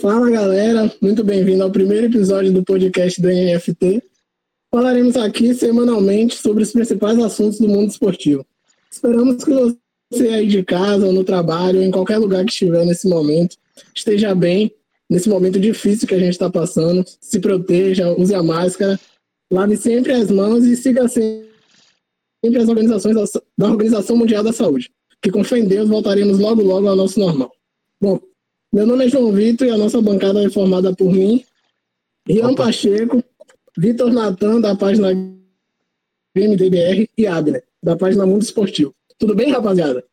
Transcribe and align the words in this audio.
Fala 0.00 0.28
galera, 0.28 0.92
muito 1.00 1.22
bem-vindo 1.22 1.62
ao 1.62 1.70
primeiro 1.70 2.06
episódio 2.06 2.52
do 2.52 2.64
podcast 2.64 3.20
do 3.22 3.28
NFT. 3.28 4.02
Falaremos 4.70 5.16
aqui 5.16 5.54
semanalmente 5.54 6.36
sobre 6.36 6.64
os 6.64 6.72
principais 6.72 7.18
assuntos 7.18 7.60
do 7.60 7.68
mundo 7.68 7.90
esportivo. 7.90 8.44
Esperamos 8.90 9.44
que 9.44 9.50
você 10.10 10.28
aí 10.28 10.48
de 10.48 10.64
casa, 10.64 11.06
ou 11.06 11.12
no 11.12 11.22
trabalho, 11.22 11.78
ou 11.78 11.84
em 11.84 11.90
qualquer 11.92 12.18
lugar 12.18 12.44
que 12.44 12.50
estiver 12.50 12.84
nesse 12.84 13.08
momento, 13.08 13.56
esteja 13.94 14.34
bem, 14.34 14.72
nesse 15.08 15.28
momento 15.28 15.60
difícil 15.60 16.08
que 16.08 16.14
a 16.14 16.18
gente 16.18 16.32
está 16.32 16.50
passando. 16.50 17.04
Se 17.20 17.38
proteja, 17.38 18.12
use 18.12 18.34
a 18.34 18.42
máscara, 18.42 18.98
lave 19.50 19.76
sempre 19.76 20.12
as 20.12 20.30
mãos 20.30 20.64
e 20.64 20.76
siga 20.76 21.06
sempre 21.08 21.48
as 22.58 22.68
organizações 22.68 23.14
da 23.56 23.66
Organização 23.66 24.16
Mundial 24.16 24.42
da 24.42 24.52
Saúde, 24.52 24.90
que 25.22 25.30
com 25.30 25.44
fé 25.44 25.58
em 25.58 25.64
Deus 25.66 25.88
voltaremos 25.88 26.38
logo 26.38 26.62
logo 26.62 26.88
ao 26.88 26.96
nosso 26.96 27.18
normal. 27.20 27.52
Bom, 28.00 28.20
meu 28.74 28.84
nome 28.88 29.06
é 29.06 29.08
João 29.08 29.30
Vitor 29.30 29.68
e 29.68 29.70
a 29.70 29.76
nossa 29.76 30.02
bancada 30.02 30.44
é 30.44 30.50
formada 30.50 30.92
por 30.92 31.08
mim, 31.12 31.44
Rian 32.26 32.56
Pacheco, 32.56 33.22
Vitor 33.78 34.12
Natan, 34.12 34.60
da 34.60 34.74
página 34.74 35.12
MDBR, 36.34 37.08
e 37.16 37.24
Abner, 37.24 37.62
da 37.80 37.96
página 37.96 38.26
Mundo 38.26 38.42
Esportivo. 38.42 38.92
Tudo 39.16 39.32
bem, 39.32 39.52
rapaziada? 39.52 40.04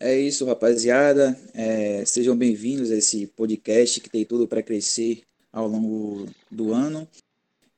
É 0.00 0.18
isso, 0.18 0.44
rapaziada. 0.46 1.38
É, 1.54 2.04
sejam 2.04 2.36
bem-vindos 2.36 2.90
a 2.90 2.96
esse 2.96 3.28
podcast 3.28 4.00
que 4.00 4.10
tem 4.10 4.24
tudo 4.24 4.48
para 4.48 4.64
crescer 4.64 5.22
ao 5.52 5.68
longo 5.68 6.26
do 6.50 6.72
ano. 6.72 7.06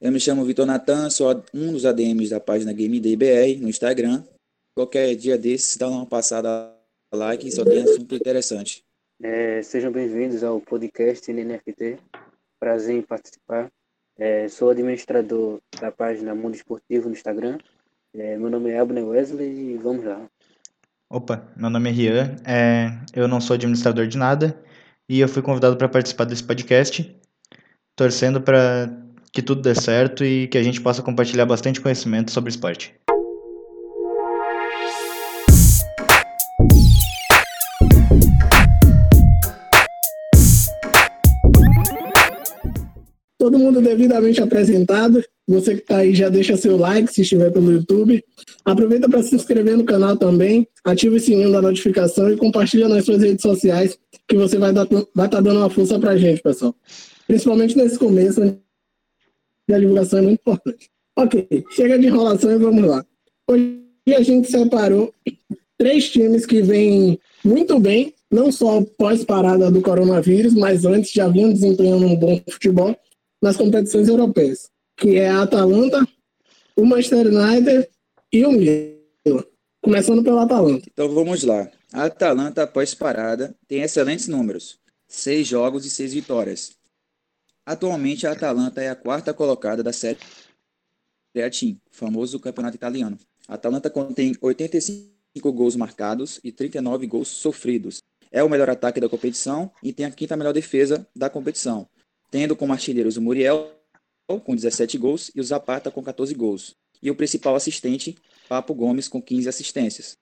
Eu 0.00 0.10
me 0.10 0.18
chamo 0.18 0.46
Vitor 0.46 0.64
Natan, 0.64 1.10
sou 1.10 1.44
um 1.52 1.70
dos 1.70 1.84
ADMs 1.84 2.30
da 2.30 2.40
página 2.40 2.72
GameDBR 2.72 3.56
no 3.56 3.68
Instagram. 3.68 4.24
Qualquer 4.74 5.14
dia 5.16 5.36
desses, 5.36 5.76
dá 5.76 5.86
uma 5.86 6.06
passada 6.06 6.74
lá 7.12 7.36
que 7.36 7.50
só 7.52 7.62
tem 7.62 7.82
assunto 7.82 8.14
interessante. 8.14 8.82
É, 9.22 9.60
sejam 9.62 9.92
bem-vindos 9.92 10.42
ao 10.42 10.58
podcast 10.62 11.30
NNFT. 11.30 11.98
Prazer 12.58 12.96
em 12.96 13.02
participar. 13.02 13.70
É, 14.18 14.48
sou 14.48 14.70
administrador 14.70 15.60
da 15.78 15.92
página 15.92 16.34
Mundo 16.34 16.54
Esportivo 16.54 17.06
no 17.06 17.14
Instagram. 17.14 17.58
É, 18.14 18.38
meu 18.38 18.48
nome 18.48 18.70
é 18.70 18.78
Abner 18.78 19.04
Wesley 19.04 19.74
e 19.74 19.76
vamos 19.76 20.06
lá. 20.06 20.26
Opa, 21.10 21.46
meu 21.54 21.68
nome 21.68 21.90
é 21.90 21.92
Rian. 21.92 22.36
É, 22.46 22.98
eu 23.14 23.28
não 23.28 23.42
sou 23.42 23.54
administrador 23.54 24.06
de 24.06 24.16
nada 24.16 24.58
e 25.06 25.20
eu 25.20 25.28
fui 25.28 25.42
convidado 25.42 25.76
para 25.76 25.88
participar 25.88 26.24
desse 26.24 26.42
podcast, 26.42 27.14
torcendo 27.94 28.40
para 28.40 28.88
que 29.30 29.42
tudo 29.42 29.60
dê 29.60 29.74
certo 29.74 30.24
e 30.24 30.48
que 30.48 30.56
a 30.56 30.62
gente 30.62 30.80
possa 30.80 31.02
compartilhar 31.02 31.44
bastante 31.44 31.78
conhecimento 31.78 32.30
sobre 32.30 32.48
esporte. 32.48 32.98
Todo 43.40 43.58
mundo 43.58 43.80
devidamente 43.80 44.42
apresentado. 44.42 45.24
Você 45.48 45.74
que 45.76 45.80
está 45.80 45.96
aí 45.96 46.14
já 46.14 46.28
deixa 46.28 46.58
seu 46.58 46.76
like 46.76 47.10
se 47.10 47.22
estiver 47.22 47.50
pelo 47.50 47.72
YouTube. 47.72 48.22
Aproveita 48.66 49.08
para 49.08 49.22
se 49.22 49.34
inscrever 49.34 49.78
no 49.78 49.84
canal 49.84 50.14
também, 50.14 50.68
ativa 50.84 51.16
o 51.16 51.18
sininho 51.18 51.50
da 51.50 51.62
notificação 51.62 52.30
e 52.30 52.36
compartilha 52.36 52.86
nas 52.86 53.06
suas 53.06 53.22
redes 53.22 53.40
sociais 53.40 53.98
que 54.28 54.36
você 54.36 54.58
vai 54.58 54.72
estar 54.72 54.86
vai 55.14 55.26
tá 55.26 55.40
dando 55.40 55.56
uma 55.56 55.70
força 55.70 55.98
para 55.98 56.10
a 56.10 56.16
gente, 56.18 56.42
pessoal. 56.42 56.74
Principalmente 57.26 57.78
nesse 57.78 57.98
começo, 57.98 58.42
a 59.72 59.78
divulgação 59.78 60.18
é 60.18 60.22
muito 60.22 60.40
importante. 60.40 60.90
Ok, 61.16 61.64
chega 61.70 61.98
de 61.98 62.08
enrolação 62.08 62.52
e 62.52 62.58
vamos 62.58 62.84
lá. 62.84 63.02
Hoje 63.48 63.80
a 64.14 64.20
gente 64.20 64.50
separou 64.50 65.14
três 65.78 66.10
times 66.10 66.44
que 66.44 66.60
vêm 66.60 67.18
muito 67.42 67.80
bem, 67.80 68.12
não 68.30 68.52
só 68.52 68.82
pós-parada 68.98 69.70
do 69.70 69.80
coronavírus, 69.80 70.52
mas 70.52 70.84
antes 70.84 71.10
já 71.10 71.26
vinham 71.26 71.50
desempenhando 71.50 72.04
um 72.04 72.16
bom 72.16 72.38
futebol 72.50 72.94
nas 73.40 73.56
competições 73.56 74.08
europeias, 74.08 74.70
que 74.96 75.16
é 75.16 75.28
a 75.28 75.42
Atalanta, 75.42 76.06
o 76.76 76.84
Manchester 76.84 77.26
United 77.26 77.88
e 78.32 78.44
o 78.44 78.52
Milan. 78.52 79.44
Começando 79.82 80.22
pelo 80.22 80.38
Atalanta. 80.38 80.86
Então 80.92 81.08
vamos 81.08 81.42
lá. 81.42 81.70
A 81.92 82.04
Atalanta, 82.04 82.62
após 82.62 82.94
parada, 82.94 83.54
tem 83.66 83.80
excelentes 83.80 84.28
números: 84.28 84.78
seis 85.08 85.46
jogos 85.46 85.86
e 85.86 85.90
seis 85.90 86.12
vitórias. 86.12 86.72
Atualmente, 87.64 88.26
a 88.26 88.32
Atalanta 88.32 88.82
é 88.82 88.90
a 88.90 88.96
quarta 88.96 89.32
colocada 89.32 89.82
da 89.82 89.92
Série 89.92 90.18
A 91.36 91.50
Team, 91.50 91.78
famoso 91.90 92.38
campeonato 92.38 92.76
italiano. 92.76 93.18
A 93.48 93.54
Atalanta 93.54 93.88
contém 93.88 94.34
85 94.40 95.52
gols 95.52 95.76
marcados 95.76 96.40
e 96.44 96.52
39 96.52 97.06
gols 97.06 97.28
sofridos. 97.28 98.02
É 98.30 98.42
o 98.42 98.48
melhor 98.48 98.68
ataque 98.68 99.00
da 99.00 99.08
competição 99.08 99.72
e 99.82 99.92
tem 99.92 100.06
a 100.06 100.10
quinta 100.10 100.36
melhor 100.36 100.52
defesa 100.52 101.06
da 101.16 101.30
competição 101.30 101.88
tendo 102.30 102.54
como 102.54 102.72
artilheiros 102.72 103.16
o 103.16 103.22
Muriel 103.22 103.70
com 104.44 104.54
17 104.54 104.96
gols 104.96 105.30
e 105.34 105.40
o 105.40 105.44
Zapata 105.44 105.90
com 105.90 106.02
14 106.02 106.32
gols. 106.34 106.76
E 107.02 107.10
o 107.10 107.16
principal 107.16 107.56
assistente, 107.56 108.16
Papo 108.48 108.74
Gomes, 108.74 109.08
com 109.08 109.20
15 109.20 109.48
assistências. 109.48 110.16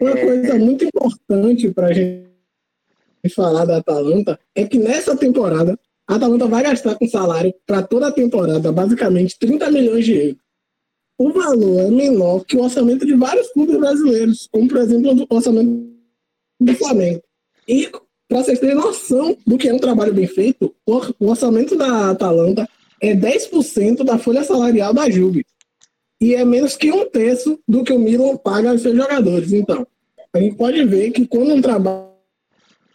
Uma 0.00 0.16
coisa 0.16 0.58
muito 0.58 0.84
importante 0.84 1.70
para 1.70 1.88
a 1.88 1.92
gente 1.92 2.26
falar 3.34 3.64
da 3.64 3.76
Atalanta 3.76 4.38
é 4.54 4.66
que 4.66 4.78
nessa 4.78 5.16
temporada 5.16 5.78
a 6.08 6.16
Atalanta 6.16 6.46
vai 6.46 6.62
gastar 6.64 6.96
com 6.96 7.06
salário 7.06 7.54
para 7.64 7.82
toda 7.82 8.08
a 8.08 8.12
temporada, 8.12 8.72
basicamente 8.72 9.38
30 9.38 9.70
milhões 9.70 10.04
de 10.04 10.14
euros. 10.14 10.42
O 11.18 11.30
valor 11.30 11.80
é 11.80 11.90
menor 11.90 12.44
que 12.44 12.56
o 12.56 12.62
orçamento 12.62 13.06
de 13.06 13.14
vários 13.14 13.52
clubes 13.52 13.78
brasileiros, 13.78 14.48
como 14.50 14.66
por 14.66 14.78
exemplo 14.78 15.26
o 15.30 15.34
orçamento 15.34 15.88
do 16.58 16.74
Flamengo. 16.74 17.22
E 17.68 17.88
para 18.32 18.42
vocês 18.42 18.58
terem 18.58 18.74
noção 18.74 19.36
do 19.46 19.58
que 19.58 19.68
é 19.68 19.74
um 19.74 19.78
trabalho 19.78 20.14
bem 20.14 20.26
feito, 20.26 20.74
o 20.86 21.28
orçamento 21.28 21.76
da 21.76 22.08
Atalanta 22.08 22.66
é 22.98 23.14
10% 23.14 24.02
da 24.04 24.16
folha 24.16 24.42
salarial 24.42 24.94
da 24.94 25.10
Juve. 25.10 25.44
E 26.18 26.34
é 26.34 26.42
menos 26.42 26.74
que 26.74 26.90
um 26.90 27.06
terço 27.10 27.60
do 27.68 27.84
que 27.84 27.92
o 27.92 27.98
Milan 27.98 28.38
paga 28.38 28.70
aos 28.70 28.80
seus 28.80 28.96
jogadores. 28.96 29.52
Então, 29.52 29.86
a 30.32 30.40
gente 30.40 30.56
pode 30.56 30.82
ver 30.86 31.10
que 31.10 31.26
quando 31.26 31.52
um 31.52 31.60
trabalho 31.60 32.08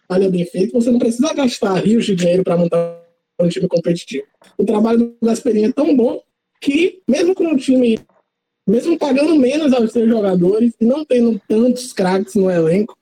é 0.10 0.28
bem 0.28 0.44
feito, 0.44 0.74
você 0.74 0.90
não 0.90 0.98
precisa 0.98 1.32
gastar 1.36 1.76
rios 1.86 2.08
de 2.08 2.16
dinheiro 2.16 2.44
para 2.44 2.58
montar 2.58 3.00
um 3.40 3.48
time 3.48 3.68
competitivo. 3.68 4.26
O 4.58 4.66
trabalho 4.66 4.98
do 4.98 5.18
Gasperini 5.22 5.68
é 5.68 5.72
tão 5.72 5.96
bom 5.96 6.20
que, 6.60 7.04
mesmo 7.08 7.36
com 7.36 7.54
o 7.54 7.58
time, 7.58 8.00
mesmo 8.68 8.98
pagando 8.98 9.36
menos 9.36 9.72
aos 9.72 9.92
seus 9.92 10.10
jogadores 10.10 10.74
e 10.82 10.86
não 10.86 11.06
tendo 11.06 11.40
tantos 11.48 11.94
craques 11.94 12.34
no 12.34 12.50
elenco, 12.50 12.97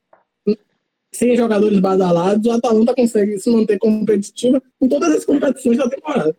sem 1.15 1.35
jogadores 1.35 1.79
badalados, 1.79 2.45
o 2.45 2.51
Atalanta 2.51 2.93
consegue 2.93 3.39
se 3.39 3.49
manter 3.49 3.77
competitiva 3.77 4.61
em 4.81 4.87
todas 4.87 5.15
as 5.15 5.25
competições 5.25 5.77
da 5.77 5.89
temporada. 5.89 6.37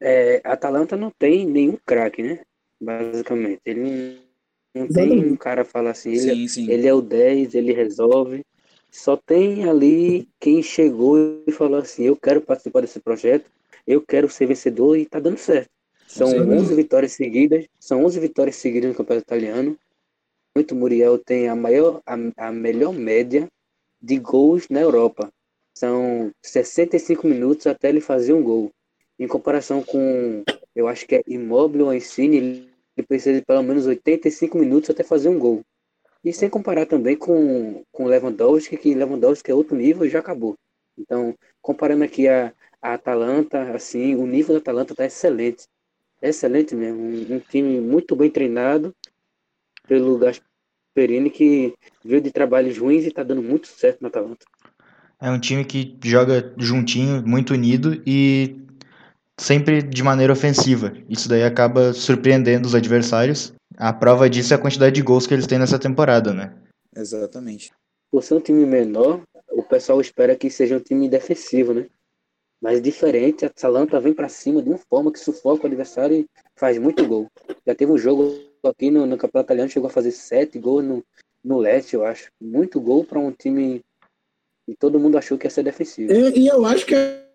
É, 0.00 0.40
Atalanta 0.44 0.96
não 0.96 1.10
tem 1.10 1.46
nenhum 1.46 1.76
craque, 1.84 2.22
né? 2.22 2.40
Basicamente. 2.80 3.60
Ele 3.64 4.20
não, 4.74 4.88
tem 4.88 5.18
um 5.18 5.36
cara 5.36 5.64
falar 5.64 5.90
assim, 5.90 6.12
ele, 6.12 6.48
sim, 6.48 6.66
sim. 6.66 6.70
ele 6.70 6.86
é 6.86 6.94
o 6.94 7.00
10, 7.00 7.54
ele 7.54 7.72
resolve. 7.72 8.44
Só 8.90 9.16
tem 9.16 9.68
ali 9.68 10.28
quem 10.38 10.62
chegou 10.62 11.42
e 11.46 11.52
falou 11.52 11.80
assim: 11.80 12.04
Eu 12.04 12.16
quero 12.16 12.40
participar 12.40 12.80
desse 12.80 13.00
projeto, 13.00 13.50
eu 13.86 14.00
quero 14.00 14.28
ser 14.28 14.46
vencedor 14.46 14.96
e 14.96 15.06
tá 15.06 15.18
dando 15.18 15.38
certo. 15.38 15.70
São 16.06 16.28
11 16.28 16.74
vitórias 16.74 17.12
seguidas, 17.12 17.66
são 17.80 18.04
11 18.04 18.20
vitórias 18.20 18.56
seguidas 18.56 18.90
no 18.90 18.96
Campeonato 18.96 19.26
Italiano. 19.26 19.76
Muito 20.54 20.74
Muriel 20.74 21.18
tem 21.18 21.48
a 21.48 21.56
maior, 21.56 22.00
a, 22.06 22.16
a 22.36 22.52
melhor 22.52 22.92
média 22.92 23.48
de 24.00 24.18
gols 24.18 24.68
na 24.68 24.80
Europa. 24.80 25.32
São 25.74 26.32
65 26.42 27.26
minutos 27.26 27.66
até 27.66 27.88
ele 27.88 28.00
fazer 28.00 28.32
um 28.32 28.42
gol. 28.42 28.72
Em 29.18 29.26
comparação 29.26 29.82
com, 29.82 30.44
eu 30.74 30.88
acho 30.88 31.06
que 31.06 31.16
é 31.16 31.22
Immobile 31.26 31.82
ou 31.84 31.94
Insigne, 31.94 32.68
ele 32.96 33.06
precisa 33.06 33.38
de 33.38 33.44
pelo 33.44 33.62
menos 33.62 33.86
85 33.86 34.56
minutos 34.58 34.90
até 34.90 35.02
fazer 35.02 35.28
um 35.28 35.38
gol. 35.38 35.62
E 36.24 36.32
sem 36.32 36.48
comparar 36.48 36.86
também 36.86 37.16
com, 37.16 37.84
com 37.92 38.06
Lewandowski, 38.06 38.76
que 38.76 38.94
Lewandowski 38.94 39.50
é 39.50 39.54
outro 39.54 39.76
nível 39.76 40.04
e 40.04 40.10
já 40.10 40.18
acabou. 40.18 40.56
Então, 40.98 41.34
comparando 41.60 42.04
aqui 42.04 42.26
a, 42.26 42.52
a 42.80 42.94
Atalanta, 42.94 43.74
assim, 43.74 44.14
o 44.14 44.26
nível 44.26 44.54
da 44.54 44.60
Atalanta 44.60 44.92
está 44.92 45.04
excelente. 45.04 45.66
Excelente 46.20 46.74
mesmo. 46.74 47.00
Um, 47.00 47.36
um, 47.36 47.40
time 47.40 47.80
muito 47.80 48.16
bem 48.16 48.30
treinado 48.30 48.94
pelo 49.86 50.18
Perini 50.96 51.28
que 51.28 51.74
veio 52.02 52.22
de 52.22 52.30
trabalhos 52.30 52.78
ruins 52.78 53.04
e 53.04 53.08
está 53.08 53.22
dando 53.22 53.42
muito 53.42 53.66
certo 53.66 54.00
na 54.00 54.08
Atalanta. 54.08 54.46
É 55.20 55.30
um 55.30 55.38
time 55.38 55.62
que 55.62 55.94
joga 56.02 56.54
juntinho, 56.56 57.22
muito 57.26 57.52
unido 57.52 58.02
e 58.06 58.56
sempre 59.38 59.82
de 59.82 60.02
maneira 60.02 60.32
ofensiva. 60.32 60.94
Isso 61.06 61.28
daí 61.28 61.44
acaba 61.44 61.92
surpreendendo 61.92 62.66
os 62.66 62.74
adversários. 62.74 63.52
A 63.76 63.92
prova 63.92 64.30
disso 64.30 64.54
é 64.54 64.56
a 64.56 64.60
quantidade 64.60 64.94
de 64.94 65.02
gols 65.02 65.26
que 65.26 65.34
eles 65.34 65.46
têm 65.46 65.58
nessa 65.58 65.78
temporada, 65.78 66.32
né? 66.32 66.54
Exatamente. 66.96 67.72
Por 68.10 68.22
ser 68.22 68.34
um 68.34 68.40
time 68.40 68.64
menor, 68.64 69.20
o 69.50 69.62
pessoal 69.62 70.00
espera 70.00 70.34
que 70.34 70.48
seja 70.48 70.76
um 70.76 70.80
time 70.80 71.10
defensivo, 71.10 71.74
né? 71.74 71.86
Mas 72.58 72.80
diferente, 72.80 73.44
a 73.44 73.48
Atalanta 73.48 74.00
vem 74.00 74.14
para 74.14 74.30
cima 74.30 74.62
de 74.62 74.70
uma 74.70 74.78
forma 74.78 75.12
que 75.12 75.18
sufoca 75.18 75.64
o 75.64 75.66
adversário 75.66 76.16
e 76.16 76.26
faz 76.56 76.78
muito 76.78 77.06
gol. 77.06 77.30
Já 77.66 77.74
teve 77.74 77.92
um 77.92 77.98
jogo 77.98 78.34
aqui 78.68 78.90
no, 78.90 79.06
no 79.06 79.16
Campeonato 79.16 79.46
Italiano, 79.46 79.70
chegou 79.70 79.88
a 79.88 79.92
fazer 79.92 80.12
sete 80.12 80.58
gols 80.58 80.84
no, 80.84 81.04
no 81.44 81.58
Leste, 81.58 81.94
eu 81.94 82.04
acho. 82.04 82.30
Muito 82.40 82.80
gol 82.80 83.04
para 83.04 83.18
um 83.18 83.32
time 83.32 83.82
que 84.66 84.74
todo 84.76 84.98
mundo 84.98 85.16
achou 85.16 85.38
que 85.38 85.46
ia 85.46 85.50
ser 85.50 85.62
defensivo. 85.62 86.12
E, 86.12 86.40
e, 86.40 86.48
eu 86.48 86.64
acho 86.64 86.84
que 86.84 86.94
é 86.94 87.26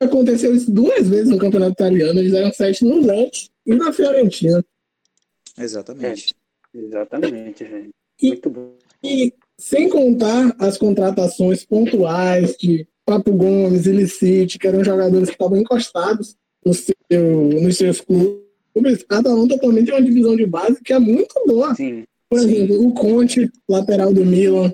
aconteceu 0.00 0.54
isso 0.54 0.70
duas 0.70 1.08
vezes 1.08 1.28
no 1.28 1.38
campeonato 1.38 1.72
italiano. 1.72 2.18
Eles 2.20 2.32
eram 2.32 2.52
sete 2.52 2.84
no 2.84 3.00
Lecce 3.00 3.50
e 3.66 3.74
na 3.74 3.92
Fiorentina. 3.92 4.64
Exatamente. 5.56 6.34
É, 6.74 6.78
exatamente, 6.78 7.64
gente. 7.64 7.90
Muito 8.22 8.50
bom. 8.50 8.74
E 9.02 9.32
sem 9.56 9.88
contar 9.88 10.54
as 10.58 10.78
contratações 10.78 11.64
pontuais 11.64 12.56
de 12.56 12.86
Papo 13.04 13.32
Gomes 13.32 13.86
e 13.86 13.92
Licite, 13.92 14.58
que 14.58 14.66
eram 14.66 14.84
jogadores 14.84 15.28
que 15.28 15.34
estavam 15.34 15.56
encostados 15.56 16.36
no 16.64 16.74
seu, 16.74 16.94
nos 17.60 17.76
seus 17.76 18.00
clubes. 18.00 18.47
A 19.08 19.18
Atalanta 19.18 19.58
também 19.58 19.84
tem 19.84 19.94
uma 19.94 20.02
divisão 20.02 20.36
de 20.36 20.46
base 20.46 20.80
que 20.82 20.92
é 20.92 20.98
muito 20.98 21.34
boa. 21.46 21.74
Sim. 21.74 22.04
Por 22.28 22.38
exemplo, 22.38 22.86
o 22.86 22.92
Conte, 22.92 23.50
lateral 23.68 24.12
do 24.12 24.24
Milan, 24.24 24.72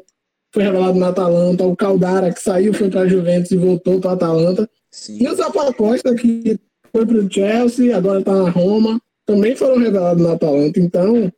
foi 0.53 0.63
revelado 0.63 0.99
na 0.99 1.09
Atalanta. 1.09 1.67
O 1.67 1.77
Caldara, 1.77 2.33
que 2.33 2.41
saiu, 2.41 2.73
foi 2.73 2.91
para 2.91 3.03
a 3.03 3.09
Juventus 3.09 3.51
e 3.51 3.57
voltou 3.57 4.01
para 4.01 4.11
a 4.11 4.15
Atalanta. 4.15 4.69
Sim. 4.91 5.19
E 5.21 5.29
o 5.29 5.35
Zapata 5.35 5.75
que 6.17 6.59
foi 6.93 7.05
para 7.05 7.19
o 7.19 7.31
Chelsea, 7.31 7.97
agora 7.97 8.21
está 8.21 8.33
na 8.33 8.49
Roma, 8.51 9.01
também 9.27 9.57
foram 9.57 9.79
revelados 9.79 10.23
na 10.23 10.33
Atalanta. 10.33 10.79
Então, 10.79 11.33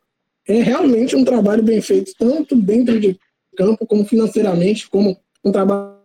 é 0.47 0.61
realmente 0.61 1.15
um 1.15 1.25
trabalho 1.25 1.63
bem 1.63 1.81
feito, 1.81 2.11
tanto 2.17 2.55
dentro 2.55 2.99
de 2.99 3.17
campo, 3.55 3.85
como 3.85 4.05
financeiramente, 4.05 4.87
como 4.89 5.17
um 5.43 5.51
trabalho 5.51 5.97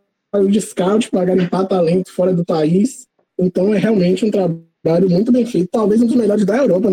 de 0.51 0.61
scout 0.61 1.11
para 1.11 1.27
garimpar 1.27 1.69
talento 1.69 2.11
fora 2.11 2.33
do 2.33 2.45
país. 2.45 3.07
Então, 3.39 3.75
é 3.75 3.79
realmente 3.79 4.25
um 4.25 4.31
trabalho 4.31 4.65
muito 4.85 5.33
bem 5.33 5.47
feito, 5.47 5.69
talvez 5.71 6.01
um 6.01 6.07
dos 6.07 6.17
melhores 6.17 6.45
da 6.45 6.57
Europa 6.57 6.89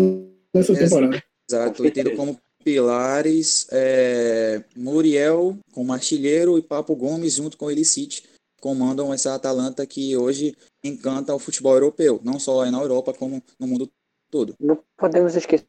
nessa 0.54 0.74
temporada. 0.74 1.22
Exato, 1.48 1.84
e 1.84 1.90
tendo 1.90 2.14
como 2.14 2.38
pilares 2.62 3.66
é, 3.72 4.62
Muriel 4.76 5.58
como 5.72 5.92
artilheiro 5.92 6.58
e 6.58 6.62
Papo 6.62 6.94
Gomes 6.94 7.34
junto 7.34 7.56
com 7.56 7.70
Elicite 7.70 8.22
comandam 8.60 9.12
essa 9.12 9.34
Atalanta 9.34 9.86
que 9.86 10.16
hoje 10.16 10.54
encanta 10.84 11.34
o 11.34 11.38
futebol 11.38 11.72
europeu, 11.72 12.20
não 12.22 12.38
só 12.38 12.70
na 12.70 12.78
Europa 12.78 13.14
como 13.14 13.42
no 13.58 13.66
mundo 13.66 13.90
todo. 14.30 14.54
Não 14.60 14.78
podemos 14.96 15.34
esquecer 15.34 15.64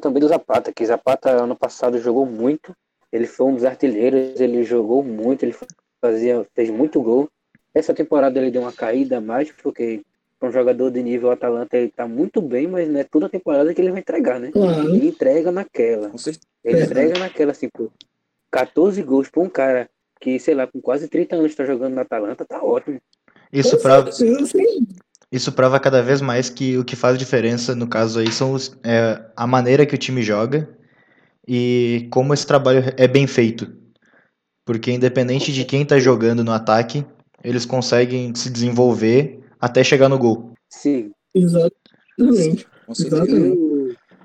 também 0.00 0.20
do 0.20 0.28
Zapata, 0.28 0.72
que 0.72 0.84
Zapata 0.84 1.30
ano 1.30 1.56
passado 1.56 1.98
jogou 1.98 2.26
muito, 2.26 2.76
ele 3.10 3.26
foi 3.26 3.46
um 3.46 3.54
dos 3.54 3.64
artilheiros, 3.64 4.38
ele 4.40 4.62
jogou 4.62 5.02
muito, 5.02 5.42
ele 5.42 5.56
fazia, 6.00 6.46
fez 6.54 6.70
muito 6.70 7.02
gol. 7.02 7.28
Essa 7.74 7.94
temporada 7.94 8.38
ele 8.38 8.50
deu 8.50 8.62
uma 8.62 8.72
caída 8.72 9.20
mais, 9.20 9.50
porque 9.50 10.02
para 10.40 10.48
um 10.48 10.52
jogador 10.52 10.90
de 10.90 11.02
nível 11.02 11.30
Atalanta 11.30 11.76
ele 11.76 11.92
tá 11.94 12.08
muito 12.08 12.40
bem, 12.40 12.66
mas 12.66 12.88
não 12.88 12.98
é 12.98 13.04
toda 13.04 13.26
a 13.26 13.28
temporada 13.28 13.74
que 13.74 13.80
ele 13.80 13.90
vai 13.90 14.00
entregar, 14.00 14.40
né? 14.40 14.50
Uhum. 14.54 14.94
Ele 14.94 15.08
entrega 15.08 15.52
naquela. 15.52 16.10
Ele 16.64 16.82
entrega 16.82 17.18
naquela, 17.18 17.52
assim, 17.52 17.68
pô. 17.68 17.92
14 18.50 19.00
gols 19.02 19.28
para 19.28 19.42
um 19.42 19.48
cara 19.48 19.88
que, 20.18 20.38
sei 20.40 20.54
lá, 20.54 20.66
com 20.66 20.80
quase 20.80 21.08
30 21.08 21.36
anos 21.36 21.50
está 21.50 21.64
jogando 21.64 21.94
na 21.94 22.02
Atalanta, 22.02 22.44
tá 22.44 22.62
ótimo. 22.62 22.98
Isso 23.52 23.78
prova, 23.78 24.10
isso 25.30 25.52
prova 25.52 25.78
cada 25.78 26.02
vez 26.02 26.20
mais 26.20 26.48
que 26.48 26.76
o 26.78 26.84
que 26.84 26.96
faz 26.96 27.18
diferença, 27.18 27.74
no 27.74 27.86
caso 27.86 28.18
aí, 28.18 28.32
são 28.32 28.52
os, 28.52 28.76
é, 28.82 29.22
a 29.36 29.46
maneira 29.46 29.86
que 29.86 29.94
o 29.94 29.98
time 29.98 30.22
joga 30.22 30.68
e 31.46 32.08
como 32.10 32.32
esse 32.34 32.46
trabalho 32.46 32.82
é 32.96 33.06
bem 33.06 33.26
feito. 33.26 33.72
Porque 34.64 34.90
independente 34.90 35.52
de 35.52 35.64
quem 35.64 35.82
está 35.82 35.98
jogando 35.98 36.42
no 36.42 36.52
ataque, 36.52 37.04
eles 37.42 37.64
conseguem 37.64 38.34
se 38.34 38.50
desenvolver 38.50 39.39
até 39.60 39.84
chegar 39.84 40.08
no 40.08 40.18
gol. 40.18 40.52
Sim. 40.68 41.12
Exatamente. 41.34 42.66
Exatamente. 42.88 43.58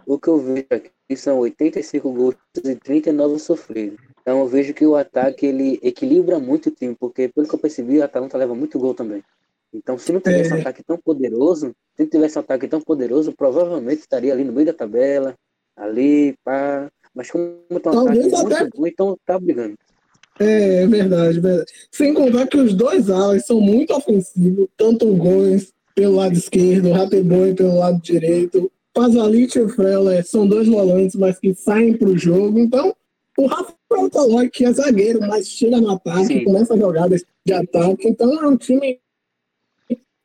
O, 0.06 0.14
o 0.14 0.20
que 0.20 0.28
eu 0.28 0.40
vejo 0.40 0.68
aqui 0.70 1.18
são 1.18 1.40
85 1.40 2.12
gols 2.12 2.36
e 2.64 2.76
39 2.76 3.40
sofridos. 3.40 4.00
Então 4.22 4.40
eu 4.40 4.48
vejo 4.48 4.74
que 4.74 4.86
o 4.86 4.96
ataque 4.96 5.46
ele 5.46 5.80
equilibra 5.84 6.40
muito 6.40 6.70
o 6.70 6.72
time, 6.72 6.96
porque 6.96 7.28
pelo 7.28 7.48
que 7.48 7.54
eu 7.54 7.60
percebi, 7.60 8.02
a 8.02 8.06
Atalanta 8.06 8.38
leva 8.38 8.56
muito 8.56 8.80
gol 8.80 8.94
também. 8.94 9.24
Então 9.72 9.98
se 9.98 10.12
não 10.12 10.20
tivesse 10.20 10.52
é. 10.52 10.56
um 10.56 10.60
ataque 10.62 10.84
tão 10.84 10.98
poderoso, 10.98 11.76
se 11.96 12.04
não 12.04 12.10
tivesse 12.10 12.38
um 12.38 12.42
ataque 12.42 12.68
tão 12.68 12.82
poderoso, 12.82 13.34
provavelmente 13.34 14.00
estaria 14.00 14.34
ali 14.34 14.44
no 14.44 14.54
meio 14.54 14.66
da 14.68 14.74
tabela, 14.74 15.36
ali, 15.76 16.36
pá. 16.44 16.90
Mas 17.14 17.30
como 17.32 17.80
tá 17.82 17.92
um 17.92 17.94
Talvez 17.94 18.34
ataque 18.34 18.54
até... 18.54 18.62
muito 18.62 18.78
bom, 18.78 18.88
então 18.88 19.18
tá 19.26 19.40
brigando. 19.40 19.78
É, 20.40 20.84
é 20.84 20.88
verdade, 20.88 21.40
verdade. 21.40 21.72
Sem 21.92 22.14
contar 22.14 22.48
que 22.48 22.58
os 22.58 22.74
dois 22.74 23.10
alas 23.10 23.46
são 23.46 23.62
muito 23.62 23.94
ofensivos, 23.94 24.68
tanto 24.78 25.08
o 25.08 25.16
Gomes 25.16 25.74
pelo 25.94 26.16
lado 26.16 26.34
esquerdo, 26.34 26.90
o 26.90 26.94
Rateboy 26.94 27.54
pelo 27.54 27.78
lado 27.78 28.02
direito, 28.02 28.70
Pazalit 28.94 29.58
e 29.58 29.62
o 29.62 29.70
Frela 29.70 30.24
são 30.24 30.48
dois 30.48 30.68
volantes, 30.68 31.16
mas 31.16 31.38
que 31.38 31.54
saem 31.54 31.98
para 31.98 32.10
o 32.10 32.18
jogo. 32.18 32.58
Então, 32.58 32.96
o 33.38 33.46
Rafael 33.46 34.10
Tolói, 34.10 34.50
que 34.50 34.66
é 34.66 34.72
zagueiro, 34.72 35.20
mas 35.20 35.50
chega 35.50 35.80
no 35.82 35.92
ataque, 35.92 36.28
Sim. 36.28 36.44
começa 36.46 36.78
jogadas 36.78 37.24
de 37.46 37.54
ataque. 37.54 38.08
Então 38.08 38.42
é 38.42 38.48
um 38.48 38.56
time 38.56 39.00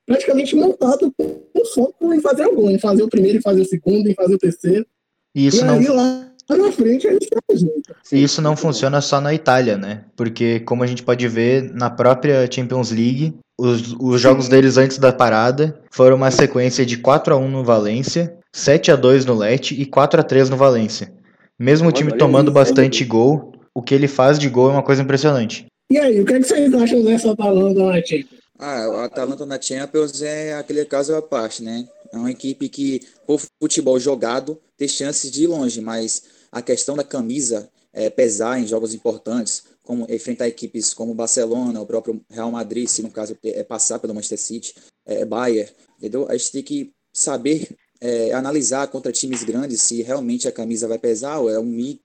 praticamente 0.07 0.55
montado 0.55 1.13
com 1.17 1.65
foco 1.75 2.15
em 2.15 2.21
fazer 2.21 2.47
o 2.47 2.55
gol, 2.55 2.71
em 2.71 2.79
fazer 2.79 3.03
o 3.03 3.09
primeiro, 3.09 3.39
em 3.39 3.43
fazer 3.43 3.63
o 3.63 3.65
segundo, 3.65 4.09
em 4.09 4.15
fazer 4.15 4.35
o 4.35 4.39
terceiro. 4.39 4.87
Isso 5.35 5.61
e 5.61 5.65
não... 5.65 5.75
aí 5.75 5.89
lá 5.89 6.30
na 6.57 6.73
frente 6.73 7.07
eles 7.07 7.29
junto. 7.53 7.95
E 8.13 8.23
isso 8.23 8.41
não 8.41 8.57
funciona 8.57 9.01
só 9.01 9.21
na 9.21 9.35
Itália, 9.35 9.77
né? 9.77 10.05
Porque, 10.17 10.61
como 10.61 10.83
a 10.83 10.87
gente 10.87 11.03
pode 11.03 11.27
ver, 11.29 11.73
na 11.73 11.91
própria 11.91 12.49
Champions 12.51 12.91
League, 12.91 13.35
os, 13.59 13.95
os 14.01 14.21
jogos 14.21 14.49
deles 14.49 14.77
antes 14.77 14.99
da 14.99 15.13
parada 15.13 15.79
foram 15.91 16.17
uma 16.17 16.31
sequência 16.31 16.85
de 16.87 16.97
4 16.97 17.35
a 17.35 17.37
1 17.37 17.49
no 17.49 17.65
Valência, 17.65 18.37
7 18.53 18.91
a 18.91 18.97
2 18.97 19.25
no 19.27 19.35
Leti 19.35 19.81
e 19.81 19.85
4 19.85 20.21
a 20.21 20.25
3 20.25 20.51
no 20.51 20.57
Valência. 20.57 21.13
Mesmo 21.59 21.89
o 21.89 21.93
time 21.93 22.17
tomando 22.17 22.51
bastante 22.51 23.05
gol, 23.05 23.53
o 23.75 23.83
que 23.83 23.95
ele 23.95 24.09
faz 24.09 24.39
de 24.39 24.49
gol 24.49 24.71
é 24.71 24.73
uma 24.73 24.83
coisa 24.83 25.03
impressionante. 25.03 25.67
E 25.91 25.99
aí, 25.99 26.21
o 26.21 26.25
que, 26.25 26.33
é 26.33 26.39
que 26.39 26.47
vocês 26.47 26.73
acham 26.73 27.03
dessa 27.03 27.33
Atalanta 27.33 27.85
na 27.85 28.03
Champions? 28.03 28.41
Ah, 28.59 28.85
a 28.85 29.05
Atalanta 29.05 29.45
na 29.45 29.61
Champions 29.61 30.23
é 30.23 30.55
aquele 30.55 30.85
caso 30.85 31.15
à 31.15 31.21
parte, 31.21 31.63
né? 31.63 31.87
É 32.13 32.17
uma 32.17 32.31
equipe 32.31 32.69
que, 32.69 33.01
por 33.27 33.41
futebol 33.61 33.99
jogado, 33.99 34.59
tem 34.77 34.89
chances 34.89 35.31
de 35.31 35.45
ir 35.45 35.47
longe, 35.47 35.81
mas 35.81 36.23
a 36.53 36.63
questão 36.63 36.97
da 36.97 37.05
camisa 37.05 37.71
é, 37.93 38.09
pesar 38.09 38.59
em 38.59 38.67
jogos 38.67 38.95
importantes, 38.95 39.65
como 39.83 40.07
enfrentar 40.09 40.47
equipes 40.47 40.95
como 40.95 41.15
Barcelona, 41.15 41.81
o 41.81 41.87
próprio 41.87 42.21
Real 42.31 42.51
Madrid, 42.51 42.87
se 42.87 43.03
no 43.03 43.11
caso 43.11 43.37
é 43.43 43.65
passar 43.65 43.99
pelo 43.99 44.15
Manchester 44.15 44.39
City, 44.39 44.75
é, 45.05 45.25
Bayern, 45.25 45.71
entendeu? 45.99 46.29
A 46.29 46.37
gente 46.37 46.53
tem 46.53 46.63
que 46.63 46.93
saber 47.13 47.77
é, 48.01 48.33
analisar 48.33 48.87
contra 48.89 49.13
times 49.13 49.43
grandes 49.43 49.83
se 49.83 50.03
realmente 50.03 50.49
a 50.49 50.53
camisa 50.53 50.89
vai 50.89 50.99
pesar 50.99 51.39
ou 51.39 51.51
é 51.51 51.59
um 51.59 51.65
mito 51.65 52.01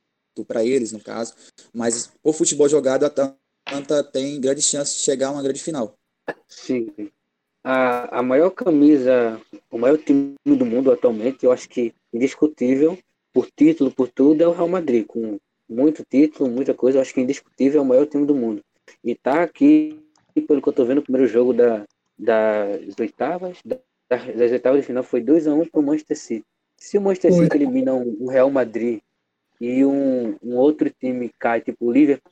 para 0.47 0.65
eles, 0.65 0.91
no 0.91 0.99
caso. 0.99 1.33
Mas 1.73 2.11
o 2.23 2.33
futebol 2.33 2.67
jogado, 2.67 3.03
a 3.03 3.35
Atlanta 3.67 4.03
tem 4.03 4.41
grande 4.41 4.61
chance 4.61 4.95
de 4.95 5.01
chegar 5.01 5.27
a 5.27 5.31
uma 5.31 5.43
grande 5.43 5.61
final. 5.61 5.95
Sim. 6.47 6.91
A, 7.63 8.19
a 8.19 8.23
maior 8.23 8.51
camisa, 8.51 9.41
o 9.71 9.77
maior 9.77 9.97
time 9.97 10.35
do 10.45 10.65
mundo 10.65 10.91
atualmente, 10.91 11.45
eu 11.45 11.51
acho 11.51 11.67
que 11.69 11.93
indiscutível, 12.13 12.97
por 13.35 13.49
título, 13.51 13.91
por 13.91 14.07
tudo, 14.07 14.41
é 14.41 14.47
o 14.47 14.53
Real 14.53 14.69
Madrid. 14.69 15.05
Com 15.05 15.37
muito 15.67 16.05
título, 16.09 16.49
muita 16.49 16.73
coisa, 16.73 16.97
eu 16.97 17.01
acho 17.01 17.13
que 17.13 17.19
indiscutível 17.19 17.79
é 17.79 17.83
o 17.83 17.85
maior 17.85 18.05
time 18.05 18.25
do 18.25 18.33
mundo. 18.33 18.63
E 19.03 19.13
tá 19.13 19.43
aqui, 19.43 20.01
pelo 20.47 20.61
que 20.61 20.69
eu 20.69 20.73
tô 20.73 20.85
vendo, 20.85 20.99
o 20.99 21.03
primeiro 21.03 21.27
jogo 21.27 21.53
da, 21.53 21.85
das 22.17 22.97
oitavas, 22.97 23.57
da 23.65 23.77
das 24.07 24.51
oitavas 24.51 24.81
de 24.81 24.87
final 24.87 25.03
foi 25.03 25.21
2x1 25.21 25.61
um 25.61 25.65
para 25.65 25.79
o 25.79 25.83
Manchester 25.83 26.17
City. 26.17 26.45
Se 26.77 26.97
o 26.97 27.01
Manchester 27.01 27.33
City 27.33 27.57
elimina 27.57 27.93
um, 27.93 28.15
um, 28.21 28.27
Real 28.27 28.49
Madrid 28.49 29.01
e 29.59 29.83
um, 29.83 30.37
um 30.43 30.55
outro 30.55 30.89
time 30.89 31.31
cai, 31.39 31.61
tipo 31.61 31.87
o 31.87 31.91
Liverpool 31.91 32.31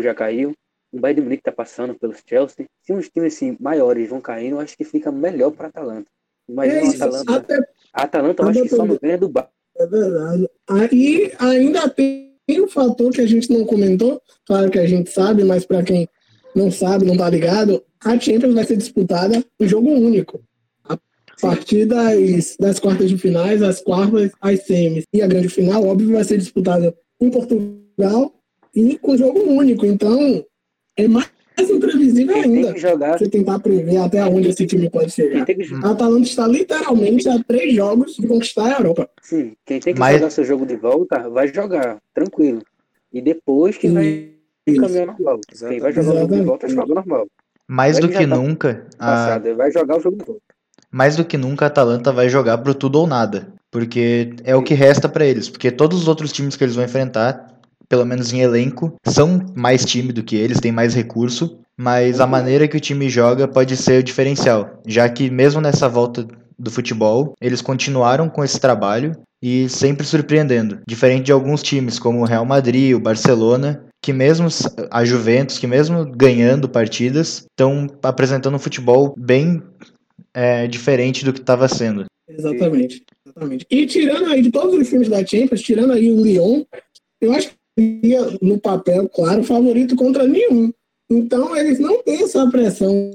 já 0.00 0.14
caiu, 0.14 0.52
o 0.92 0.98
Bayern 0.98 1.20
de 1.20 1.24
Munique 1.24 1.40
está 1.42 1.52
passando 1.52 1.94
pelos 1.94 2.22
Chelsea. 2.26 2.66
Se 2.82 2.92
uns 2.92 3.08
times 3.08 3.34
assim, 3.34 3.56
maiores 3.60 4.08
vão 4.08 4.20
caindo, 4.20 4.56
eu 4.56 4.60
acho 4.60 4.76
que 4.76 4.84
fica 4.84 5.12
melhor 5.12 5.52
para 5.52 5.66
a 5.66 5.68
Atalanta. 5.68 6.10
Imagina 6.48 6.80
é 6.80 6.86
a 6.86 6.90
Atalanta. 6.90 7.36
Até, 7.36 7.58
a 7.92 8.02
Atalanta 8.02 8.42
eu 8.42 8.48
acho 8.48 8.62
que 8.62 8.68
só 8.68 8.84
não 8.84 8.98
ganha 9.00 9.18
do 9.18 9.28
Bar. 9.28 9.50
É 9.78 9.86
verdade. 9.86 10.48
Aí 10.68 11.32
ainda 11.38 11.88
tem 11.88 12.30
um 12.50 12.68
fator 12.68 13.12
que 13.12 13.20
a 13.20 13.26
gente 13.26 13.50
não 13.50 13.64
comentou, 13.64 14.20
claro 14.46 14.70
que 14.70 14.78
a 14.78 14.86
gente 14.86 15.10
sabe, 15.10 15.44
mas 15.44 15.66
para 15.66 15.82
quem 15.82 16.08
não 16.54 16.70
sabe, 16.70 17.04
não 17.04 17.16
tá 17.16 17.28
ligado, 17.28 17.82
a 18.02 18.18
Champions 18.18 18.54
vai 18.54 18.64
ser 18.64 18.76
disputada 18.76 19.44
em 19.60 19.68
jogo 19.68 19.90
único 19.90 20.40
a 21.36 21.40
partir 21.40 21.84
das, 21.84 22.56
das 22.58 22.78
quartas 22.78 23.10
de 23.10 23.18
finais, 23.18 23.62
as 23.62 23.82
quartas, 23.82 24.32
as 24.40 24.64
semis 24.64 25.04
e 25.12 25.20
a 25.20 25.26
grande 25.26 25.48
final, 25.48 25.84
óbvio, 25.84 26.12
vai 26.12 26.24
ser 26.24 26.38
disputada 26.38 26.96
em 27.20 27.30
Portugal 27.30 28.34
e 28.74 28.98
com 28.98 29.16
jogo 29.16 29.40
único. 29.40 29.84
Então, 29.84 30.44
é 30.96 31.06
mais 31.06 31.30
imprevisível 31.62 32.36
ainda 32.36 32.76
jogar... 32.76 33.18
você 33.18 33.28
tentar 33.28 33.58
prever 33.58 33.96
até 33.98 34.24
onde 34.24 34.48
esse 34.48 34.66
time 34.66 34.90
pode 34.90 35.10
chegar. 35.10 35.44
Que... 35.44 35.56
A 35.82 35.90
Atalanta 35.90 36.22
está 36.22 36.46
literalmente 36.46 37.28
a 37.28 37.42
três 37.42 37.74
jogos 37.74 38.16
de 38.16 38.26
conquistar 38.26 38.66
a 38.66 38.78
Europa. 38.78 39.08
Sim, 39.22 39.54
quem 39.64 39.80
tem 39.80 39.94
que 39.94 40.00
Mas... 40.00 40.16
jogar 40.16 40.30
seu 40.30 40.44
jogo 40.44 40.66
de 40.66 40.76
volta 40.76 41.28
vai 41.28 41.48
jogar, 41.48 41.98
tranquilo. 42.14 42.62
E 43.12 43.20
depois 43.20 43.76
que 43.76 43.88
vai 43.88 44.32
caminhar 44.66 45.06
normal. 45.06 45.40
Quem 45.68 45.80
vai 45.80 45.92
jogar 45.92 46.10
o 46.12 46.18
jogo 46.18 46.34
de 46.34 46.42
volta 46.42 46.68
joga 46.68 46.94
normal. 46.94 47.26
Mais 47.68 47.98
do 47.98 48.08
que 48.08 48.26
tá 48.26 48.26
nunca. 48.26 48.86
Passado, 48.98 49.48
a... 49.48 49.54
Vai 49.54 49.70
jogar 49.72 49.96
o 49.96 50.00
jogo 50.00 50.16
de 50.18 50.24
volta 50.24 50.56
mais 50.90 51.16
do 51.16 51.24
que 51.24 51.36
nunca 51.36 51.66
a 51.66 51.68
Atalanta 51.68 52.12
vai 52.12 52.28
jogar 52.28 52.58
pro 52.58 52.74
tudo 52.74 53.00
ou 53.00 53.06
nada, 53.06 53.48
porque 53.70 54.34
é 54.44 54.54
o 54.56 54.62
que 54.62 54.74
resta 54.74 55.08
para 55.08 55.26
eles, 55.26 55.48
porque 55.48 55.70
todos 55.70 56.00
os 56.00 56.08
outros 56.08 56.32
times 56.32 56.56
que 56.56 56.64
eles 56.64 56.74
vão 56.74 56.84
enfrentar, 56.84 57.55
pelo 57.88 58.04
menos 58.04 58.32
em 58.32 58.40
elenco, 58.40 58.94
são 59.06 59.44
mais 59.54 59.84
time 59.84 60.12
do 60.12 60.22
que 60.22 60.36
eles, 60.36 60.60
têm 60.60 60.72
mais 60.72 60.94
recurso, 60.94 61.58
mas 61.76 62.20
a 62.20 62.26
maneira 62.26 62.66
que 62.66 62.76
o 62.76 62.80
time 62.80 63.08
joga 63.08 63.46
pode 63.46 63.76
ser 63.76 64.00
o 64.00 64.02
diferencial, 64.02 64.80
já 64.86 65.08
que 65.08 65.30
mesmo 65.30 65.60
nessa 65.60 65.88
volta 65.88 66.26
do 66.58 66.70
futebol, 66.70 67.34
eles 67.40 67.60
continuaram 67.60 68.28
com 68.28 68.42
esse 68.42 68.58
trabalho 68.58 69.12
e 69.42 69.68
sempre 69.68 70.06
surpreendendo, 70.06 70.80
diferente 70.88 71.26
de 71.26 71.32
alguns 71.32 71.62
times 71.62 71.98
como 71.98 72.20
o 72.20 72.24
Real 72.24 72.46
Madrid, 72.46 72.94
o 72.94 73.00
Barcelona, 73.00 73.84
que 74.02 74.12
mesmo 74.12 74.48
a 74.90 75.04
Juventus, 75.04 75.58
que 75.58 75.66
mesmo 75.66 76.04
ganhando 76.06 76.68
partidas, 76.68 77.46
estão 77.50 77.86
apresentando 78.02 78.54
um 78.54 78.58
futebol 78.58 79.14
bem 79.18 79.62
é, 80.32 80.66
diferente 80.66 81.24
do 81.24 81.32
que 81.32 81.40
estava 81.40 81.68
sendo. 81.68 82.06
Exatamente, 82.28 83.04
exatamente. 83.24 83.66
E 83.70 83.86
tirando 83.86 84.26
aí 84.26 84.42
de 84.42 84.50
todos 84.50 84.74
os 84.74 84.88
filmes 84.88 85.08
da 85.08 85.24
Champions, 85.24 85.62
tirando 85.62 85.92
aí 85.92 86.10
o 86.10 86.20
Lyon, 86.20 86.64
eu 87.20 87.32
acho 87.32 87.50
que 87.76 88.00
ia 88.02 88.26
no 88.40 88.58
papel, 88.58 89.08
claro, 89.08 89.44
favorito 89.44 89.94
contra 89.94 90.26
nenhum. 90.26 90.72
Então, 91.10 91.56
eles 91.56 91.78
não 91.78 92.02
têm 92.02 92.22
essa 92.22 92.48
pressão 92.50 93.12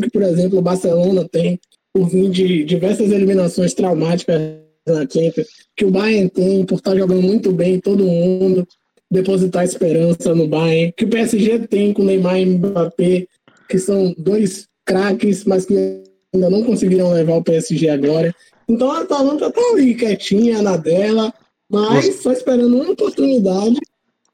que, 0.00 0.10
por 0.10 0.22
exemplo, 0.22 0.58
o 0.58 0.62
Barcelona 0.62 1.28
tem 1.28 1.58
por 1.92 2.08
vir 2.08 2.28
de 2.30 2.64
diversas 2.64 3.10
eliminações 3.10 3.72
traumáticas 3.72 4.40
na 4.86 5.00
Champions, 5.00 5.48
que 5.74 5.84
o 5.84 5.90
Bayern 5.90 6.28
tem 6.28 6.64
por 6.64 6.76
estar 6.76 6.96
jogando 6.96 7.22
muito 7.22 7.52
bem 7.52 7.80
todo 7.80 8.04
mundo, 8.04 8.66
depositar 9.10 9.64
esperança 9.64 10.34
no 10.34 10.46
Bayern, 10.46 10.92
que 10.96 11.04
o 11.04 11.08
PSG 11.08 11.66
tem 11.66 11.92
com 11.92 12.04
Neymar 12.04 12.38
e 12.38 12.46
Mbappé, 12.46 13.26
que 13.68 13.78
são 13.78 14.14
dois 14.18 14.68
craques, 14.84 15.44
mas 15.44 15.64
que 15.64 16.02
ainda 16.34 16.50
não 16.50 16.62
conseguiram 16.62 17.12
levar 17.12 17.36
o 17.36 17.42
PSG 17.42 17.88
agora. 17.88 18.34
Então 18.68 18.90
a 18.90 19.00
Atalanta 19.00 19.50
tá 19.50 19.60
ali 19.72 19.94
quietinha 19.94 20.62
na 20.62 20.76
dela, 20.76 21.32
mas 21.70 22.22
só 22.22 22.32
esperando 22.32 22.76
uma 22.76 22.90
oportunidade 22.90 23.78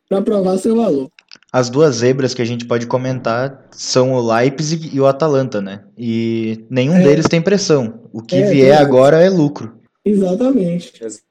para 0.08 0.22
provar 0.22 0.58
seu 0.58 0.76
valor. 0.76 1.10
As 1.52 1.68
duas 1.68 1.96
zebras 1.96 2.34
que 2.34 2.42
a 2.42 2.44
gente 2.44 2.66
pode 2.66 2.86
comentar 2.86 3.66
são 3.70 4.12
o 4.12 4.34
Leipzig 4.34 4.90
e 4.94 5.00
o 5.00 5.06
Atalanta, 5.06 5.60
né? 5.60 5.84
E 5.96 6.64
nenhum 6.70 6.96
é. 6.96 7.02
deles 7.02 7.28
tem 7.28 7.42
pressão. 7.42 8.08
O 8.12 8.22
que 8.22 8.36
é, 8.36 8.50
vier 8.50 8.78
agora 8.78 9.20
é 9.22 9.28
lucro. 9.28 9.74
Exatamente. 10.04 10.92
Exatamente. 10.94 11.22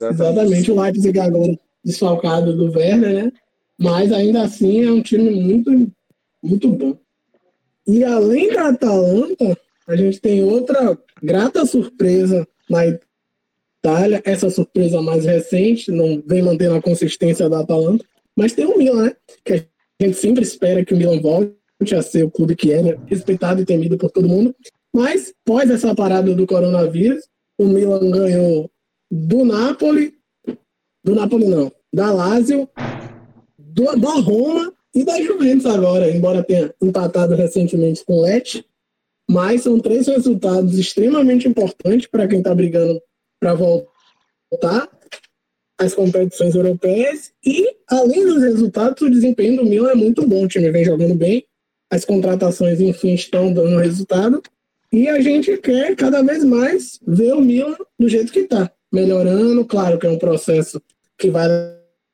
Exatamente. 0.00 0.70
O 0.70 0.80
Leipzig 0.80 1.18
agora 1.18 1.58
desfalcado 1.84 2.56
do 2.56 2.70
Werner, 2.72 3.24
né? 3.24 3.32
Mas 3.78 4.12
ainda 4.12 4.42
assim 4.42 4.84
é 4.84 4.90
um 4.90 5.02
time 5.02 5.30
muito, 5.30 5.90
muito 6.42 6.68
bom. 6.68 6.96
E 7.86 8.04
além 8.04 8.52
da 8.52 8.68
Atalanta, 8.68 9.56
a 9.88 9.96
gente 9.96 10.20
tem 10.20 10.44
outra 10.44 10.96
grata 11.22 11.64
surpresa 11.64 12.46
na 12.68 12.86
Itália, 12.86 13.09
essa 14.24 14.50
surpresa 14.50 15.00
mais 15.00 15.24
recente, 15.24 15.90
não 15.90 16.22
vem 16.26 16.42
mantendo 16.42 16.74
a 16.74 16.82
consistência 16.82 17.48
da 17.48 17.60
Atalanta, 17.60 18.04
mas 18.36 18.52
tem 18.52 18.66
o 18.66 18.76
Milan, 18.76 19.06
né? 19.06 19.16
Que 19.44 19.52
a 19.54 20.04
gente 20.04 20.18
sempre 20.18 20.42
espera 20.42 20.84
que 20.84 20.94
o 20.94 20.96
Milan 20.96 21.20
volte 21.20 21.94
a 21.94 22.02
ser 22.02 22.24
o 22.24 22.30
clube 22.30 22.54
que 22.54 22.72
é, 22.72 22.82
né? 22.82 22.98
respeitado 23.06 23.60
e 23.60 23.64
temido 23.64 23.96
por 23.96 24.10
todo 24.10 24.28
mundo. 24.28 24.54
Mas, 24.94 25.32
pós 25.44 25.70
essa 25.70 25.94
parada 25.94 26.34
do 26.34 26.46
coronavírus, 26.46 27.24
o 27.58 27.64
Milan 27.66 28.10
ganhou 28.10 28.70
do 29.10 29.44
Napoli, 29.44 30.14
do 31.04 31.14
Napoli 31.14 31.46
não, 31.46 31.72
da 31.92 32.12
Lazio, 32.12 32.68
do, 33.58 33.96
da 33.96 34.12
Roma 34.14 34.72
e 34.94 35.04
da 35.04 35.20
Juventus 35.22 35.66
agora, 35.66 36.10
embora 36.10 36.42
tenha 36.42 36.74
empatado 36.82 37.34
recentemente 37.34 38.04
com 38.04 38.18
o 38.18 38.22
Lecce. 38.22 38.64
Mas 39.28 39.62
são 39.62 39.78
três 39.78 40.08
resultados 40.08 40.76
extremamente 40.76 41.46
importantes 41.46 42.08
para 42.08 42.26
quem 42.26 42.38
está 42.38 42.52
brigando 42.54 43.00
para 43.40 43.54
voltar 43.54 44.88
as 45.78 45.94
competições 45.94 46.54
europeias 46.54 47.32
e, 47.44 47.74
além 47.88 48.26
dos 48.26 48.42
resultados, 48.42 49.00
o 49.00 49.10
desempenho 49.10 49.56
do 49.56 49.64
Milan 49.64 49.92
é 49.92 49.94
muito 49.94 50.26
bom. 50.26 50.44
O 50.44 50.48
time 50.48 50.70
vem 50.70 50.84
jogando 50.84 51.14
bem, 51.14 51.44
as 51.90 52.04
contratações, 52.04 52.80
enfim, 52.80 53.14
estão 53.14 53.52
dando 53.52 53.78
resultado 53.78 54.42
e 54.92 55.08
a 55.08 55.20
gente 55.20 55.56
quer 55.56 55.96
cada 55.96 56.22
vez 56.22 56.44
mais 56.44 57.00
ver 57.06 57.32
o 57.32 57.40
Milan 57.40 57.76
do 57.98 58.08
jeito 58.08 58.30
que 58.30 58.40
está, 58.40 58.70
melhorando. 58.92 59.64
Claro 59.64 59.98
que 59.98 60.06
é 60.06 60.10
um 60.10 60.18
processo 60.18 60.82
que 61.16 61.30
vai 61.30 61.48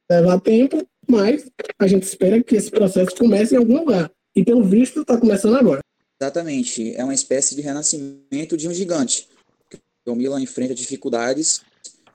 levar 0.09 0.41
tempo, 0.41 0.87
mas 1.09 1.51
a 1.79 1.87
gente 1.87 2.05
espera 2.05 2.43
que 2.43 2.55
esse 2.55 2.71
processo 2.71 3.17
comece 3.17 3.55
em 3.55 3.59
algum 3.59 3.79
lugar. 3.79 4.11
E, 4.35 4.45
pelo 4.45 4.63
visto, 4.63 5.01
está 5.01 5.17
começando 5.17 5.57
agora. 5.57 5.81
Exatamente. 6.21 6.95
É 6.95 7.03
uma 7.03 7.15
espécie 7.15 7.57
de 7.57 7.63
renascimento 7.63 8.57
de 8.57 8.69
um 8.69 8.73
gigante. 8.73 9.27
O 10.07 10.15
Milan 10.15 10.41
enfrenta 10.41 10.75
dificuldades 10.75 11.61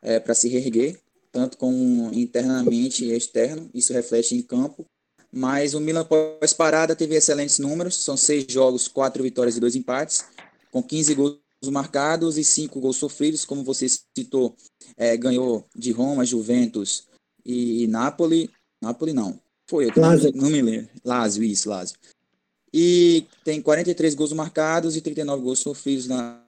é, 0.02 0.20
para 0.20 0.34
se 0.34 0.48
reerguer, 0.48 1.00
tanto 1.32 1.58
como 1.58 2.12
internamente 2.14 3.06
e 3.06 3.12
externo, 3.12 3.70
isso 3.74 3.94
reflete 3.94 4.36
em 4.36 4.42
campo. 4.42 4.86
Mas 5.32 5.74
o 5.74 5.80
Milan 5.80 6.06
pós-parada 6.06 6.96
teve 6.96 7.16
excelentes 7.16 7.60
números, 7.60 7.96
são 8.04 8.18
seis 8.18 8.46
jogos, 8.50 8.88
quatro 8.88 9.24
vitórias 9.24 9.56
e 9.56 9.60
dois 9.60 9.76
empates, 9.76 10.26
com 10.72 10.84
15 10.84 11.16
gols 11.16 11.40
marcados 11.70 12.38
e 12.38 12.44
cinco 12.44 12.80
gols 12.80 12.98
sofridos, 12.98 13.46
como 13.46 13.64
você 13.64 13.88
citou, 14.18 14.56
é, 14.98 15.16
ganhou 15.16 15.66
de 15.76 15.92
Roma, 15.92 16.26
Juventus 16.26 17.08
e, 17.46 17.84
e 17.84 17.88
Napoli. 17.88 18.50
Napoli 18.82 19.14
não, 19.14 19.40
foi, 19.70 19.86
eu 19.86 19.92
Lázio. 19.96 20.32
não 20.36 20.50
me 20.50 20.62
lembro. 20.62 20.90
Lazio, 21.06 21.44
isso, 21.44 21.70
Lazio. 21.70 21.96
E 22.74 23.26
tem 23.44 23.62
43 23.62 24.16
gols 24.16 24.34
marcados 24.34 24.96
e 24.96 25.02
39 25.02 25.44
gols 25.44 25.60
sofridos 25.60 26.08
na, 26.08 26.41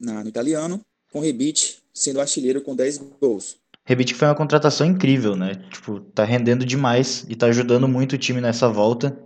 na, 0.00 0.22
no 0.22 0.28
italiano, 0.28 0.80
com 1.12 1.20
Rebite 1.20 1.78
sendo 1.92 2.20
artilheiro 2.20 2.60
com 2.60 2.76
10 2.76 2.98
gols. 3.20 3.56
Rebite 3.84 4.14
foi 4.14 4.28
uma 4.28 4.34
contratação 4.34 4.86
incrível, 4.86 5.34
né? 5.34 5.54
Tipo, 5.70 6.00
tá 6.00 6.24
rendendo 6.24 6.64
demais 6.64 7.24
e 7.28 7.34
tá 7.34 7.46
ajudando 7.46 7.88
muito 7.88 8.14
o 8.14 8.18
time 8.18 8.40
nessa 8.40 8.68
volta, 8.68 9.18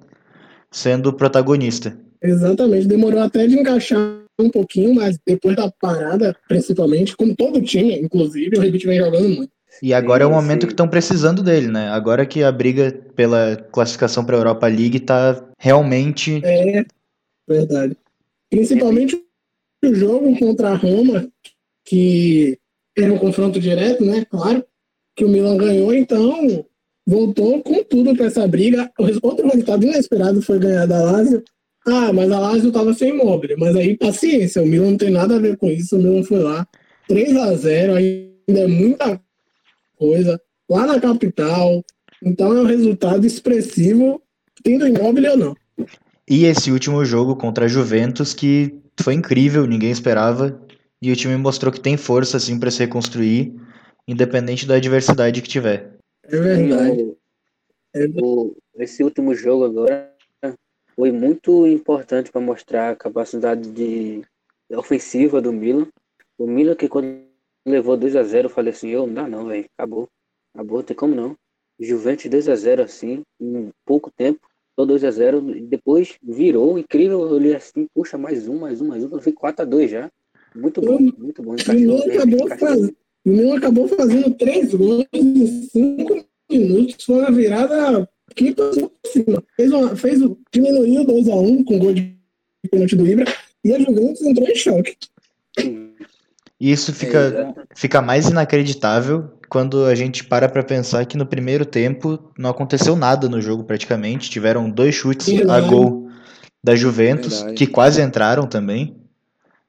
sendo 0.70 1.12
protagonista. 1.12 1.98
Exatamente, 2.22 2.86
demorou 2.86 3.20
até 3.20 3.46
de 3.46 3.58
encaixar 3.58 3.98
um 4.38 4.48
pouquinho, 4.48 4.94
mas 4.94 5.18
depois 5.26 5.56
da 5.56 5.70
parada, 5.80 6.36
principalmente, 6.48 7.16
como 7.16 7.34
todo 7.34 7.60
time, 7.60 7.98
inclusive, 7.98 8.56
o 8.56 8.60
Rebite 8.60 8.86
vem 8.86 8.98
jogando 8.98 9.28
muito. 9.28 9.52
E 9.82 9.92
agora 9.92 10.24
sim, 10.24 10.30
é 10.30 10.32
o 10.32 10.36
momento 10.36 10.62
sim. 10.62 10.66
que 10.68 10.72
estão 10.72 10.86
precisando 10.86 11.42
dele, 11.42 11.66
né? 11.66 11.88
Agora 11.88 12.24
que 12.24 12.42
a 12.42 12.52
briga 12.52 12.92
pela 13.16 13.56
classificação 13.72 14.24
para 14.24 14.36
a 14.36 14.40
Europa 14.40 14.66
League 14.68 15.00
tá 15.00 15.44
realmente. 15.58 16.40
É, 16.44 16.84
verdade. 17.48 17.96
Principalmente 18.48 19.20
o 19.84 19.94
jogo 19.94 20.38
contra 20.38 20.70
a 20.70 20.76
Roma, 20.76 21.28
que 21.84 22.58
era 22.96 23.12
um 23.12 23.18
confronto 23.18 23.58
direto, 23.58 24.04
né? 24.04 24.24
Claro, 24.24 24.64
que 25.16 25.24
o 25.24 25.28
Milan 25.28 25.56
ganhou, 25.56 25.92
então 25.92 26.64
voltou 27.06 27.62
com 27.62 27.82
tudo 27.82 28.14
para 28.14 28.26
essa 28.26 28.46
briga. 28.46 28.90
Outro 29.22 29.48
resultado 29.48 29.84
inesperado 29.84 30.40
foi 30.42 30.58
ganhar 30.58 30.86
da 30.86 31.02
Lazio. 31.02 31.42
Ah, 31.86 32.12
mas 32.12 32.30
a 32.30 32.38
Lazio 32.38 32.68
estava 32.68 32.94
sem 32.94 33.10
imóvel. 33.10 33.56
Mas 33.58 33.74
aí, 33.74 33.96
paciência, 33.96 34.62
o 34.62 34.66
Milan 34.66 34.92
não 34.92 34.96
tem 34.96 35.10
nada 35.10 35.36
a 35.36 35.40
ver 35.40 35.56
com 35.56 35.68
isso. 35.68 35.96
O 35.96 35.98
Milan 35.98 36.22
foi 36.22 36.38
lá, 36.38 36.66
3 37.08 37.36
a 37.36 37.54
0 37.54 37.94
ainda 37.94 38.60
é 38.60 38.66
muita 38.66 39.20
coisa, 39.96 40.40
lá 40.70 40.86
na 40.86 41.00
capital. 41.00 41.84
Então 42.22 42.56
é 42.56 42.60
um 42.60 42.66
resultado 42.66 43.26
expressivo, 43.26 44.22
tendo 44.62 44.86
imóvel 44.86 45.32
ou 45.32 45.36
não. 45.36 45.56
E 46.28 46.44
esse 46.44 46.70
último 46.70 47.04
jogo 47.04 47.34
contra 47.34 47.64
a 47.64 47.68
Juventus, 47.68 48.32
que 48.32 48.81
foi 49.00 49.14
incrível, 49.14 49.66
ninguém 49.66 49.90
esperava. 49.90 50.60
E 51.00 51.10
o 51.10 51.16
time 51.16 51.36
mostrou 51.36 51.72
que 51.72 51.80
tem 51.80 51.96
força 51.96 52.36
assim 52.36 52.58
para 52.58 52.70
se 52.70 52.80
reconstruir, 52.80 53.54
independente 54.06 54.66
da 54.66 54.76
adversidade 54.76 55.42
que 55.42 55.48
tiver. 55.48 55.96
É 56.24 56.38
verdade. 56.38 57.16
O, 58.22 58.56
esse 58.76 59.02
último 59.02 59.34
jogo 59.34 59.64
agora 59.64 60.12
foi 60.94 61.10
muito 61.10 61.66
importante 61.66 62.30
para 62.30 62.40
mostrar 62.40 62.90
a 62.90 62.96
capacidade 62.96 63.70
de 63.70 64.22
ofensiva 64.70 65.40
do 65.40 65.52
Milan. 65.52 65.88
O 66.38 66.46
Milan 66.46 66.74
que 66.74 66.88
quando 66.88 67.22
levou 67.66 67.96
2 67.96 68.16
a 68.16 68.22
0 68.22 68.46
eu 68.46 68.50
falei 68.50 68.72
assim, 68.72 68.88
eu 68.88 69.06
não 69.06 69.14
dá 69.14 69.28
não, 69.28 69.46
velho, 69.46 69.66
acabou. 69.76 70.08
Acabou, 70.54 70.82
tem 70.82 70.96
como 70.96 71.14
não. 71.14 71.36
Juventus 71.80 72.30
2 72.30 72.48
a 72.48 72.54
0 72.54 72.82
assim, 72.82 73.22
em 73.40 73.70
pouco 73.84 74.10
tempo, 74.10 74.46
tô 74.76 74.86
2 74.86 75.04
a 75.04 75.10
0 75.10 75.66
depois 75.68 76.16
virou, 76.22 76.78
incrível, 76.78 77.20
eu 77.20 77.32
olhei 77.32 77.54
assim, 77.54 77.86
puxa, 77.94 78.16
mais 78.16 78.48
um, 78.48 78.58
mais 78.58 78.80
um, 78.80 78.88
mais 78.88 79.04
um, 79.04 79.08
eu 79.10 79.20
fui 79.20 79.32
4 79.32 79.62
a 79.62 79.64
2 79.64 79.90
já. 79.90 80.10
Muito 80.54 80.80
bom, 80.80 80.98
muito 81.18 81.42
bom. 81.42 81.54
O 81.54 81.72
Milan 81.72 82.00
acabou, 82.12 82.48
faz... 82.48 82.90
acabou 83.56 83.88
fazendo 83.88 84.34
três 84.34 84.74
gols 84.74 85.06
em 85.12 85.62
cinco 85.68 86.24
minutos. 86.50 87.04
Foi 87.04 87.16
uma 87.16 87.30
virada 87.30 88.08
que 88.34 88.54
passou 88.54 88.90
por 88.90 89.10
cima. 89.10 89.42
Fez, 89.56 89.72
uma, 89.72 89.96
fez, 89.96 90.20
diminuiu 90.52 91.04
2x1 91.04 91.48
um, 91.48 91.64
com 91.64 91.78
gol 91.78 91.94
de 91.94 92.16
pênalti 92.70 92.96
do 92.96 93.06
Ibra 93.06 93.24
e 93.64 93.74
a 93.74 93.78
Juventus 93.78 94.22
entrou 94.22 94.48
em 94.48 94.54
choque. 94.54 94.96
E 96.60 96.70
isso 96.70 96.92
fica, 96.92 97.18
é, 97.18 97.74
fica 97.74 98.00
mais 98.00 98.28
inacreditável 98.28 99.30
quando 99.52 99.84
a 99.84 99.94
gente 99.94 100.24
para 100.24 100.48
para 100.48 100.64
pensar 100.64 101.04
que 101.04 101.14
no 101.14 101.26
primeiro 101.26 101.66
tempo 101.66 102.18
não 102.38 102.48
aconteceu 102.48 102.96
nada 102.96 103.28
no 103.28 103.38
jogo 103.38 103.64
praticamente. 103.64 104.30
Tiveram 104.30 104.70
dois 104.70 104.94
chutes 104.94 105.26
Verdade. 105.26 105.66
a 105.66 105.68
gol 105.68 106.08
da 106.64 106.74
Juventus, 106.74 107.34
Verdade. 107.34 107.56
que 107.56 107.66
quase 107.66 108.00
entraram 108.00 108.46
também 108.46 108.96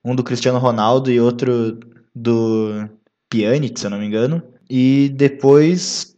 um 0.01 0.15
do 0.15 0.23
Cristiano 0.23 0.57
Ronaldo 0.57 1.11
e 1.11 1.19
outro 1.19 1.81
do 2.15 2.87
Pjanic, 3.29 3.77
se 3.77 3.85
eu 3.85 3.89
não 3.89 3.99
me 3.99 4.05
engano. 4.05 4.41
E 4.69 5.11
depois 5.17 6.15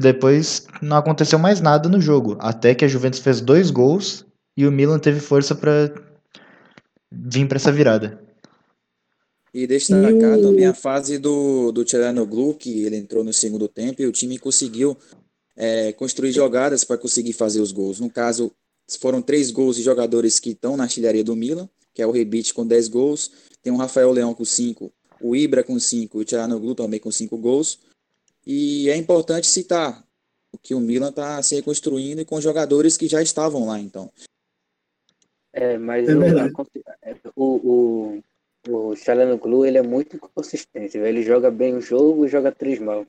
depois 0.00 0.66
não 0.82 0.96
aconteceu 0.96 1.38
mais 1.38 1.60
nada 1.60 1.88
no 1.88 2.00
jogo, 2.00 2.36
até 2.40 2.74
que 2.74 2.84
a 2.84 2.88
Juventus 2.88 3.20
fez 3.20 3.40
dois 3.40 3.70
gols 3.70 4.26
e 4.56 4.66
o 4.66 4.72
Milan 4.72 4.98
teve 4.98 5.20
força 5.20 5.54
para 5.54 5.92
vir 7.12 7.46
para 7.46 7.56
essa 7.56 7.70
virada. 7.70 8.25
E 9.56 9.66
destacar 9.66 10.38
também 10.38 10.66
a 10.66 10.74
fase 10.74 11.16
do, 11.16 11.72
do 11.72 11.82
Tcheranoglu, 11.82 12.52
que 12.52 12.84
ele 12.84 12.94
entrou 12.94 13.24
no 13.24 13.32
segundo 13.32 13.66
tempo 13.66 14.02
e 14.02 14.06
o 14.06 14.12
time 14.12 14.38
conseguiu 14.38 14.94
é, 15.56 15.94
construir 15.94 16.30
jogadas 16.30 16.84
para 16.84 16.98
conseguir 16.98 17.32
fazer 17.32 17.62
os 17.62 17.72
gols. 17.72 17.98
No 17.98 18.10
caso, 18.10 18.52
foram 19.00 19.22
três 19.22 19.50
gols 19.50 19.76
de 19.76 19.82
jogadores 19.82 20.38
que 20.38 20.50
estão 20.50 20.76
na 20.76 20.82
artilharia 20.84 21.24
do 21.24 21.34
Milan, 21.34 21.66
que 21.94 22.02
é 22.02 22.06
o 22.06 22.10
Rebite 22.10 22.52
com 22.52 22.66
10 22.66 22.88
gols, 22.88 23.30
tem 23.62 23.72
o 23.72 23.78
Rafael 23.78 24.12
Leão 24.12 24.34
com 24.34 24.44
5, 24.44 24.92
o 25.22 25.34
Ibra 25.34 25.64
com 25.64 25.80
5 25.80 26.18
e 26.18 26.20
o 26.20 26.24
Tcheranoglu 26.26 26.74
também 26.74 27.00
com 27.00 27.10
5 27.10 27.34
gols. 27.38 27.78
E 28.46 28.90
é 28.90 28.96
importante 28.98 29.46
citar 29.46 30.06
que 30.62 30.74
o 30.74 30.80
Milan 30.80 31.08
está 31.08 31.42
se 31.42 31.54
reconstruindo 31.54 32.20
e 32.20 32.26
com 32.26 32.38
jogadores 32.42 32.98
que 32.98 33.08
já 33.08 33.22
estavam 33.22 33.66
lá, 33.66 33.80
então. 33.80 34.12
É, 35.50 35.78
mas 35.78 36.06
é 36.06 36.14
o, 37.34 37.42
o, 37.42 38.16
o, 38.16 38.22
o 38.68 38.94
Chalanoglu, 38.96 39.64
ele 39.64 39.78
é 39.78 39.82
muito 39.82 40.16
inconsistente, 40.16 40.98
ele 40.98 41.22
joga 41.22 41.50
bem 41.50 41.74
o 41.74 41.80
jogo 41.80 42.24
e 42.24 42.28
joga 42.28 42.52
três 42.52 42.78
mal. 42.78 43.06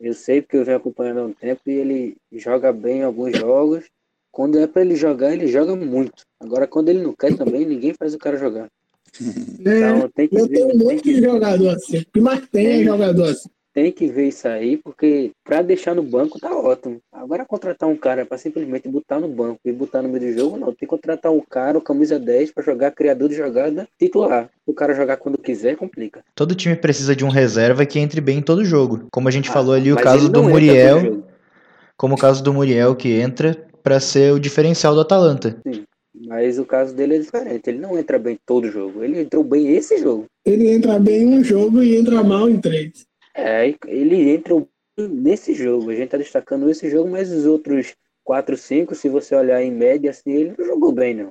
Eu 0.00 0.12
sei 0.14 0.42
porque 0.42 0.56
eu 0.56 0.64
venho 0.64 0.76
acompanhando 0.76 1.20
há 1.20 1.24
um 1.24 1.32
tempo 1.32 1.62
e 1.66 1.72
ele 1.72 2.16
joga 2.32 2.72
bem 2.72 3.02
alguns 3.02 3.36
jogos. 3.36 3.84
Quando 4.30 4.58
é 4.58 4.66
para 4.66 4.82
ele 4.82 4.96
jogar, 4.96 5.32
ele 5.32 5.46
joga 5.46 5.76
muito. 5.76 6.24
Agora, 6.40 6.66
quando 6.66 6.88
ele 6.88 7.02
não 7.02 7.14
quer 7.14 7.36
também, 7.36 7.64
ninguém 7.64 7.94
faz 7.94 8.14
o 8.14 8.18
cara 8.18 8.36
jogar. 8.36 8.68
É, 9.64 9.78
então, 9.78 10.10
tem 10.10 10.28
que 10.28 10.36
eu 10.36 10.46
ver, 10.48 10.66
tenho 10.66 10.76
monte 10.76 11.02
de 11.04 11.20
jogador 11.22 11.68
assim. 11.68 11.98
O 11.98 12.06
que 12.12 12.20
mais 12.20 12.46
tem 12.48 12.66
é 12.66 12.84
jogador 12.84 13.30
assim 13.30 13.48
tem 13.74 13.90
que 13.90 14.06
ver 14.06 14.28
isso 14.28 14.46
aí, 14.46 14.76
porque 14.76 15.32
para 15.42 15.60
deixar 15.60 15.96
no 15.96 16.02
banco 16.02 16.38
tá 16.38 16.56
ótimo. 16.56 17.00
Agora 17.12 17.44
contratar 17.44 17.88
um 17.88 17.96
cara 17.96 18.24
para 18.24 18.38
simplesmente 18.38 18.88
botar 18.88 19.18
no 19.18 19.28
banco 19.28 19.58
e 19.64 19.72
botar 19.72 20.00
no 20.00 20.08
meio 20.08 20.32
do 20.32 20.38
jogo, 20.38 20.56
não. 20.56 20.68
Tem 20.68 20.76
que 20.76 20.86
contratar 20.86 21.32
um 21.32 21.40
cara, 21.40 21.76
o 21.76 21.82
camisa 21.82 22.16
10, 22.16 22.52
para 22.52 22.62
jogar 22.62 22.92
criador 22.92 23.28
de 23.28 23.34
jogada 23.34 23.88
titular. 23.98 24.48
O 24.64 24.72
cara 24.72 24.94
jogar 24.94 25.16
quando 25.16 25.36
quiser, 25.36 25.76
complica. 25.76 26.22
Todo 26.36 26.54
time 26.54 26.76
precisa 26.76 27.16
de 27.16 27.24
um 27.24 27.28
reserva 27.28 27.84
que 27.84 27.98
entre 27.98 28.20
bem 28.20 28.38
em 28.38 28.42
todo 28.42 28.64
jogo. 28.64 29.08
Como 29.10 29.26
a 29.26 29.32
gente 29.32 29.50
ah, 29.50 29.52
falou 29.52 29.74
ali, 29.74 29.92
o 29.92 29.96
caso 29.96 30.30
do 30.30 30.44
Muriel. 30.44 31.24
Como 31.96 32.14
o 32.14 32.18
caso 32.18 32.44
do 32.44 32.54
Muriel 32.54 32.94
que 32.94 33.10
entra 33.10 33.56
para 33.82 33.98
ser 33.98 34.32
o 34.32 34.38
diferencial 34.38 34.94
do 34.94 35.00
Atalanta. 35.00 35.60
Sim. 35.66 35.84
Mas 36.26 36.60
o 36.60 36.64
caso 36.64 36.94
dele 36.94 37.16
é 37.16 37.18
diferente. 37.18 37.68
Ele 37.68 37.80
não 37.80 37.98
entra 37.98 38.20
bem 38.20 38.38
todo 38.46 38.70
jogo. 38.70 39.02
Ele 39.02 39.20
entrou 39.20 39.42
bem 39.42 39.74
esse 39.74 39.98
jogo. 39.98 40.26
Ele 40.44 40.70
entra 40.70 40.98
bem 40.98 41.22
em 41.22 41.38
um 41.38 41.44
jogo 41.44 41.82
e 41.82 41.96
entra 41.96 42.22
mal 42.22 42.48
em 42.48 42.60
três. 42.60 43.04
É, 43.34 43.74
ele 43.86 44.30
entra 44.30 44.54
nesse 44.98 45.54
jogo. 45.54 45.90
A 45.90 45.94
gente 45.94 46.10
tá 46.10 46.16
destacando 46.16 46.70
esse 46.70 46.88
jogo, 46.88 47.10
mas 47.10 47.30
os 47.32 47.46
outros 47.46 47.94
4, 48.22 48.56
5, 48.56 48.94
se 48.94 49.08
você 49.08 49.34
olhar 49.34 49.62
em 49.62 49.70
média, 49.70 50.10
assim, 50.10 50.30
ele 50.32 50.54
não 50.56 50.64
jogou 50.64 50.92
bem, 50.92 51.14
não. 51.14 51.30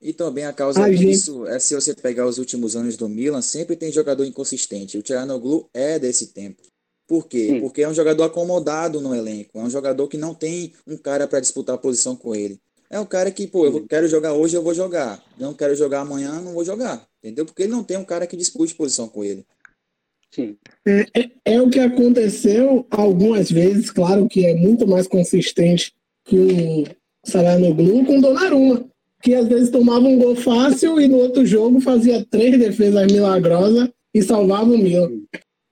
E 0.00 0.12
também 0.12 0.44
a 0.44 0.52
causa 0.52 0.88
disso 0.90 1.46
é 1.46 1.58
se 1.58 1.74
você 1.74 1.94
pegar 1.94 2.26
os 2.26 2.36
últimos 2.36 2.76
anos 2.76 2.96
do 2.96 3.08
Milan, 3.08 3.40
sempre 3.40 3.74
tem 3.74 3.90
jogador 3.90 4.24
inconsistente. 4.24 4.98
O 4.98 5.02
Tcharanoglu 5.02 5.68
é 5.72 5.98
desse 5.98 6.26
tempo. 6.26 6.62
Por 7.06 7.26
quê? 7.26 7.48
Sim. 7.48 7.60
Porque 7.60 7.82
é 7.82 7.88
um 7.88 7.94
jogador 7.94 8.24
acomodado 8.24 9.00
no 9.00 9.14
elenco. 9.14 9.58
É 9.58 9.62
um 9.62 9.70
jogador 9.70 10.06
que 10.08 10.18
não 10.18 10.34
tem 10.34 10.74
um 10.86 10.96
cara 10.96 11.26
para 11.26 11.40
disputar 11.40 11.76
a 11.76 11.78
posição 11.78 12.16
com 12.16 12.34
ele. 12.34 12.60
É 12.90 13.00
um 13.00 13.06
cara 13.06 13.30
que, 13.30 13.46
pô, 13.46 13.66
eu 13.66 13.86
quero 13.86 14.06
jogar 14.06 14.34
hoje, 14.34 14.56
eu 14.56 14.62
vou 14.62 14.74
jogar. 14.74 15.22
Não 15.38 15.54
quero 15.54 15.74
jogar 15.74 16.00
amanhã, 16.00 16.40
não 16.40 16.52
vou 16.52 16.64
jogar. 16.64 17.06
Entendeu? 17.22 17.46
Porque 17.46 17.62
ele 17.62 17.72
não 17.72 17.82
tem 17.82 17.96
um 17.96 18.04
cara 18.04 18.26
que 18.26 18.36
dispute 18.36 18.74
posição 18.74 19.08
com 19.08 19.24
ele. 19.24 19.46
Sim. 20.34 20.56
É, 20.84 21.06
é, 21.14 21.30
é, 21.44 21.62
o 21.62 21.70
que 21.70 21.78
aconteceu 21.78 22.84
algumas 22.90 23.52
vezes, 23.52 23.88
claro 23.88 24.28
que 24.28 24.44
é 24.44 24.54
muito 24.54 24.84
mais 24.84 25.06
consistente 25.06 25.94
que 26.24 26.36
o 26.36 26.84
Saranoglu 27.24 28.04
com 28.04 28.18
o 28.18 28.20
Donnarumma, 28.20 28.84
que 29.22 29.32
às 29.32 29.46
vezes 29.46 29.70
tomava 29.70 30.06
um 30.06 30.18
gol 30.18 30.34
fácil 30.34 31.00
e 31.00 31.06
no 31.06 31.18
outro 31.18 31.46
jogo 31.46 31.80
fazia 31.80 32.26
três 32.28 32.58
defesas 32.58 33.12
milagrosas 33.12 33.88
e 34.12 34.22
salvava 34.22 34.72
o 34.72 34.78
Milan. 34.78 35.22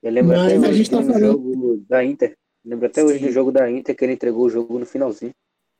Eu 0.01 0.12
lembro 0.12 0.37
Mas 0.37 0.53
até 0.53 0.68
a 0.68 0.72
gente 0.72 0.90
tá 0.90 1.03
falando 1.03 1.20
jogo 1.20 1.85
da 1.88 2.05
Inter. 2.05 2.37
Lembro 2.64 2.87
até 2.87 3.03
hoje 3.03 3.18
do 3.18 3.33
jogo 3.33 3.51
da 3.51 3.68
Inter 3.68 3.96
que 3.96 4.05
ele 4.05 4.12
entregou 4.12 4.46
o 4.46 4.51
jogo 4.51 4.79
no 4.79 4.87
finalzinho. 4.87 5.33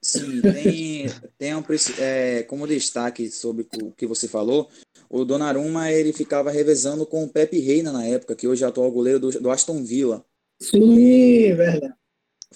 Sim, 0.05 0.41
tem, 0.41 1.07
tem 1.39 1.55
um, 1.55 1.63
é, 2.01 2.43
como 2.43 2.67
destaque 2.67 3.31
sobre 3.31 3.65
o 3.81 3.93
que 3.93 4.05
você 4.05 4.27
falou, 4.27 4.69
o 5.13 5.27
Donnarumma 5.27 5.93
ele 5.93 6.11
ficava 6.11 6.51
revezando 6.51 7.05
com 7.05 7.23
o 7.23 7.29
Pepe 7.29 7.59
Reina 7.59 7.93
na 7.93 8.07
época, 8.07 8.35
que 8.35 8.49
hoje 8.49 8.65
é 8.65 8.67
atual 8.67 8.91
goleiro 8.91 9.21
do, 9.21 9.31
do 9.31 9.51
Aston 9.51 9.85
Villa. 9.85 10.25
Sim, 10.59 11.55
verdade. 11.55 11.93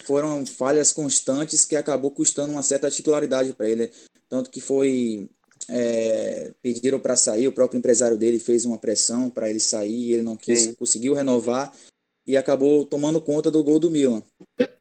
Foram 0.05 0.45
falhas 0.47 0.90
constantes 0.90 1.66
que 1.66 1.77
acabou 1.77 2.11
custando 2.11 2.53
uma 2.53 2.62
certa 2.62 2.90
titularidade 2.90 3.53
para 3.53 3.69
ele. 3.69 3.90
Tanto 4.27 4.51
que 4.51 4.61
foi. 4.61 5.29
É, 5.69 6.53
pediram 6.62 6.99
para 6.99 7.16
sair, 7.16 7.49
o 7.49 7.53
próprio 7.53 7.79
empresário 7.79 8.16
dele 8.16 8.38
fez 8.38 8.64
uma 8.64 8.79
pressão 8.79 9.29
para 9.29 9.51
ele 9.51 9.59
sair, 9.59 10.12
ele 10.12 10.23
não 10.23 10.37
quis, 10.37 10.61
Sim. 10.61 10.75
conseguiu 10.75 11.12
renovar 11.12 11.73
e 12.27 12.37
acabou 12.37 12.85
tomando 12.85 13.21
conta 13.21 13.51
do 13.51 13.64
gol 13.64 13.81
do 13.81 13.90
Milan. 13.90 14.23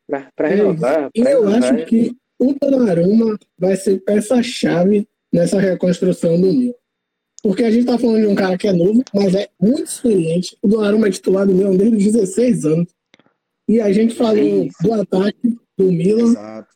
Para 0.07 0.47
renovar. 0.47 1.09
Pra 1.11 1.31
eu 1.31 1.43
renovar, 1.43 1.75
acho 1.75 1.85
que 1.87 2.15
o 2.37 2.53
Donnarumma 2.53 3.37
vai 3.57 3.75
ser 3.75 3.99
peça-chave 4.01 5.07
nessa 5.33 5.59
reconstrução 5.59 6.39
do 6.39 6.53
Milan. 6.53 6.73
Porque 7.45 7.63
a 7.63 7.69
gente 7.69 7.81
está 7.81 7.95
falando 7.95 8.21
de 8.21 8.25
um 8.25 8.33
cara 8.33 8.57
que 8.57 8.67
é 8.67 8.73
novo, 8.73 9.03
mas 9.13 9.35
é 9.35 9.47
muito 9.61 9.83
experiente. 9.83 10.57
O 10.63 10.67
Donnarumma 10.67 11.07
é 11.07 11.11
titular 11.11 11.45
do 11.45 11.53
Milan 11.53 11.75
desde 11.75 11.95
os 11.95 12.03
16 12.03 12.65
anos. 12.65 12.87
E 13.69 13.79
a 13.79 13.93
gente 13.93 14.15
falou 14.15 14.67
do 14.81 14.93
ataque 14.93 15.55
do 15.77 15.91
Milan, 15.91 16.31
Exato. 16.31 16.67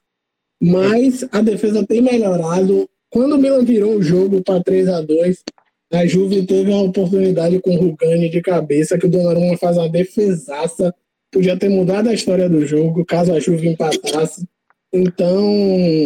mas 0.61 1.27
a 1.31 1.41
defesa 1.41 1.83
tem 1.87 2.03
melhorado. 2.03 2.87
Quando 3.09 3.33
o 3.33 3.37
Milan 3.39 3.65
virou 3.65 3.95
o 3.95 4.03
jogo 4.03 4.43
para 4.43 4.63
3 4.63 4.89
a 4.89 5.01
2 5.01 5.43
a 5.91 6.05
Juve 6.05 6.45
teve 6.45 6.69
uma 6.69 6.83
oportunidade 6.83 7.59
com 7.61 7.71
o 7.71 7.79
Rugani 7.79 8.29
de 8.29 8.39
cabeça, 8.39 8.95
que 8.95 9.07
o 9.07 9.09
Donnarumma 9.09 9.57
faz 9.57 9.75
uma 9.75 9.89
defesaça. 9.89 10.93
Podia 11.31 11.57
ter 11.57 11.69
mudado 11.69 12.09
a 12.09 12.13
história 12.13 12.47
do 12.47 12.63
jogo, 12.63 13.03
caso 13.03 13.33
a 13.33 13.39
Juve 13.39 13.69
empatasse. 13.69 14.47
Então, 14.91 15.45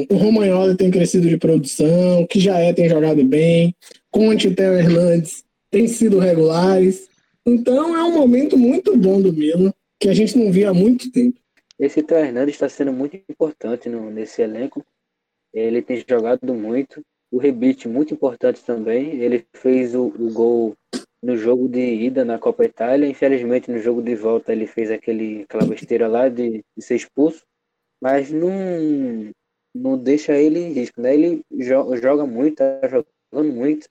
o 0.09 0.15
Romagnoli 0.15 0.75
tem 0.75 0.91
crescido 0.91 1.29
de 1.29 1.37
produção, 1.37 2.27
que 2.27 2.39
já 2.39 2.59
é, 2.59 2.73
tem 2.73 2.89
jogado 2.89 3.23
bem. 3.23 3.73
Conte 4.11 4.49
e 4.49 4.55
Theo 4.55 4.73
Hernandes 4.73 5.43
têm 5.71 5.87
sido 5.87 6.19
regulares. 6.19 7.09
Então 7.45 7.97
é 7.97 8.03
um 8.03 8.13
momento 8.13 8.57
muito 8.57 8.95
bom 8.95 9.21
do 9.21 9.33
Milan, 9.33 9.73
que 9.99 10.09
a 10.09 10.13
gente 10.13 10.37
não 10.37 10.51
via 10.51 10.69
há 10.69 10.73
muito 10.73 11.11
tempo. 11.11 11.39
Esse 11.79 12.03
Theo 12.03 12.17
Hernandes 12.17 12.55
está 12.55 12.69
sendo 12.69 12.93
muito 12.93 13.15
importante 13.29 13.89
no, 13.89 14.11
nesse 14.11 14.41
elenco. 14.41 14.85
Ele 15.53 15.81
tem 15.81 16.03
jogado 16.07 16.53
muito. 16.53 17.01
O 17.31 17.37
Rebite, 17.37 17.87
muito 17.87 18.13
importante 18.13 18.61
também. 18.63 19.19
Ele 19.21 19.45
fez 19.53 19.95
o, 19.95 20.05
o 20.07 20.31
gol 20.31 20.75
no 21.21 21.35
jogo 21.35 21.67
de 21.67 21.79
ida 21.79 22.23
na 22.23 22.37
Copa 22.37 22.65
Itália. 22.65 23.07
Infelizmente, 23.07 23.71
no 23.71 23.79
jogo 23.79 24.01
de 24.01 24.13
volta, 24.13 24.51
ele 24.51 24.67
fez 24.67 24.91
aquele, 24.91 25.43
aquela 25.43 25.65
besteira 25.65 26.07
lá 26.07 26.29
de, 26.29 26.63
de 26.77 26.83
ser 26.83 26.95
expulso. 26.95 27.43
Mas 28.03 28.29
não, 28.29 28.51
não 29.73 29.97
deixa 29.97 30.33
ele 30.33 30.59
em 30.59 30.73
risco. 30.73 30.99
Né? 30.99 31.13
Ele 31.13 31.41
joga, 31.57 31.95
joga 31.95 32.25
muito, 32.25 32.57
tá 32.57 32.81
jogando 32.83 33.53
muito. 33.53 33.87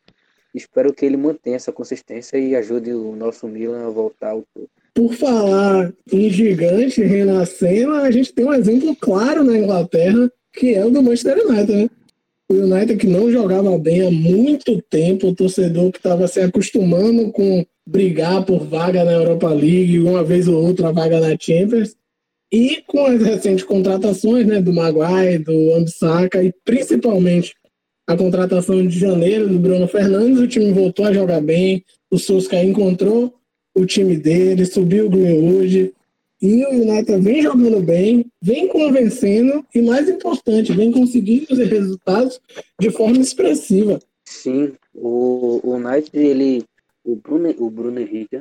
Espero 0.54 0.92
que 0.92 1.06
ele 1.06 1.16
mantenha 1.16 1.56
essa 1.56 1.72
consistência 1.72 2.36
e 2.36 2.54
ajude 2.54 2.92
o 2.92 3.16
nosso 3.16 3.48
Milan 3.48 3.86
a 3.86 3.90
voltar 3.90 4.32
ao 4.32 4.44
topo. 4.54 4.68
Por 4.94 5.14
falar 5.14 5.90
em 6.12 6.28
gigante 6.28 7.02
renascendo, 7.02 7.94
a 7.94 8.10
gente 8.10 8.34
tem 8.34 8.44
um 8.44 8.52
exemplo 8.52 8.94
claro 8.94 9.42
na 9.42 9.56
Inglaterra, 9.56 10.30
que 10.52 10.74
é 10.74 10.84
o 10.84 10.90
do 10.90 11.02
Manchester 11.02 11.38
United, 11.46 11.72
né? 11.72 11.90
O 12.50 12.54
United 12.54 12.98
que 12.98 13.06
não 13.06 13.32
jogava 13.32 13.78
bem 13.78 14.06
há 14.06 14.10
muito 14.10 14.82
tempo, 14.82 15.28
o 15.28 15.34
torcedor 15.34 15.90
que 15.90 15.96
estava 15.96 16.28
se 16.28 16.38
acostumando 16.38 17.32
com 17.32 17.64
brigar 17.86 18.44
por 18.44 18.66
vaga 18.66 19.04
na 19.04 19.12
Europa 19.12 19.48
League, 19.48 19.98
uma 20.00 20.22
vez 20.22 20.46
ou 20.46 20.62
outra 20.62 20.92
vaga 20.92 21.18
na 21.18 21.34
Champions, 21.40 21.96
e 22.52 22.82
com 22.86 23.06
as 23.06 23.22
recentes 23.22 23.64
contratações 23.64 24.46
né, 24.46 24.60
do 24.60 24.74
Maguire, 24.74 25.38
do 25.38 25.74
Ambissaca 25.74 26.44
e 26.44 26.52
principalmente 26.64 27.54
a 28.06 28.14
contratação 28.14 28.86
de 28.86 28.98
janeiro 28.98 29.48
do 29.48 29.58
Bruno 29.58 29.88
Fernandes, 29.88 30.38
o 30.38 30.46
time 30.46 30.70
voltou 30.72 31.06
a 31.06 31.12
jogar 31.12 31.40
bem, 31.40 31.82
o 32.10 32.18
Solskjaer 32.18 32.66
encontrou 32.66 33.32
o 33.74 33.86
time 33.86 34.18
dele, 34.18 34.66
subiu 34.66 35.06
o 35.06 35.10
Greenwood, 35.10 35.94
e 36.42 36.64
o 36.66 36.70
United 36.70 37.20
vem 37.20 37.40
jogando 37.40 37.80
bem, 37.80 38.26
vem 38.42 38.66
convencendo 38.66 39.64
e, 39.72 39.80
mais 39.80 40.08
importante, 40.08 40.72
vem 40.72 40.90
conseguindo 40.90 41.46
os 41.52 41.58
resultados 41.58 42.40
de 42.78 42.90
forma 42.90 43.18
expressiva. 43.18 44.00
Sim, 44.24 44.72
o, 44.92 45.60
o 45.62 45.74
United, 45.76 46.10
ele, 46.14 46.64
o 47.04 47.14
Bruno, 47.14 47.54
o 47.58 47.70
Bruno 47.70 48.00
Henrique, 48.00 48.36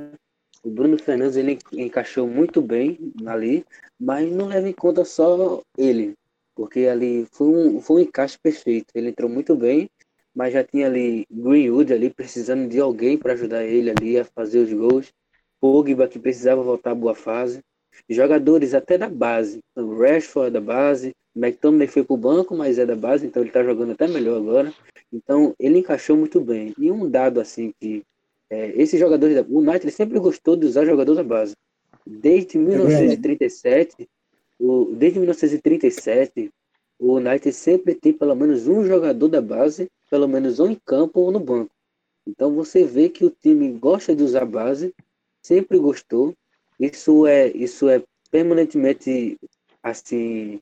o 0.63 0.69
Bruno 0.69 0.97
Fernandes, 0.97 1.37
ele 1.37 1.57
encaixou 1.73 2.27
muito 2.27 2.61
bem 2.61 2.97
ali, 3.25 3.65
mas 3.99 4.31
não 4.31 4.47
leva 4.47 4.69
em 4.69 4.73
conta 4.73 5.03
só 5.03 5.61
ele 5.77 6.13
porque 6.55 6.85
ali 6.85 7.25
foi 7.31 7.47
um, 7.47 7.81
foi 7.81 7.97
um 7.97 8.05
encaixe 8.05 8.37
perfeito. 8.37 8.87
Ele 8.93 9.09
entrou 9.09 9.29
muito 9.29 9.55
bem, 9.55 9.89
mas 10.35 10.53
já 10.53 10.63
tinha 10.63 10.87
ali 10.87 11.25
Greenwood 11.31 11.93
ali 11.93 12.09
precisando 12.09 12.69
de 12.69 12.79
alguém 12.79 13.17
para 13.17 13.33
ajudar 13.33 13.63
ele 13.63 13.89
ali 13.89 14.19
a 14.19 14.25
fazer 14.25 14.59
os 14.59 14.71
gols. 14.71 15.11
Pogba 15.59 16.07
que 16.07 16.19
precisava 16.19 16.61
voltar 16.61 16.91
à 16.91 16.95
boa 16.95 17.15
fase. 17.15 17.61
jogadores 18.09 18.73
até 18.73 18.97
da 18.97 19.09
base. 19.09 19.59
O 19.75 19.99
Rashford 19.99 20.51
da 20.51 20.61
base, 20.61 21.15
o 21.35 21.39
McTominay 21.39 21.87
foi 21.87 22.03
pro 22.03 22.17
banco, 22.17 22.55
mas 22.55 22.79
é 22.79 22.85
da 22.85 22.95
base, 22.95 23.25
então 23.25 23.41
ele 23.41 23.51
tá 23.51 23.63
jogando 23.63 23.93
até 23.93 24.07
melhor 24.07 24.37
agora. 24.37 24.73
Então 25.11 25.53
ele 25.59 25.79
encaixou 25.79 26.17
muito 26.17 26.39
bem. 26.39 26.73
E 26.77 26.91
um 26.91 27.09
dado 27.09 27.39
assim 27.39 27.73
que 27.79 28.03
é, 28.51 28.73
esses 28.75 28.99
jogadores 28.99 29.33
da, 29.33 29.41
o 29.43 29.59
United 29.59 29.89
sempre 29.91 30.19
gostou 30.19 30.57
de 30.57 30.65
usar 30.65 30.85
jogador 30.85 31.15
da 31.15 31.23
base. 31.23 31.55
Desde 32.05 32.57
1937, 32.57 34.09
o, 34.59 34.93
desde 34.93 35.19
1937, 35.19 36.51
o 36.99 37.13
United 37.13 37.53
sempre 37.53 37.95
tem 37.95 38.11
pelo 38.11 38.35
menos 38.35 38.67
um 38.67 38.83
jogador 38.83 39.29
da 39.29 39.41
base, 39.41 39.89
pelo 40.09 40.27
menos 40.27 40.59
um 40.59 40.69
em 40.69 40.77
campo 40.85 41.21
ou 41.21 41.31
no 41.31 41.39
banco. 41.39 41.71
Então 42.27 42.53
você 42.53 42.83
vê 42.83 43.07
que 43.07 43.23
o 43.23 43.29
time 43.29 43.71
gosta 43.71 44.13
de 44.13 44.21
usar 44.21 44.45
base, 44.45 44.93
sempre 45.41 45.79
gostou. 45.79 46.35
Isso 46.77 47.25
é, 47.25 47.47
isso 47.51 47.87
é 47.87 48.03
permanentemente 48.29 49.37
assim 49.81 50.59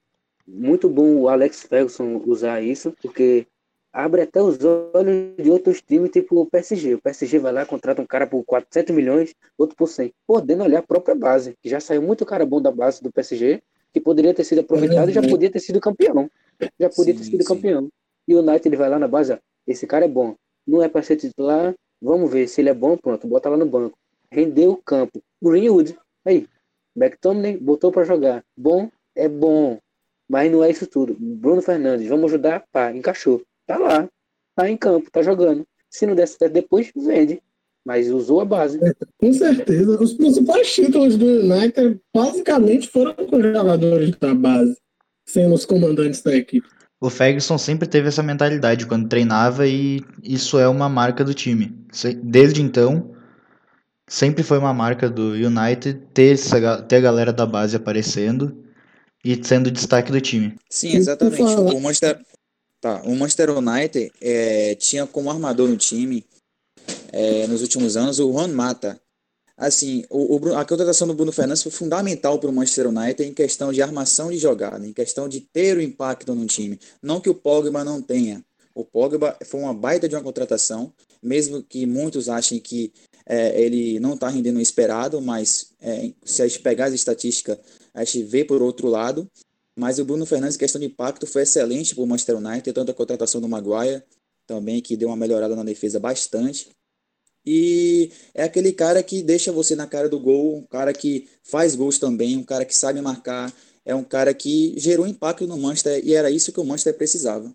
muito 0.47 0.87
bom 0.87 1.15
o 1.15 1.27
Alex 1.27 1.63
Ferguson 1.63 2.21
usar 2.25 2.61
isso, 2.61 2.93
porque 3.01 3.47
abre 4.03 4.21
até 4.21 4.41
os 4.41 4.57
olhos 4.63 5.35
de 5.35 5.49
outros 5.49 5.81
times, 5.81 6.11
tipo 6.11 6.39
o 6.39 6.45
PSG. 6.45 6.95
O 6.95 7.01
PSG 7.01 7.39
vai 7.39 7.51
lá, 7.51 7.65
contrata 7.65 8.01
um 8.01 8.05
cara 8.05 8.25
por 8.25 8.43
400 8.43 8.95
milhões, 8.95 9.35
outro 9.57 9.75
por 9.75 9.87
100, 9.87 10.13
podendo 10.25 10.63
olhar 10.63 10.79
a 10.79 10.83
própria 10.83 11.15
base, 11.15 11.55
que 11.61 11.69
já 11.69 11.79
saiu 11.79 12.01
muito 12.01 12.25
cara 12.25 12.45
bom 12.45 12.61
da 12.61 12.71
base 12.71 13.03
do 13.03 13.11
PSG, 13.11 13.61
que 13.93 13.99
poderia 13.99 14.33
ter 14.33 14.43
sido 14.43 14.61
aproveitado 14.61 15.09
e 15.09 15.13
já 15.13 15.21
podia 15.21 15.51
ter 15.51 15.59
sido 15.59 15.79
campeão. 15.79 16.29
Já 16.79 16.89
podia 16.89 17.13
sim, 17.13 17.19
ter 17.19 17.25
sido 17.25 17.43
sim. 17.43 17.47
campeão. 17.47 17.89
E 18.27 18.35
o 18.35 18.39
United 18.39 18.67
ele 18.67 18.77
vai 18.77 18.89
lá 18.89 18.99
na 18.99 19.07
base, 19.07 19.37
esse 19.67 19.85
cara 19.85 20.05
é 20.05 20.07
bom, 20.07 20.35
não 20.65 20.81
é 20.81 20.87
para 20.87 21.01
ser 21.01 21.15
titular, 21.15 21.73
vamos 22.01 22.31
ver 22.31 22.47
se 22.47 22.61
ele 22.61 22.69
é 22.69 22.73
bom, 22.73 22.95
pronto, 22.95 23.27
bota 23.27 23.49
lá 23.49 23.57
no 23.57 23.65
banco. 23.65 23.97
Rendeu 24.31 24.71
o 24.71 24.77
campo. 24.77 25.21
Greenwood, 25.41 25.97
aí, 26.23 26.47
McTominay 26.95 27.57
botou 27.57 27.91
para 27.91 28.03
jogar. 28.03 28.43
Bom, 28.55 28.89
é 29.15 29.27
bom, 29.27 29.79
mas 30.29 30.51
não 30.51 30.63
é 30.63 30.69
isso 30.69 30.85
tudo. 30.85 31.15
Bruno 31.19 31.61
Fernandes, 31.61 32.07
vamos 32.07 32.25
ajudar? 32.25 32.63
Pá, 32.71 32.91
encaixou. 32.91 33.41
Tá 33.69 33.77
lá, 33.77 34.09
tá 34.55 34.67
em 34.67 34.75
campo, 34.75 35.11
tá 35.11 35.21
jogando. 35.21 35.63
Se 35.91 36.07
não 36.07 36.15
der 36.15 36.27
certo 36.27 36.53
depois, 36.53 36.91
vende. 36.95 37.39
Mas 37.85 38.09
usou 38.09 38.41
a 38.41 38.45
base. 38.45 38.79
É, 38.83 38.93
com 39.19 39.31
certeza. 39.31 40.01
Os 40.01 40.15
principais 40.15 40.73
títulos 40.73 41.15
do 41.15 41.25
United 41.25 41.99
basicamente 42.11 42.89
foram 42.89 43.13
com 43.13 43.39
jogadores 43.39 44.09
da 44.19 44.33
base, 44.33 44.75
sendo 45.23 45.53
os 45.53 45.67
comandantes 45.67 46.23
da 46.23 46.35
equipe. 46.35 46.67
O 46.99 47.11
Ferguson 47.11 47.59
sempre 47.59 47.87
teve 47.87 48.07
essa 48.07 48.23
mentalidade 48.23 48.87
quando 48.87 49.07
treinava 49.07 49.67
e 49.67 50.01
isso 50.23 50.57
é 50.57 50.67
uma 50.67 50.89
marca 50.89 51.23
do 51.23 51.35
time. 51.35 51.71
Desde 52.23 52.63
então, 52.63 53.15
sempre 54.07 54.41
foi 54.41 54.57
uma 54.57 54.73
marca 54.73 55.07
do 55.07 55.33
United 55.33 55.93
ter, 56.11 56.33
essa, 56.33 56.81
ter 56.81 56.95
a 56.95 57.01
galera 57.01 57.31
da 57.31 57.45
base 57.45 57.75
aparecendo 57.75 58.65
e 59.23 59.39
sendo 59.45 59.69
destaque 59.69 60.11
do 60.11 60.19
time. 60.19 60.55
Sim, 60.69 60.95
exatamente. 60.95 61.41
O 61.43 61.79
Manchester, 61.79 62.19
tá, 62.81 63.01
o 63.03 63.15
Manchester 63.15 63.49
United 63.57 64.11
é, 64.21 64.75
tinha 64.75 65.05
como 65.05 65.29
armador 65.29 65.67
no 65.67 65.77
time 65.77 66.25
é, 67.11 67.47
nos 67.47 67.61
últimos 67.61 67.97
anos 67.97 68.19
o 68.19 68.31
Juan 68.31 68.49
Mata, 68.49 68.99
assim, 69.57 70.03
o, 70.09 70.37
o, 70.37 70.55
a 70.55 70.63
contratação 70.63 71.07
do 71.07 71.13
Bruno 71.13 71.31
Fernandes 71.31 71.63
foi 71.63 71.71
fundamental 71.71 72.39
para 72.39 72.49
o 72.49 72.53
Manchester 72.53 72.87
United 72.87 73.23
em 73.23 73.33
questão 73.33 73.73
de 73.73 73.81
armação 73.81 74.31
de 74.31 74.37
jogada, 74.37 74.85
em 74.85 74.93
questão 74.93 75.27
de 75.27 75.41
ter 75.41 75.77
o 75.77 75.81
impacto 75.81 76.33
no 76.33 76.45
time. 76.45 76.79
Não 77.01 77.19
que 77.19 77.29
o 77.29 77.35
Pogba 77.35 77.83
não 77.83 78.01
tenha. 78.01 78.43
O 78.73 78.85
Pogba 78.85 79.37
foi 79.45 79.59
uma 79.59 79.73
baita 79.73 80.07
de 80.07 80.15
uma 80.15 80.23
contratação, 80.23 80.93
mesmo 81.21 81.61
que 81.61 81.85
muitos 81.85 82.29
achem 82.29 82.59
que 82.59 82.93
é, 83.25 83.61
ele 83.61 83.99
não 83.99 84.13
está 84.13 84.29
rendendo 84.29 84.57
o 84.57 84.61
esperado, 84.61 85.21
mas 85.21 85.73
é, 85.81 86.11
se 86.23 86.41
a 86.41 86.47
gente 86.47 86.61
pegar 86.61 86.85
as 86.85 86.93
estatísticas, 86.93 87.59
a 87.93 88.03
gente 88.03 88.23
vê 88.23 88.45
por 88.45 88.61
outro 88.61 88.87
lado. 88.87 89.29
Mas 89.79 89.97
o 89.97 90.03
Bruno 90.03 90.25
Fernandes, 90.25 90.57
em 90.57 90.59
questão 90.59 90.81
de 90.81 90.87
impacto, 90.87 91.25
foi 91.25 91.43
excelente 91.43 91.95
para 91.95 92.03
o 92.03 92.07
Manchester 92.07 92.35
United, 92.35 92.73
tanto 92.73 92.91
a 92.91 92.93
contratação 92.93 93.39
do 93.39 93.47
Maguire, 93.47 94.03
também, 94.45 94.81
que 94.81 94.97
deu 94.97 95.07
uma 95.07 95.15
melhorada 95.15 95.55
na 95.55 95.63
defesa 95.63 96.01
bastante. 96.01 96.67
E 97.45 98.11
é 98.33 98.43
aquele 98.43 98.73
cara 98.73 99.01
que 99.01 99.23
deixa 99.23 99.53
você 99.53 99.77
na 99.77 99.87
cara 99.87 100.09
do 100.09 100.19
gol, 100.19 100.57
um 100.57 100.63
cara 100.63 100.91
que 100.91 101.29
faz 101.43 101.75
gols 101.75 101.97
também, 101.97 102.35
um 102.35 102.43
cara 102.43 102.65
que 102.65 102.75
sabe 102.75 102.99
marcar, 102.99 103.53
é 103.85 103.95
um 103.95 104.03
cara 104.03 104.33
que 104.33 104.73
gerou 104.77 105.07
impacto 105.07 105.47
no 105.47 105.57
Manchester 105.57 106.05
e 106.05 106.13
era 106.13 106.29
isso 106.29 106.51
que 106.51 106.59
o 106.59 106.65
Manchester 106.65 106.97
precisava. 106.97 107.49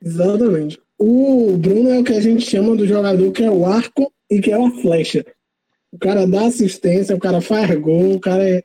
Exatamente. 0.00 0.80
O 0.96 1.56
Bruno 1.56 1.90
é 1.90 1.98
o 1.98 2.04
que 2.04 2.12
a 2.12 2.20
gente 2.20 2.48
chama 2.48 2.76
do 2.76 2.86
jogador 2.86 3.32
que 3.32 3.42
é 3.42 3.50
o 3.50 3.66
arco 3.66 4.12
e 4.30 4.40
que 4.40 4.52
é 4.52 4.56
uma 4.56 4.80
flecha. 4.80 5.26
O 5.90 5.98
cara 5.98 6.26
dá 6.26 6.46
assistência, 6.46 7.16
o 7.16 7.20
cara 7.20 7.40
faz 7.40 7.74
gol, 7.80 8.14
o 8.14 8.20
cara 8.20 8.48
é 8.48 8.62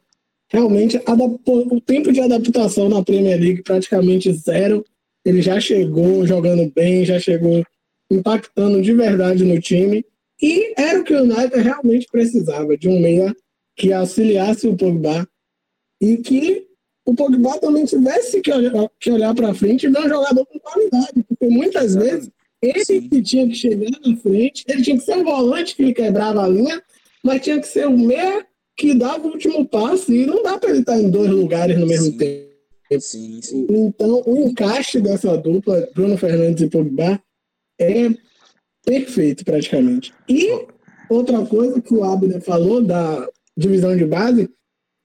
realmente 0.49 0.99
o 1.45 1.81
tempo 1.81 2.11
de 2.11 2.19
adaptação 2.19 2.89
na 2.89 3.03
Premier 3.03 3.39
League 3.39 3.63
praticamente 3.63 4.31
zero. 4.33 4.83
Ele 5.23 5.41
já 5.41 5.59
chegou 5.59 6.25
jogando 6.25 6.71
bem, 6.73 7.05
já 7.05 7.19
chegou 7.19 7.63
impactando 8.11 8.81
de 8.81 8.93
verdade 8.93 9.43
no 9.43 9.59
time. 9.61 10.03
E 10.41 10.73
era 10.77 10.99
o 10.99 11.03
que 11.03 11.13
o 11.13 11.23
United 11.23 11.61
realmente 11.61 12.07
precisava, 12.11 12.77
de 12.77 12.87
um 12.87 12.99
meia 12.99 13.35
que 13.75 13.93
auxiliasse 13.93 14.67
o 14.67 14.75
Pogba 14.75 15.27
e 16.01 16.17
que 16.17 16.65
o 17.05 17.13
Pogba 17.13 17.59
também 17.59 17.85
tivesse 17.85 18.41
que 18.41 18.51
olhar, 18.51 18.89
que 18.99 19.11
olhar 19.11 19.35
para 19.35 19.53
frente 19.53 19.85
e 19.85 19.89
ver 19.89 19.99
um 19.99 20.09
jogador 20.09 20.45
com 20.45 20.59
qualidade, 20.59 21.23
porque 21.27 21.47
muitas 21.47 21.95
vezes 21.95 22.29
ele 22.61 22.83
Sim. 22.85 23.07
que 23.07 23.21
tinha 23.21 23.47
que 23.47 23.55
chegar 23.55 23.89
na 24.05 24.15
frente, 24.17 24.65
ele 24.67 24.81
tinha 24.81 24.97
que 24.97 25.03
ser 25.03 25.17
um 25.17 25.23
volante 25.23 25.75
que 25.75 25.93
quebrava 25.93 26.43
a 26.43 26.47
linha, 26.47 26.81
mas 27.23 27.41
tinha 27.41 27.59
que 27.59 27.67
ser 27.67 27.87
o 27.87 27.97
meia 27.97 28.45
que 28.79 28.93
dava 28.93 29.27
o 29.27 29.31
último 29.31 29.67
passo 29.67 30.13
e 30.13 30.25
não 30.25 30.41
dá 30.41 30.57
para 30.57 30.69
ele 30.69 30.79
estar 30.79 30.97
em 30.97 31.09
dois 31.09 31.29
lugares 31.29 31.77
no 31.77 31.85
mesmo 31.85 32.13
sim. 32.13 32.17
tempo. 32.17 32.49
Sim, 32.97 33.41
sim. 33.41 33.67
Então, 33.69 34.23
o 34.25 34.47
encaixe 34.47 35.01
dessa 35.01 35.37
dupla, 35.37 35.87
Bruno 35.93 36.17
Fernandes 36.17 36.63
e 36.63 36.69
Pogba, 36.69 37.21
é 37.79 38.09
perfeito 38.85 39.43
praticamente. 39.43 40.13
E 40.29 40.65
outra 41.09 41.45
coisa 41.45 41.81
que 41.81 41.93
o 41.93 42.05
Abner 42.05 42.41
falou 42.41 42.81
da 42.81 43.27
divisão 43.55 43.95
de 43.97 44.05
base, 44.05 44.49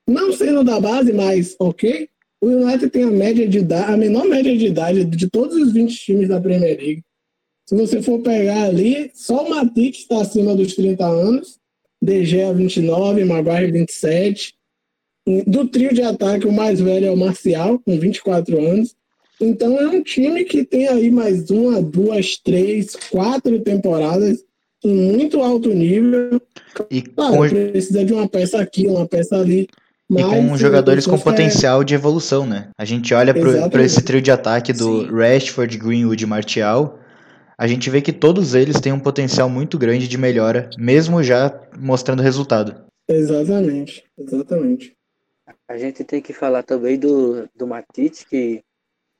não 0.08 0.32
sendo 0.32 0.62
da 0.62 0.78
base, 0.78 1.12
mas 1.12 1.56
ok, 1.58 2.08
o 2.40 2.46
United 2.46 2.90
tem 2.90 3.02
a 3.02 3.10
média 3.10 3.46
de 3.48 3.58
idade, 3.58 3.92
a 3.92 3.96
menor 3.96 4.24
média 4.26 4.56
de 4.56 4.66
idade 4.66 5.04
de 5.04 5.28
todos 5.28 5.56
os 5.56 5.72
20 5.72 5.94
times 5.96 6.28
da 6.28 6.40
Premier 6.40 6.78
League. 6.78 7.02
Se 7.68 7.74
você 7.74 8.00
for 8.00 8.20
pegar 8.20 8.64
ali, 8.64 9.10
só 9.14 9.44
o 9.44 9.50
Matite 9.50 10.02
está 10.02 10.20
acima 10.20 10.54
dos 10.54 10.74
30 10.76 11.04
anos, 11.04 11.58
De 12.04 12.22
Gea 12.22 12.52
29, 12.52 13.24
Maguire 13.24 13.72
27. 13.72 14.54
Do 15.46 15.66
trio 15.66 15.94
de 15.94 16.02
ataque, 16.02 16.46
o 16.46 16.52
mais 16.52 16.78
velho 16.78 17.06
é 17.06 17.10
o 17.10 17.16
Marcial, 17.16 17.78
com 17.78 17.98
24 17.98 18.58
anos. 18.58 18.94
Então 19.40 19.80
é 19.80 19.88
um 19.88 20.02
time 20.02 20.44
que 20.44 20.64
tem 20.64 20.86
aí 20.86 21.10
mais 21.10 21.48
uma, 21.48 21.80
duas, 21.80 22.36
três, 22.36 22.94
quatro 23.10 23.58
temporadas 23.60 24.44
em 24.84 24.94
muito 24.94 25.40
alto 25.40 25.70
nível. 25.70 26.38
E 26.90 27.00
claro, 27.00 27.36
com... 27.36 27.48
precisa 27.48 28.04
de 28.04 28.12
uma 28.12 28.28
peça 28.28 28.60
aqui, 28.60 28.86
uma 28.86 29.06
peça 29.06 29.36
ali. 29.36 29.66
E 30.10 30.22
com 30.22 30.58
jogadores 30.58 31.06
com 31.06 31.18
potencial 31.18 31.80
é... 31.80 31.84
de 31.86 31.94
evolução, 31.94 32.46
né? 32.46 32.68
A 32.76 32.84
gente 32.84 33.14
olha 33.14 33.32
para 33.32 33.82
esse 33.82 34.02
trio 34.02 34.20
de 34.20 34.30
ataque 34.30 34.74
do 34.74 35.06
Sim. 35.06 35.08
Rashford, 35.10 35.78
Greenwood 35.78 36.22
e 36.22 36.26
Martial, 36.26 36.98
a 37.56 37.66
gente 37.66 37.88
vê 37.90 38.00
que 38.00 38.12
todos 38.12 38.54
eles 38.54 38.80
têm 38.80 38.92
um 38.92 39.00
potencial 39.00 39.48
muito 39.48 39.78
grande 39.78 40.08
de 40.08 40.18
melhora, 40.18 40.70
mesmo 40.78 41.22
já 41.22 41.60
mostrando 41.78 42.22
resultado. 42.22 42.84
Exatamente, 43.08 44.04
exatamente. 44.18 44.96
A 45.68 45.76
gente 45.76 46.04
tem 46.04 46.20
que 46.20 46.32
falar 46.32 46.62
também 46.62 46.98
do, 46.98 47.48
do 47.54 47.66
Matite, 47.66 48.26
que 48.26 48.62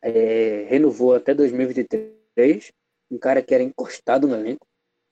é, 0.02 0.66
renovou 0.68 1.14
até 1.14 1.34
2023, 1.34 2.72
um 3.10 3.18
cara 3.18 3.42
que 3.42 3.54
era 3.54 3.62
encostado 3.62 4.26
no 4.26 4.34
elenco, 4.34 4.66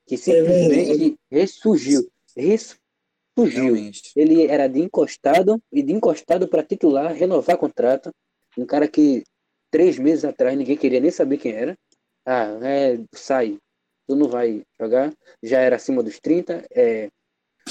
que 0.06 0.16
simplesmente 0.16 1.16
é 1.30 1.36
ressurgiu. 1.38 2.08
Ressurgiu. 2.36 3.90
Ele 4.14 4.46
era 4.46 4.66
de 4.68 4.80
encostado 4.80 5.62
e 5.72 5.82
de 5.82 5.92
encostado 5.92 6.48
para 6.48 6.62
titular, 6.62 7.12
renovar 7.12 7.56
contrato. 7.56 8.10
Um 8.58 8.66
cara 8.66 8.86
que 8.86 9.22
três 9.70 9.98
meses 9.98 10.24
atrás 10.24 10.56
ninguém 10.56 10.76
queria 10.76 11.00
nem 11.00 11.10
saber 11.10 11.38
quem 11.38 11.52
era. 11.52 11.76
Ah, 12.24 12.58
é, 12.62 13.00
sai, 13.12 13.58
tu 14.06 14.14
não 14.14 14.28
vai 14.28 14.62
jogar. 14.80 15.12
Já 15.42 15.60
era 15.60 15.76
acima 15.76 16.02
dos 16.02 16.18
30. 16.20 16.64
É 16.70 17.08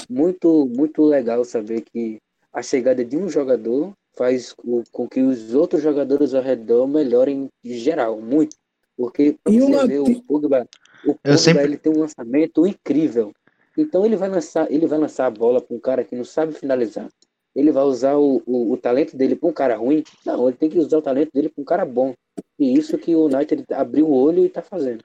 muito, 0.08 0.66
muito 0.66 1.02
legal 1.04 1.44
saber 1.44 1.82
que 1.82 2.18
a 2.52 2.62
chegada 2.62 3.04
de 3.04 3.16
um 3.16 3.28
jogador 3.28 3.92
faz 4.14 4.54
o, 4.62 4.82
com 4.90 5.08
que 5.08 5.22
os 5.22 5.54
outros 5.54 5.82
jogadores 5.82 6.34
ao 6.34 6.42
redor 6.42 6.86
melhorem 6.86 7.48
em 7.64 7.74
geral, 7.74 8.20
muito. 8.20 8.56
Porque 8.96 9.36
você 9.44 9.60
uma... 9.62 9.86
vê 9.86 9.98
o 9.98 10.22
Pogba, 10.22 10.68
o 11.04 11.14
Pogba 11.14 11.38
sempre... 11.38 11.64
ele 11.64 11.78
tem 11.78 11.92
um 11.92 12.00
lançamento 12.00 12.66
incrível. 12.66 13.32
Então 13.76 14.04
ele 14.04 14.16
vai 14.16 14.28
lançar, 14.28 14.70
ele 14.70 14.86
vai 14.86 14.98
lançar 14.98 15.26
a 15.26 15.30
bola 15.30 15.60
para 15.60 15.74
um 15.74 15.80
cara 15.80 16.04
que 16.04 16.14
não 16.14 16.24
sabe 16.24 16.52
finalizar. 16.52 17.08
Ele 17.54 17.72
vai 17.72 17.84
usar 17.84 18.16
o, 18.16 18.42
o, 18.46 18.72
o 18.72 18.76
talento 18.76 19.16
dele 19.16 19.34
para 19.34 19.48
um 19.48 19.52
cara 19.52 19.76
ruim? 19.76 20.02
Não, 20.24 20.48
ele 20.48 20.56
tem 20.56 20.70
que 20.70 20.78
usar 20.78 20.98
o 20.98 21.02
talento 21.02 21.30
dele 21.32 21.48
para 21.48 21.60
um 21.60 21.64
cara 21.64 21.84
bom. 21.84 22.14
E 22.58 22.74
isso 22.74 22.98
que 22.98 23.14
o 23.14 23.26
United 23.26 23.64
abriu 23.72 24.06
o 24.06 24.14
olho 24.14 24.42
e 24.42 24.46
está 24.46 24.62
fazendo. 24.62 25.02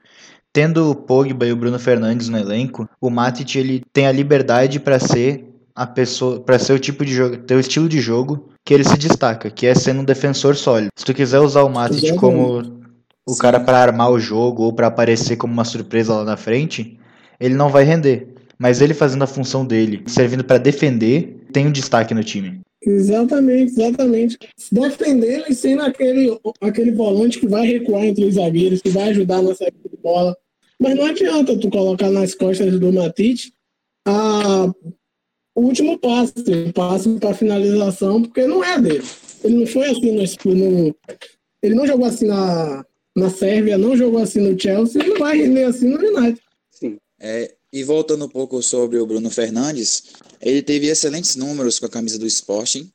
Tendo 0.52 0.90
o 0.90 0.94
Pogba 0.94 1.46
e 1.46 1.52
o 1.52 1.56
Bruno 1.56 1.78
Fernandes 1.78 2.28
no 2.28 2.38
elenco, 2.38 2.88
o 3.00 3.10
Matic 3.10 3.56
ele 3.56 3.84
tem 3.92 4.06
a 4.06 4.12
liberdade 4.12 4.80
para 4.80 4.98
ser 4.98 5.44
a 5.74 5.86
pessoa 5.86 6.40
para 6.40 6.58
ser 6.58 6.72
o 6.72 6.78
tipo 6.78 7.04
de 7.04 7.14
jogo, 7.14 7.36
ter 7.38 7.54
o 7.54 7.60
estilo 7.60 7.88
de 7.88 8.00
jogo 8.00 8.48
que 8.64 8.74
ele 8.74 8.84
se 8.84 8.98
destaca, 8.98 9.50
que 9.50 9.66
é 9.66 9.74
sendo 9.74 10.00
um 10.00 10.04
defensor 10.04 10.56
sólido. 10.56 10.90
Se 10.96 11.04
tu 11.04 11.14
quiser 11.14 11.38
usar 11.38 11.62
o 11.62 11.70
Matic 11.70 12.16
como 12.16 12.62
o 13.24 13.32
Sim. 13.32 13.38
cara 13.38 13.60
para 13.60 13.78
armar 13.78 14.10
o 14.10 14.18
jogo 14.18 14.64
ou 14.64 14.72
para 14.72 14.88
aparecer 14.88 15.36
como 15.36 15.52
uma 15.52 15.64
surpresa 15.64 16.14
lá 16.14 16.24
na 16.24 16.36
frente, 16.36 16.98
ele 17.38 17.54
não 17.54 17.68
vai 17.68 17.84
render. 17.84 18.34
Mas 18.58 18.80
ele 18.80 18.92
fazendo 18.92 19.22
a 19.22 19.26
função 19.26 19.64
dele, 19.64 20.02
servindo 20.06 20.42
para 20.42 20.58
defender, 20.58 21.46
tem 21.52 21.66
um 21.66 21.72
destaque 21.72 22.12
no 22.12 22.24
time. 22.24 22.60
Exatamente, 22.82 23.72
exatamente. 23.72 24.38
Defendendo 24.70 25.44
e 25.48 25.54
sendo 25.54 25.82
aquele, 25.82 26.38
aquele 26.60 26.92
volante 26.92 27.40
que 27.40 27.48
vai 27.48 27.66
recuar 27.66 28.04
entre 28.04 28.24
os 28.24 28.34
zagueiros, 28.34 28.80
que 28.80 28.90
vai 28.90 29.10
ajudar 29.10 29.42
na 29.42 29.54
saída 29.54 29.76
de 29.90 29.96
bola. 29.96 30.36
Mas 30.80 30.96
não 30.96 31.06
adianta 31.06 31.58
tu 31.58 31.68
colocar 31.70 32.10
nas 32.10 32.34
costas 32.34 32.78
do 32.78 32.92
Matite 32.92 33.52
a, 34.06 34.72
o 35.54 35.60
último 35.60 35.98
passe, 35.98 36.34
o 36.38 36.72
passe 36.72 37.08
para 37.18 37.34
finalização, 37.34 38.22
porque 38.22 38.46
não 38.46 38.62
é 38.62 38.80
dele. 38.80 39.04
Ele 39.42 39.54
não 39.56 39.66
foi 39.66 39.90
assim 39.90 40.12
no, 40.12 40.54
no 40.54 40.96
ele 41.60 41.74
não 41.74 41.86
jogou 41.86 42.06
assim 42.06 42.26
na, 42.26 42.84
na 43.16 43.28
Sérvia, 43.28 43.76
não 43.76 43.96
jogou 43.96 44.20
assim 44.20 44.40
no 44.40 44.58
Chelsea, 44.58 45.04
não 45.04 45.18
vai 45.18 45.36
render 45.36 45.64
assim 45.64 45.88
no 45.88 45.98
United. 45.98 46.40
Sim. 46.70 46.98
É, 47.20 47.52
e 47.72 47.82
voltando 47.82 48.24
um 48.24 48.28
pouco 48.28 48.62
sobre 48.62 48.98
o 48.98 49.06
Bruno 49.06 49.30
Fernandes, 49.30 50.12
ele 50.40 50.62
teve 50.62 50.86
excelentes 50.86 51.36
números 51.36 51.78
com 51.78 51.86
a 51.86 51.90
camisa 51.90 52.18
do 52.18 52.26
Sporting 52.26 52.90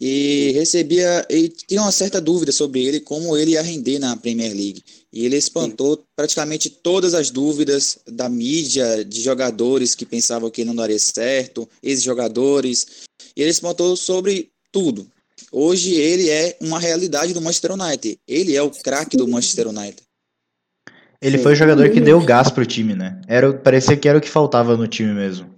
e 0.00 0.50
recebia 0.52 1.24
e 1.30 1.48
tinha 1.48 1.80
uma 1.80 1.92
certa 1.92 2.20
dúvida 2.20 2.52
sobre 2.52 2.84
ele 2.84 3.00
como 3.00 3.36
ele 3.36 3.52
ia 3.52 3.62
render 3.62 3.98
na 3.98 4.16
Premier 4.16 4.52
League. 4.52 4.82
E 5.12 5.24
ele 5.24 5.36
espantou 5.36 5.96
Sim. 5.96 6.02
praticamente 6.16 6.68
todas 6.68 7.14
as 7.14 7.30
dúvidas 7.30 7.98
da 8.06 8.28
mídia 8.28 9.04
de 9.04 9.22
jogadores 9.22 9.94
que 9.94 10.04
pensavam 10.04 10.50
que 10.50 10.64
não 10.64 10.74
daria 10.74 10.98
certo 10.98 11.68
ex-jogadores. 11.82 12.86
E 13.36 13.42
ele 13.42 13.50
espantou 13.50 13.96
sobre 13.96 14.50
tudo. 14.72 15.06
Hoje 15.52 15.94
ele 15.94 16.28
é 16.28 16.56
uma 16.60 16.80
realidade 16.80 17.32
do 17.32 17.40
Manchester 17.40 17.72
United. 17.72 18.18
Ele 18.26 18.56
é 18.56 18.62
o 18.62 18.70
craque 18.70 19.16
do 19.16 19.28
Manchester 19.28 19.68
United. 19.68 20.02
Ele 21.22 21.38
foi 21.38 21.52
o 21.52 21.56
jogador 21.56 21.90
que 21.90 22.00
deu 22.00 22.20
gás 22.20 22.50
pro 22.50 22.66
time 22.66 22.94
né? 22.94 23.20
Era 23.26 23.54
parecia 23.54 23.96
que 23.96 24.08
era 24.08 24.18
o 24.18 24.20
que 24.20 24.28
faltava 24.28 24.76
no 24.76 24.86
time 24.86 25.14
mesmo 25.14 25.54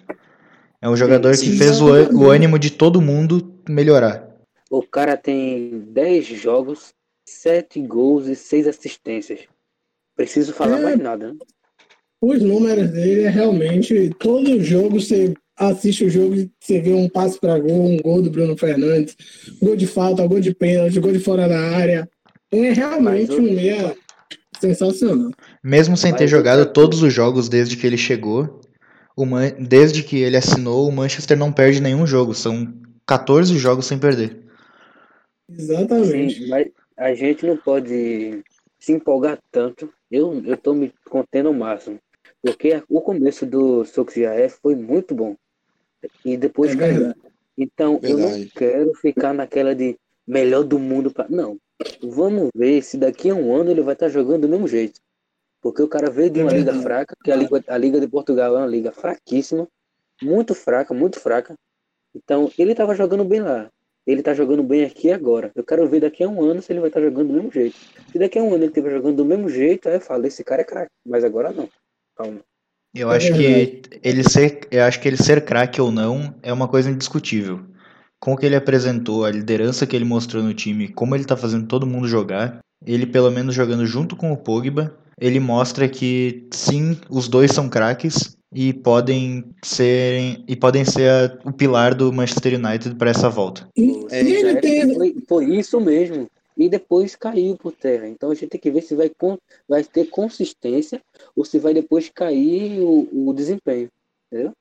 é 0.86 0.88
um 0.88 0.96
jogador 0.96 1.34
sim, 1.34 1.46
sim. 1.46 1.50
que 1.50 1.58
fez 1.58 1.80
o, 1.80 1.86
o 2.16 2.30
ânimo 2.30 2.60
de 2.60 2.70
todo 2.70 3.02
mundo 3.02 3.60
melhorar. 3.68 4.24
O 4.70 4.82
cara 4.82 5.16
tem 5.16 5.80
10 5.88 6.26
jogos, 6.26 6.94
7 7.28 7.80
gols 7.82 8.28
e 8.28 8.36
6 8.36 8.68
assistências. 8.68 9.40
Preciso 10.14 10.52
falar 10.52 10.78
é, 10.78 10.82
mais 10.82 10.98
nada. 10.98 11.32
Né? 11.32 11.38
Os 12.22 12.40
números 12.40 12.88
dele 12.90 13.22
é 13.22 13.28
realmente. 13.28 14.14
Todo 14.16 14.62
jogo 14.62 15.00
você 15.00 15.34
assiste 15.56 16.04
o 16.04 16.10
jogo 16.10 16.36
e 16.36 16.50
você 16.60 16.80
vê 16.80 16.92
um 16.92 17.08
passe 17.08 17.40
para 17.40 17.58
gol, 17.58 17.84
um 17.84 17.96
gol 17.96 18.22
do 18.22 18.30
Bruno 18.30 18.56
Fernandes, 18.56 19.16
gol 19.60 19.74
de 19.74 19.88
falta, 19.88 20.24
gol 20.24 20.38
de 20.38 20.54
pênalti, 20.54 21.00
gol 21.00 21.12
de 21.12 21.18
fora 21.18 21.48
da 21.48 21.58
área. 21.58 22.08
É 22.52 22.72
realmente 22.72 23.32
um 23.32 23.52
meia 23.52 23.96
sensacional. 24.60 25.32
Mesmo 25.64 25.96
sem 25.96 26.14
ter 26.14 26.28
jogado 26.28 26.72
todos 26.72 27.02
os 27.02 27.12
jogos 27.12 27.48
desde 27.48 27.76
que 27.76 27.86
ele 27.88 27.98
chegou, 27.98 28.60
Man... 29.24 29.52
desde 29.58 30.02
que 30.02 30.18
ele 30.18 30.36
assinou, 30.36 30.88
o 30.88 30.92
Manchester 30.92 31.38
não 31.38 31.52
perde 31.52 31.80
nenhum 31.80 32.06
jogo. 32.06 32.34
São 32.34 32.74
14 33.06 33.56
jogos 33.56 33.86
sem 33.86 33.98
perder. 33.98 34.44
Exatamente. 35.48 36.34
Sim, 36.34 36.48
mas 36.48 36.68
a 36.96 37.14
gente 37.14 37.46
não 37.46 37.56
pode 37.56 38.42
se 38.78 38.92
empolgar 38.92 39.38
tanto. 39.50 39.92
Eu, 40.10 40.42
eu 40.44 40.56
tô 40.56 40.74
me 40.74 40.92
contendo 41.08 41.48
ao 41.48 41.54
máximo. 41.54 41.98
Porque 42.42 42.82
o 42.88 43.00
começo 43.00 43.46
do 43.46 43.84
Soxiaé 43.84 44.48
foi 44.48 44.74
muito 44.74 45.14
bom. 45.14 45.36
E 46.24 46.36
depois 46.36 46.72
é 46.72 46.76
caiu. 46.76 47.14
Então, 47.56 47.98
verdade. 47.98 48.22
eu 48.22 48.30
não 48.30 48.46
quero 48.54 48.94
ficar 48.94 49.32
naquela 49.32 49.74
de 49.74 49.96
melhor 50.26 50.62
do 50.62 50.78
mundo. 50.78 51.10
Pra... 51.10 51.26
Não. 51.28 51.58
Vamos 52.02 52.50
ver 52.54 52.82
se 52.82 52.96
daqui 52.96 53.30
a 53.30 53.34
um 53.34 53.54
ano 53.54 53.70
ele 53.70 53.80
vai 53.80 53.94
estar 53.94 54.06
tá 54.06 54.12
jogando 54.12 54.42
do 54.42 54.48
mesmo 54.48 54.68
jeito. 54.68 55.00
Porque 55.66 55.82
o 55.82 55.88
cara 55.88 56.08
veio 56.08 56.30
de 56.30 56.40
uma 56.42 56.52
liga 56.52 56.72
fraca, 56.74 57.16
que 57.24 57.32
a 57.32 57.34
liga, 57.34 57.64
a 57.66 57.76
liga 57.76 57.98
de 57.98 58.06
Portugal 58.06 58.54
é 58.54 58.58
uma 58.60 58.68
liga 58.68 58.92
fraquíssima, 58.92 59.66
muito 60.22 60.54
fraca, 60.54 60.94
muito 60.94 61.18
fraca. 61.18 61.56
Então, 62.14 62.48
ele 62.56 62.70
estava 62.70 62.94
jogando 62.94 63.24
bem 63.24 63.40
lá. 63.40 63.68
Ele 64.06 64.20
está 64.20 64.32
jogando 64.32 64.62
bem 64.62 64.84
aqui 64.84 65.10
agora. 65.10 65.50
Eu 65.56 65.64
quero 65.64 65.88
ver 65.88 66.02
daqui 66.02 66.22
a 66.22 66.28
um 66.28 66.40
ano 66.40 66.62
se 66.62 66.72
ele 66.72 66.78
vai 66.78 66.88
estar 66.88 67.00
tá 67.00 67.06
jogando 67.06 67.26
do 67.26 67.34
mesmo 67.34 67.50
jeito. 67.50 67.76
Se 68.12 68.16
daqui 68.16 68.38
a 68.38 68.44
um 68.44 68.54
ano 68.54 68.58
ele 68.58 68.66
estiver 68.66 68.92
jogando 68.92 69.16
do 69.16 69.24
mesmo 69.24 69.48
jeito, 69.48 69.88
aí 69.88 69.96
eu 69.96 70.00
falo, 70.00 70.24
esse 70.24 70.44
cara 70.44 70.60
é 70.60 70.64
craque. 70.64 70.92
Mas 71.04 71.24
agora 71.24 71.50
não. 71.50 71.68
Calma. 72.16 72.38
Eu 72.94 73.10
acho 73.10 73.34
que 73.34 73.82
ele 74.04 74.22
ser, 74.22 74.68
eu 74.70 74.84
acho 74.84 75.00
que 75.00 75.08
ele 75.08 75.16
ser 75.16 75.44
craque 75.44 75.80
ou 75.80 75.90
não 75.90 76.32
é 76.44 76.52
uma 76.52 76.68
coisa 76.68 76.88
indiscutível. 76.88 77.66
Com 78.20 78.34
o 78.34 78.36
que 78.36 78.46
ele 78.46 78.54
apresentou, 78.54 79.24
a 79.24 79.32
liderança 79.32 79.84
que 79.84 79.96
ele 79.96 80.04
mostrou 80.04 80.44
no 80.44 80.54
time, 80.54 80.86
como 80.86 81.16
ele 81.16 81.24
está 81.24 81.36
fazendo 81.36 81.66
todo 81.66 81.88
mundo 81.88 82.06
jogar, 82.06 82.60
ele 82.86 83.04
pelo 83.04 83.32
menos 83.32 83.52
jogando 83.52 83.84
junto 83.84 84.14
com 84.14 84.30
o 84.30 84.36
Pogba, 84.36 84.96
ele 85.18 85.40
mostra 85.40 85.88
que 85.88 86.46
sim, 86.52 86.98
os 87.08 87.28
dois 87.28 87.50
são 87.50 87.68
craques 87.68 88.36
e 88.52 88.72
podem 88.72 89.44
ser 89.62 90.42
e 90.46 90.54
podem 90.54 90.84
ser 90.84 91.10
a, 91.10 91.48
o 91.48 91.52
pilar 91.52 91.94
do 91.94 92.12
Manchester 92.12 92.54
United 92.54 92.94
para 92.96 93.10
essa 93.10 93.28
volta. 93.28 93.68
É, 94.10 94.20
é, 94.20 94.94
foi, 94.94 95.16
foi, 95.28 95.44
isso 95.56 95.80
mesmo. 95.80 96.28
E 96.56 96.68
depois 96.68 97.14
caiu 97.14 97.56
por 97.56 97.72
terra. 97.72 98.08
Então 98.08 98.30
a 98.30 98.34
gente 98.34 98.48
tem 98.48 98.60
que 98.60 98.70
ver 98.70 98.82
se 98.82 98.94
vai, 98.94 99.10
vai 99.68 99.84
ter 99.84 100.06
consistência 100.06 101.02
ou 101.34 101.44
se 101.44 101.58
vai 101.58 101.74
depois 101.74 102.08
cair 102.08 102.80
o, 102.80 103.28
o 103.28 103.32
desempenho. 103.34 103.90
Entendeu? 104.30 104.52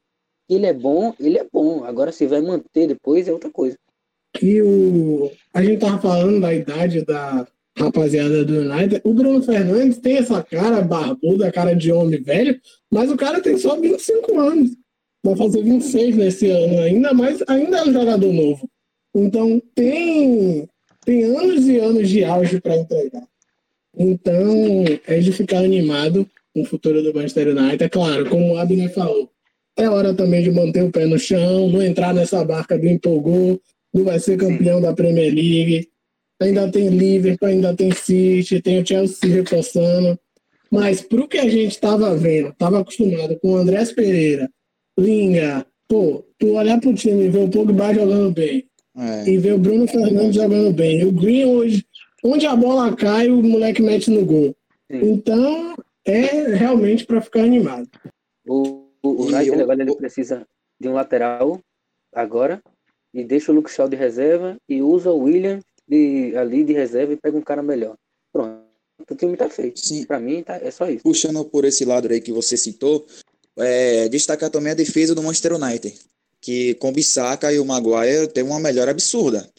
Ele 0.49 0.65
é 0.65 0.73
bom, 0.73 1.13
ele 1.19 1.37
é 1.37 1.47
bom. 1.51 1.85
Agora 1.85 2.11
se 2.11 2.27
vai 2.27 2.41
manter 2.41 2.87
depois 2.87 3.27
é 3.27 3.31
outra 3.31 3.49
coisa. 3.49 3.77
E 4.41 4.61
o 4.61 5.31
a 5.53 5.63
gente 5.63 5.79
tava 5.79 5.97
falando 5.99 6.41
da 6.41 6.53
idade 6.53 7.05
da 7.05 7.47
rapaziada 7.77 8.43
do 8.45 8.59
United. 8.59 9.01
O 9.03 9.13
Bruno 9.13 9.41
Fernandes 9.43 9.97
tem 9.97 10.17
essa 10.17 10.41
cara 10.41 10.81
barbuda, 10.81 11.51
cara 11.51 11.73
de 11.73 11.91
homem 11.91 12.21
velho, 12.21 12.59
mas 12.91 13.11
o 13.11 13.17
cara 13.17 13.41
tem 13.41 13.57
só 13.57 13.79
25 13.79 14.39
anos. 14.39 14.71
Vai 15.23 15.35
fazer 15.35 15.63
26 15.63 16.15
nesse 16.15 16.49
ano 16.49 16.79
ainda, 16.79 17.13
mas 17.13 17.43
ainda 17.47 17.77
é 17.79 17.83
um 17.83 17.93
jogador 17.93 18.31
novo. 18.31 18.69
Então 19.15 19.61
tem, 19.73 20.67
tem 21.03 21.23
anos 21.23 21.67
e 21.67 21.77
anos 21.79 22.09
de 22.09 22.23
auge 22.23 22.61
para 22.61 22.77
entregar. 22.77 23.27
Então 23.97 24.85
é 25.07 25.19
de 25.19 25.31
ficar 25.31 25.59
animado 25.59 26.29
com 26.53 26.61
o 26.61 26.65
futuro 26.65 27.01
do 27.01 27.13
Manchester 27.13 27.49
United. 27.49 27.83
É 27.83 27.89
claro, 27.89 28.29
como 28.29 28.53
o 28.53 28.57
Abner 28.57 28.93
falou, 28.93 29.29
é 29.77 29.89
hora 29.89 30.13
também 30.13 30.43
de 30.43 30.51
manter 30.51 30.83
o 30.83 30.91
pé 30.91 31.05
no 31.05 31.19
chão, 31.19 31.69
não 31.69 31.81
entrar 31.81 32.13
nessa 32.13 32.43
barca 32.45 32.77
do 32.77 32.87
empolgou, 32.87 33.59
não 33.93 34.03
vai 34.03 34.19
ser 34.19 34.37
campeão 34.37 34.79
da 34.79 34.93
Premier 34.93 35.33
League 35.33 35.89
ainda 36.41 36.69
tem 36.69 36.89
Liverpool, 36.89 37.47
ainda 37.47 37.75
tem 37.75 37.91
City, 37.91 38.61
tem 38.61 38.81
o 38.81 38.85
Chelsea 38.85 39.29
reforçando. 39.29 40.19
Mas 40.69 41.01
pro 41.01 41.27
que 41.27 41.37
a 41.37 41.49
gente 41.49 41.71
estava 41.71 42.15
vendo, 42.15 42.49
estava 42.49 42.79
acostumado 42.79 43.39
com 43.39 43.53
o 43.53 43.57
Andrés 43.57 43.91
Pereira, 43.93 44.49
Linga, 44.97 45.65
pô, 45.87 46.25
tu 46.37 46.53
olhar 46.53 46.79
pro 46.79 46.93
time 46.93 47.25
e 47.25 47.29
ver 47.29 47.43
o 47.43 47.49
Pogba 47.49 47.93
jogando 47.93 48.31
bem, 48.31 48.67
é. 48.97 49.29
e 49.29 49.37
ver 49.37 49.53
o 49.53 49.59
Bruno 49.59 49.87
Fernandes 49.87 50.35
jogando 50.35 50.73
bem, 50.73 51.01
e 51.01 51.05
o 51.05 51.11
Green 51.11 51.45
hoje, 51.45 51.85
onde 52.23 52.45
a 52.45 52.55
bola 52.55 52.95
cai, 52.95 53.29
o 53.29 53.41
moleque 53.41 53.81
mete 53.81 54.09
no 54.09 54.25
gol. 54.25 54.55
Sim. 54.89 55.11
Então, 55.11 55.75
é 56.05 56.55
realmente 56.55 57.05
para 57.05 57.21
ficar 57.21 57.41
animado. 57.41 57.89
O, 58.47 58.87
o, 59.03 59.09
o 59.09 59.25
United 59.27 59.61
agora 59.61 59.81
ele 59.81 59.95
precisa 59.95 60.45
de 60.79 60.87
um 60.87 60.93
lateral 60.93 61.59
agora, 62.13 62.61
e 63.13 63.23
deixa 63.23 63.51
o 63.51 63.55
Luke 63.55 63.71
Shaw 63.71 63.87
de 63.87 63.95
reserva, 63.95 64.57
e 64.67 64.81
usa 64.81 65.11
o 65.11 65.19
William 65.19 65.59
de, 65.87 66.35
ali 66.35 66.63
de 66.63 66.73
reserva 66.73 67.13
e 67.13 67.17
pega 67.17 67.37
um 67.37 67.41
cara 67.41 67.61
melhor. 67.61 67.95
Pronto. 68.31 68.65
O 69.09 69.15
time 69.15 69.35
tá 69.35 69.49
feito. 69.49 69.79
Sim. 69.79 70.05
Pra 70.05 70.19
mim, 70.19 70.41
tá, 70.41 70.55
é 70.55 70.71
só 70.71 70.89
isso. 70.89 71.03
Puxando 71.03 71.43
por 71.45 71.65
esse 71.65 71.83
lado 71.85 72.11
aí 72.11 72.21
que 72.21 72.31
você 72.31 72.55
citou, 72.57 73.05
é, 73.57 74.07
destacar 74.09 74.49
também 74.49 74.71
a 74.71 74.75
defesa 74.75 75.13
do 75.13 75.21
Manchester 75.21 75.53
United. 75.53 75.93
Que 76.41 76.75
com 76.75 76.89
o 76.89 76.91
Bissaka 76.91 77.51
e 77.51 77.59
o 77.59 77.65
Maguire 77.65 78.27
tem 78.27 78.43
uma 78.43 78.59
melhora 78.59 78.91
absurda. 78.91 79.49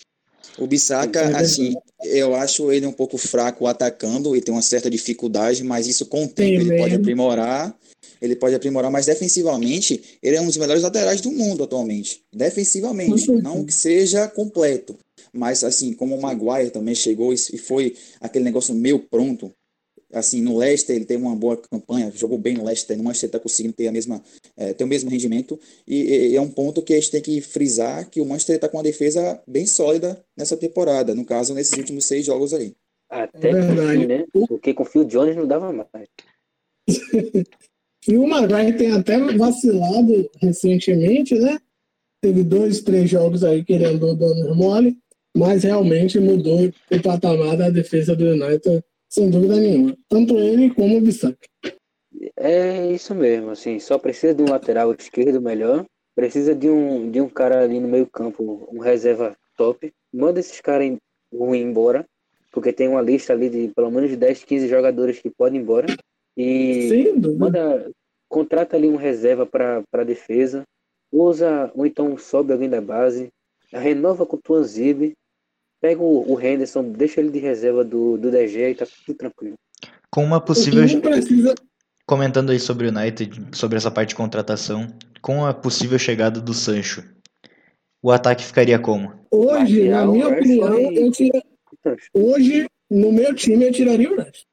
O 0.58 0.66
Bissaka, 0.66 1.20
é 1.20 1.36
assim, 1.36 1.74
eu 2.04 2.34
acho 2.34 2.72
ele 2.72 2.86
um 2.86 2.92
pouco 2.92 3.18
fraco 3.18 3.66
atacando 3.66 4.34
e 4.34 4.40
tem 4.40 4.54
uma 4.54 4.62
certa 4.62 4.88
dificuldade, 4.88 5.62
mas 5.62 5.86
isso 5.86 6.06
com 6.06 6.24
o 6.24 6.28
tempo 6.28 6.62
ele 6.62 6.78
pode 6.78 6.94
aprimorar. 6.94 7.76
Ele 8.20 8.34
pode 8.34 8.54
aprimorar, 8.54 8.90
mas 8.90 9.04
defensivamente, 9.04 10.18
ele 10.22 10.36
é 10.36 10.40
um 10.40 10.46
dos 10.46 10.56
melhores 10.56 10.82
laterais 10.82 11.20
do 11.20 11.30
mundo 11.30 11.64
atualmente. 11.64 12.22
Defensivamente, 12.32 13.30
não 13.30 13.64
que 13.64 13.74
seja 13.74 14.26
completo. 14.28 14.96
Mas, 15.36 15.62
assim, 15.64 15.92
como 15.92 16.16
o 16.16 16.20
Maguire 16.20 16.70
também 16.70 16.94
chegou 16.94 17.32
e 17.32 17.58
foi 17.58 17.94
aquele 18.20 18.44
negócio 18.44 18.74
meio 18.74 18.98
pronto, 18.98 19.52
assim, 20.12 20.40
no 20.40 20.56
Leicester 20.56 20.96
ele 20.96 21.04
teve 21.04 21.22
uma 21.22 21.36
boa 21.36 21.56
campanha, 21.56 22.12
jogou 22.14 22.38
bem 22.38 22.54
no 22.54 22.64
Leicester, 22.64 22.96
no 22.96 23.04
Manchester 23.04 23.28
está 23.28 23.38
conseguindo 23.38 23.74
ter, 23.74 23.88
a 23.88 23.92
mesma, 23.92 24.22
é, 24.56 24.72
ter 24.72 24.84
o 24.84 24.86
mesmo 24.86 25.10
rendimento, 25.10 25.58
e, 25.86 26.30
e, 26.30 26.36
é 26.36 26.40
um 26.40 26.50
ponto 26.50 26.82
que 26.82 26.94
a 26.94 26.96
gente 26.96 27.10
tem 27.10 27.20
que 27.20 27.40
frisar 27.40 28.08
que 28.08 28.20
o 28.20 28.26
Manchester 28.26 28.56
está 28.56 28.68
com 28.68 28.76
uma 28.76 28.82
defesa 28.82 29.42
bem 29.46 29.66
sólida 29.66 30.24
nessa 30.36 30.56
temporada, 30.56 31.14
no 31.14 31.24
caso, 31.24 31.54
nesses 31.54 31.76
últimos 31.76 32.04
seis 32.04 32.24
jogos 32.24 32.54
aí. 32.54 32.74
Até 33.08 33.50
é 33.50 34.06
né? 34.06 34.24
Porque 34.32 34.74
com 34.74 34.82
o 34.82 34.86
Phil 34.86 35.04
Jones 35.04 35.36
não 35.36 35.46
dava 35.46 35.72
mais. 35.72 36.08
e 38.08 38.16
o 38.16 38.26
Maguire 38.26 38.76
tem 38.76 38.92
até 38.92 39.18
vacilado 39.36 40.30
recentemente, 40.40 41.34
né? 41.38 41.58
teve 42.26 42.42
dois, 42.42 42.82
três 42.82 43.08
jogos 43.08 43.44
aí 43.44 43.64
que 43.64 43.72
ele 43.72 43.84
andou 43.84 44.14
dando 44.16 44.54
mole, 44.54 44.98
mas 45.36 45.64
realmente 45.64 46.18
mudou 46.18 46.66
o 46.90 47.02
patamar 47.02 47.56
da 47.56 47.68
defesa 47.68 48.16
do 48.16 48.24
United, 48.24 48.82
sem 49.08 49.30
dúvida 49.30 49.56
nenhuma. 49.56 49.96
Tanto 50.08 50.38
ele 50.38 50.70
como 50.74 50.96
o 50.96 51.00
Bissac. 51.00 51.36
É 52.36 52.90
isso 52.90 53.14
mesmo, 53.14 53.50
assim, 53.50 53.78
só 53.78 53.98
precisa 53.98 54.34
de 54.34 54.42
um 54.42 54.48
lateral 54.48 54.94
esquerdo 54.98 55.40
melhor, 55.40 55.84
precisa 56.14 56.54
de 56.54 56.68
um, 56.68 57.10
de 57.10 57.20
um 57.20 57.28
cara 57.28 57.62
ali 57.62 57.78
no 57.78 57.88
meio 57.88 58.06
campo, 58.06 58.68
um 58.72 58.78
reserva 58.78 59.36
top. 59.56 59.92
Manda 60.12 60.40
esses 60.40 60.60
caras 60.60 60.96
ruins 61.32 61.62
embora, 61.62 62.06
porque 62.50 62.72
tem 62.72 62.88
uma 62.88 63.02
lista 63.02 63.32
ali 63.32 63.50
de 63.50 63.68
pelo 63.74 63.90
menos 63.90 64.16
10, 64.16 64.44
15 64.44 64.68
jogadores 64.68 65.18
que 65.18 65.30
podem 65.30 65.60
ir 65.60 65.62
embora. 65.62 65.86
E 66.36 67.12
manda, 67.38 67.90
contrata 68.28 68.76
ali 68.76 68.88
um 68.88 68.96
reserva 68.96 69.46
para 69.46 70.04
defesa, 70.04 70.62
usa, 71.12 71.70
ou 71.74 71.86
então 71.86 72.16
sobe 72.16 72.52
alguém 72.52 72.68
da 72.68 72.80
base, 72.80 73.28
renova 73.72 74.26
com 74.26 74.36
o 74.36 74.40
Tuanzib, 74.42 75.14
pega 75.86 76.02
o, 76.02 76.32
o 76.32 76.40
Henderson, 76.40 76.90
deixa 76.90 77.20
ele 77.20 77.30
de 77.30 77.38
reserva 77.38 77.84
do, 77.84 78.18
do 78.18 78.28
DG 78.28 78.70
e 78.70 78.74
tá 78.74 78.84
tudo 78.84 79.16
tranquilo. 79.16 79.54
Com 80.10 80.24
uma 80.24 80.40
possível. 80.40 80.82
Precisa... 81.00 81.54
Comentando 82.04 82.50
aí 82.50 82.58
sobre 82.58 82.88
o 82.88 82.90
United, 82.90 83.56
sobre 83.56 83.76
essa 83.76 83.88
parte 83.88 84.08
de 84.08 84.16
contratação, 84.16 84.88
com 85.22 85.46
a 85.46 85.54
possível 85.54 85.96
chegada 85.96 86.40
do 86.40 86.52
Sancho, 86.52 87.04
o 88.02 88.10
ataque 88.10 88.44
ficaria 88.44 88.80
como? 88.80 89.12
Hoje, 89.30 89.88
na 89.88 90.04
minha 90.06 90.28
opinião, 90.28 90.76
eu 90.90 91.12
tira... 91.12 91.40
hoje, 92.12 92.66
no 92.90 93.12
meu 93.12 93.32
time, 93.32 93.66
eu 93.66 93.72
tiraria 93.72 94.10
o 94.10 94.16
Rashford. 94.16 94.46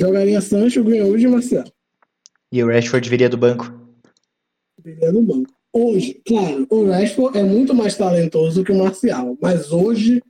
Jogaria 0.00 0.40
Sancho, 0.40 0.82
Greenwood 0.82 1.22
e 1.22 1.28
Marcial. 1.28 1.64
E 2.50 2.64
o 2.64 2.66
Rashford 2.66 3.10
viria 3.10 3.28
do 3.28 3.36
banco? 3.36 3.70
Viria 4.82 5.12
do 5.12 5.20
banco. 5.20 5.52
Hoje, 5.72 6.20
claro, 6.26 6.66
o 6.68 6.86
Rashford 6.86 7.38
é 7.38 7.44
muito 7.44 7.72
mais 7.72 7.96
talentoso 7.96 8.64
que 8.64 8.72
o 8.72 8.78
Marcial, 8.78 9.38
mas 9.40 9.70
hoje, 9.70 10.20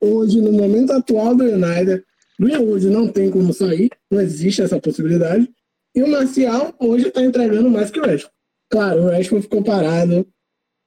hoje, 0.00 0.40
no 0.40 0.52
momento 0.52 0.92
atual 0.92 1.34
do 1.34 1.44
United, 1.44 2.04
Greenwood 2.38 2.86
não 2.88 3.08
tem 3.08 3.30
como 3.30 3.52
sair, 3.52 3.90
não 4.10 4.20
existe 4.20 4.62
essa 4.62 4.80
possibilidade. 4.80 5.50
E 5.94 6.02
o 6.02 6.08
Marcial 6.08 6.74
hoje 6.78 7.08
está 7.08 7.22
entregando 7.22 7.70
mais 7.70 7.90
que 7.90 7.98
o 7.98 8.04
Rashford. 8.04 8.32
Claro, 8.70 9.02
o 9.02 9.10
Rashford 9.10 9.42
ficou 9.42 9.62
parado 9.62 10.26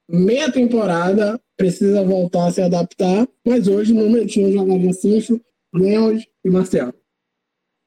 meia 0.08 0.50
temporada, 0.52 1.40
precisa 1.56 2.04
voltar 2.04 2.46
a 2.46 2.50
se 2.50 2.60
adaptar, 2.60 3.26
mas 3.46 3.68
hoje 3.68 3.94
no 3.94 4.10
meu 4.10 4.26
time 4.26 4.52
jogaria 4.52 4.92
Sancho, 4.92 5.40
Greenwood 5.74 6.28
e 6.44 6.50
Marcial. 6.50 6.92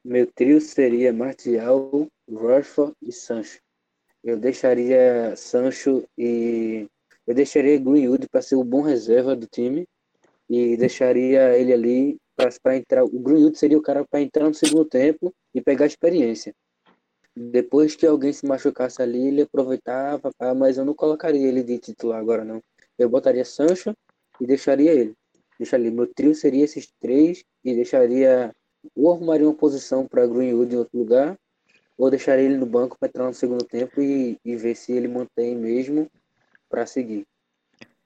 Meu 0.04 0.26
trio 0.26 0.60
seria 0.60 1.12
Martial, 1.12 2.08
Rashford 2.30 2.94
e 3.02 3.12
Sancho. 3.12 3.60
Eu 4.22 4.36
deixaria 4.36 5.34
Sancho 5.36 6.04
e 6.18 6.86
eu 7.26 7.34
deixaria 7.34 7.78
Greenwood 7.78 8.28
para 8.28 8.42
ser 8.42 8.56
o 8.56 8.64
bom 8.64 8.82
reserva 8.82 9.36
do 9.36 9.46
time 9.46 9.86
e 10.48 10.76
deixaria 10.76 11.58
ele 11.58 11.72
ali 11.72 12.16
para 12.36 12.76
entrar. 12.76 13.04
O 13.04 13.18
Greenwood 13.18 13.58
seria 13.58 13.78
o 13.78 13.82
cara 13.82 14.04
para 14.04 14.20
entrar 14.20 14.46
no 14.48 14.54
segundo 14.54 14.84
tempo 14.84 15.32
e 15.54 15.60
pegar 15.60 15.86
experiência 15.86 16.54
depois 17.36 17.94
que 17.94 18.06
alguém 18.06 18.32
se 18.32 18.46
machucasse 18.46 19.02
ali, 19.02 19.28
ele 19.28 19.42
aproveitava, 19.42 20.32
mas 20.56 20.78
eu 20.78 20.86
não 20.86 20.94
colocaria 20.94 21.46
ele 21.46 21.62
de 21.62 21.78
titular 21.78 22.18
agora, 22.18 22.42
não. 22.42 22.62
Eu 22.98 23.10
botaria 23.10 23.44
Sancho 23.44 23.94
e 24.40 24.46
deixaria 24.46 24.92
ele. 24.92 25.14
Deixaria, 25.58 25.90
meu 25.90 26.06
trio 26.06 26.34
seria 26.34 26.64
esses 26.64 26.90
três 26.98 27.44
e 27.62 27.74
deixaria, 27.74 28.54
ou 28.94 29.12
arrumaria 29.12 29.46
uma 29.46 29.54
posição 29.54 30.06
para 30.06 30.26
Greenwood 30.26 30.74
em 30.74 30.78
outro 30.78 30.98
lugar, 30.98 31.38
ou 31.98 32.10
deixaria 32.10 32.46
ele 32.46 32.56
no 32.56 32.66
banco 32.66 32.96
para 32.98 33.08
entrar 33.08 33.26
no 33.26 33.34
segundo 33.34 33.64
tempo 33.64 34.00
e, 34.00 34.38
e 34.42 34.56
ver 34.56 34.74
se 34.74 34.92
ele 34.92 35.08
mantém 35.08 35.54
mesmo 35.54 36.10
para 36.70 36.86
seguir. 36.86 37.26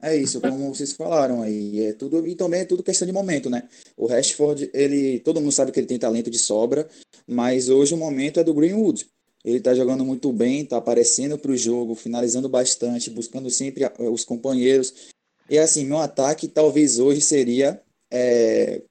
É 0.02 0.16
isso, 0.16 0.40
como 0.40 0.74
vocês 0.74 0.92
falaram 0.92 1.42
aí, 1.42 1.80
é 1.84 1.92
tudo 1.92 2.26
e 2.26 2.34
também 2.34 2.60
é 2.60 2.64
tudo 2.64 2.82
questão 2.82 3.06
de 3.06 3.12
momento, 3.12 3.50
né? 3.50 3.68
O 3.96 4.06
Rashford, 4.06 4.70
ele, 4.72 5.20
todo 5.20 5.40
mundo 5.40 5.52
sabe 5.52 5.72
que 5.72 5.78
ele 5.78 5.86
tem 5.86 5.98
talento 5.98 6.30
de 6.30 6.38
sobra, 6.38 6.88
mas 7.26 7.68
hoje 7.68 7.92
o 7.92 7.98
momento 7.98 8.40
é 8.40 8.44
do 8.44 8.54
Greenwood. 8.54 9.06
Ele 9.44 9.58
está 9.58 9.74
jogando 9.74 10.04
muito 10.04 10.32
bem, 10.32 10.62
está 10.62 10.78
aparecendo 10.78 11.38
para 11.38 11.50
o 11.50 11.56
jogo, 11.56 11.94
finalizando 11.94 12.48
bastante, 12.48 13.10
buscando 13.10 13.50
sempre 13.50 13.84
os 13.98 14.24
companheiros. 14.24 15.10
E 15.48 15.58
assim, 15.58 15.84
meu 15.84 15.98
ataque 15.98 16.48
talvez 16.48 16.98
hoje 16.98 17.20
seria, 17.20 17.82
é, 18.10 18.82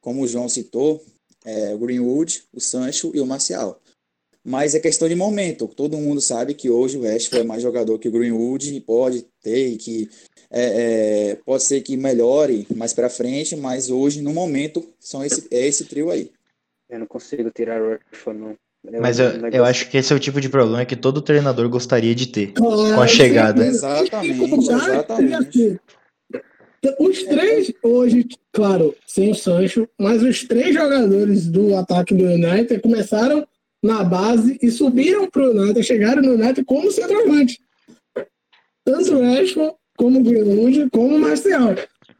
como 0.00 0.22
o 0.22 0.28
João 0.28 0.48
citou, 0.48 1.02
é, 1.44 1.74
o 1.74 1.78
Greenwood, 1.78 2.44
o 2.52 2.60
Sancho 2.60 3.10
e 3.14 3.20
o 3.20 3.26
Marcial. 3.26 3.80
Mas 4.44 4.74
é 4.74 4.80
questão 4.80 5.08
de 5.08 5.14
momento. 5.14 5.68
Todo 5.68 5.98
mundo 5.98 6.22
sabe 6.22 6.54
que 6.54 6.70
hoje 6.70 6.96
o 6.96 7.02
Rashford 7.02 7.40
é 7.40 7.46
mais 7.46 7.62
jogador 7.62 7.98
que 7.98 8.08
o 8.08 8.12
Greenwood 8.12 8.74
e 8.74 8.80
pode 8.80 9.26
ter 9.42 9.76
que 9.76 10.08
é, 10.50 11.30
é, 11.30 11.34
pode 11.44 11.62
ser 11.62 11.80
que 11.82 11.96
melhore 11.96 12.66
mais 12.74 12.92
para 12.92 13.10
frente, 13.10 13.54
mas 13.56 13.90
hoje 13.90 14.22
no 14.22 14.32
momento 14.32 14.86
são 14.98 15.24
esse 15.24 15.46
é 15.50 15.66
esse 15.66 15.84
trio 15.84 16.10
aí. 16.10 16.30
Eu 16.88 17.00
não 17.00 17.06
consigo 17.06 17.50
tirar 17.50 17.82
o 17.82 17.90
Rashford 17.90 18.40
não. 18.40 18.56
É 18.86 19.00
Mas 19.00 19.18
eu, 19.18 19.30
eu 19.48 19.64
acho 19.64 19.90
que 19.90 19.98
esse 19.98 20.12
é 20.12 20.16
o 20.16 20.20
tipo 20.20 20.40
de 20.40 20.48
problema 20.48 20.84
que 20.84 20.96
todo 20.96 21.20
treinador 21.20 21.68
gostaria 21.68 22.14
de 22.14 22.28
ter 22.28 22.54
com 22.54 23.00
a 23.00 23.06
chegada. 23.06 23.66
Exatamente, 23.66 24.54
exatamente. 24.54 25.80
Os 27.00 27.24
três, 27.24 27.72
hoje, 27.82 28.28
claro, 28.52 28.94
sem 29.04 29.32
o 29.32 29.34
Sancho, 29.34 29.88
mas 29.98 30.22
os 30.22 30.44
três 30.44 30.74
jogadores 30.74 31.48
do 31.48 31.76
ataque 31.76 32.14
do 32.14 32.24
United 32.24 32.80
começaram 32.80 33.46
na 33.82 34.04
base 34.04 34.58
e 34.62 34.70
subiram 34.70 35.28
para 35.28 35.42
o 35.42 35.50
United, 35.50 35.82
chegaram 35.82 36.22
no 36.22 36.34
United 36.34 36.64
como 36.64 36.90
centroavante. 36.92 37.60
Tanto 38.84 39.16
o 39.16 39.20
Rashford, 39.20 39.74
como 39.98 40.20
o 40.20 40.22
Greenwood, 40.22 40.88
como 40.90 41.16
o 41.16 41.18
Marcial. 41.18 41.74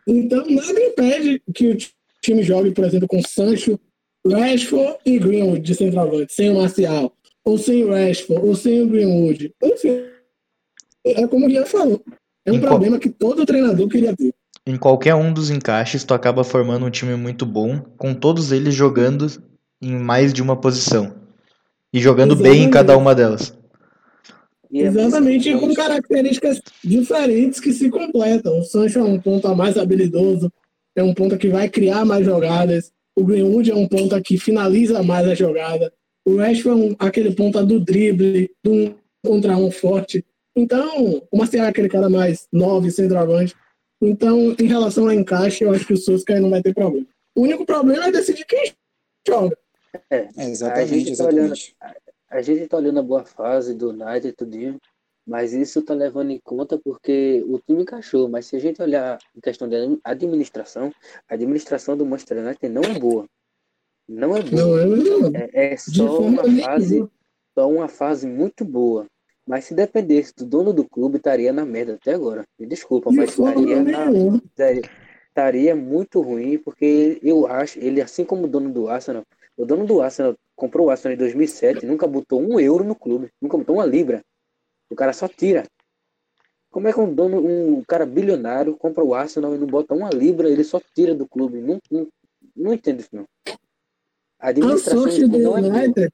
Então, 0.06 0.44
nada 0.50 0.80
impede 0.80 1.40
que 1.54 1.68
o 1.68 1.78
time 2.20 2.42
jogue, 2.42 2.72
por 2.72 2.84
exemplo, 2.84 3.08
com 3.08 3.22
Sancho, 3.22 3.78
Rashford 4.26 4.98
e 5.06 5.18
Greenwood 5.18 5.60
de 5.60 5.74
centroavante, 5.74 6.34
sem 6.34 6.50
o 6.50 6.56
Marcial, 6.56 7.12
ou 7.44 7.56
sem 7.56 7.84
o 7.84 7.90
Rashford, 7.90 8.46
ou 8.46 8.54
sem 8.54 8.82
o 8.82 8.88
Greenwood. 8.88 9.54
Enfim, 9.62 10.02
é 11.04 11.26
como 11.26 11.44
o 11.44 11.48
Guilherme 11.48 11.68
falou. 11.68 12.02
É 12.44 12.52
um 12.52 12.56
em 12.56 12.60
problema 12.60 12.96
qual... 12.96 13.00
que 13.00 13.10
todo 13.10 13.46
treinador 13.46 13.88
queria 13.88 14.14
ter. 14.14 14.34
Em 14.66 14.76
qualquer 14.76 15.14
um 15.14 15.32
dos 15.32 15.48
encaixes, 15.48 16.04
tu 16.04 16.12
acaba 16.12 16.44
formando 16.44 16.84
um 16.84 16.90
time 16.90 17.14
muito 17.14 17.46
bom, 17.46 17.78
com 17.96 18.12
todos 18.12 18.52
eles 18.52 18.74
jogando 18.74 19.26
em 19.80 19.96
mais 19.96 20.32
de 20.32 20.42
uma 20.42 20.56
posição. 20.56 21.14
E 21.92 22.00
jogando 22.00 22.34
Exatamente. 22.34 22.58
bem 22.58 22.66
em 22.66 22.70
cada 22.70 22.96
uma 22.96 23.14
delas. 23.14 23.56
É 24.72 24.78
Exatamente, 24.78 25.48
e 25.48 25.59
com 25.59 25.72
características 25.72 26.61
diferentes 26.85 27.59
que 27.59 27.72
se 27.72 27.88
completam. 27.90 28.59
O 28.59 28.64
Sancho 28.64 28.98
é 28.98 29.02
um 29.02 29.20
ponta 29.20 29.54
mais 29.54 29.76
habilidoso, 29.76 30.52
é 30.94 31.02
um 31.02 31.14
ponta 31.14 31.38
que 31.38 31.48
vai 31.48 31.68
criar 31.68 32.04
mais 32.04 32.24
jogadas. 32.24 32.92
O 33.16 33.24
Greenwood 33.24 33.70
é 33.70 33.74
um 33.74 33.88
ponta 33.88 34.20
que 34.20 34.38
finaliza 34.38 35.02
mais 35.02 35.26
a 35.26 35.35
jogada. 35.35 35.92
O 36.24 36.37
Rashford 36.37 36.81
é 36.81 36.85
um, 36.85 36.96
aquele 36.98 37.35
ponta 37.35 37.64
do 37.64 37.81
drible, 37.81 38.50
do 38.62 38.72
um 38.72 38.94
contra 39.24 39.57
um 39.57 39.70
forte. 39.70 40.24
Então, 40.54 41.22
o 41.31 41.37
Marcial 41.37 41.66
é 41.66 41.68
aquele 41.68 41.88
cara 41.88 42.09
mais 42.09 42.46
nove, 42.52 42.90
centroavante. 42.90 43.54
Então, 44.02 44.54
em 44.59 44.66
relação 44.66 45.04
ao 45.04 45.12
encaixe, 45.12 45.64
eu 45.64 45.72
acho 45.72 45.87
que 45.87 45.94
o 45.94 45.96
Solskjaer 45.96 46.40
não 46.40 46.50
vai 46.50 46.62
ter 46.62 46.74
problema. 46.74 47.07
O 47.35 47.42
único 47.42 47.64
problema 47.64 48.07
é 48.07 48.12
decidir 48.12 48.44
quem 48.44 48.72
joga. 49.26 49.57
É, 50.11 50.28
é 50.37 50.50
exatamente, 50.50 51.09
a 51.09 51.12
exatamente. 51.12 51.76
Tá 51.78 51.87
olhando, 51.87 52.08
a, 52.30 52.42
gente 52.42 52.66
tá 52.66 52.76
olhando 52.76 53.00
a 53.00 53.02
boa 53.02 53.24
fase 53.24 53.74
do 53.74 53.90
United 53.90 54.28
e 54.28 54.32
tudinho, 54.32 54.78
mas 55.26 55.52
isso 55.52 55.82
tá 55.82 55.94
levando 55.94 56.30
em 56.30 56.40
conta 56.42 56.78
porque 56.78 57.44
o 57.46 57.58
time 57.58 57.82
encaixou. 57.82 58.28
Mas 58.28 58.46
se 58.46 58.56
a 58.56 58.58
gente 58.58 58.80
olhar 58.80 59.18
em 59.36 59.40
questão 59.40 59.68
de 59.68 59.76
administração, 60.02 60.92
a 61.28 61.34
administração 61.34 61.96
do 61.96 62.06
Manchester 62.06 62.38
United 62.38 62.68
não 62.68 62.82
é 62.82 62.98
boa. 62.98 63.26
Não 64.08 64.36
é 64.36 64.42
boa. 64.42 64.86
Não 64.86 65.26
é, 65.34 65.50
é, 65.52 65.72
é 65.74 65.76
só 65.76 66.20
uma 66.20 66.42
fase, 66.62 67.06
só 67.54 67.68
uma 67.68 67.88
fase 67.88 68.26
muito 68.26 68.64
boa. 68.64 69.06
Mas 69.46 69.64
se 69.64 69.74
dependesse 69.74 70.34
do 70.36 70.44
dono 70.44 70.72
do 70.72 70.86
clube, 70.86 71.16
estaria 71.16 71.52
na 71.52 71.64
merda 71.64 71.94
até 71.94 72.14
agora. 72.14 72.44
Me 72.58 72.66
desculpa, 72.66 73.10
De 73.10 73.16
mas 73.16 73.30
estaria, 73.30 73.82
na, 73.82 74.06
estaria 75.26 75.76
muito 75.76 76.20
ruim, 76.20 76.58
porque 76.58 77.18
eu 77.22 77.46
acho, 77.46 77.79
ele, 77.79 78.02
assim 78.02 78.24
como 78.24 78.44
o 78.44 78.48
dono 78.48 78.70
do 78.70 78.88
Arsenal, 78.88 79.24
o 79.56 79.64
dono 79.64 79.87
do 79.87 80.00
Arsenal 80.02 80.37
comprou 80.59 80.88
o 80.88 80.90
Arsenal 80.90 81.15
em 81.15 81.19
2007, 81.19 81.87
nunca 81.87 82.04
botou 82.04 82.42
um 82.42 82.59
euro 82.59 82.83
no 82.83 82.96
clube, 82.96 83.31
nunca 83.40 83.56
botou 83.56 83.77
uma 83.77 83.87
libra. 83.87 84.23
O 84.90 84.96
cara 84.96 85.13
só 85.13 85.29
tira. 85.29 85.65
Como 86.69 86.88
é 86.88 86.92
que 86.92 86.98
um 86.98 87.15
dono, 87.15 87.38
um 87.38 87.83
cara 87.85 88.04
bilionário 88.04 88.77
compra 88.77 89.04
o 89.04 89.15
Arsenal 89.15 89.54
e 89.54 89.59
não 89.59 89.67
bota 89.69 89.94
uma 89.94 90.11
libra, 90.11 90.50
ele 90.50 90.65
só 90.65 90.81
tira 90.94 91.15
do 91.15 91.29
clube? 91.29 91.61
Não, 91.61 91.79
não, 91.90 92.09
não 92.56 92.75
entendo 92.75 93.00
isso, 93.00 93.11
não. 93.13 93.25
A, 94.40 94.50
a 94.50 94.79
sorte 94.79 95.27
do 95.27 95.37
é 95.37 95.61
United, 95.61 96.06
é 96.06 96.09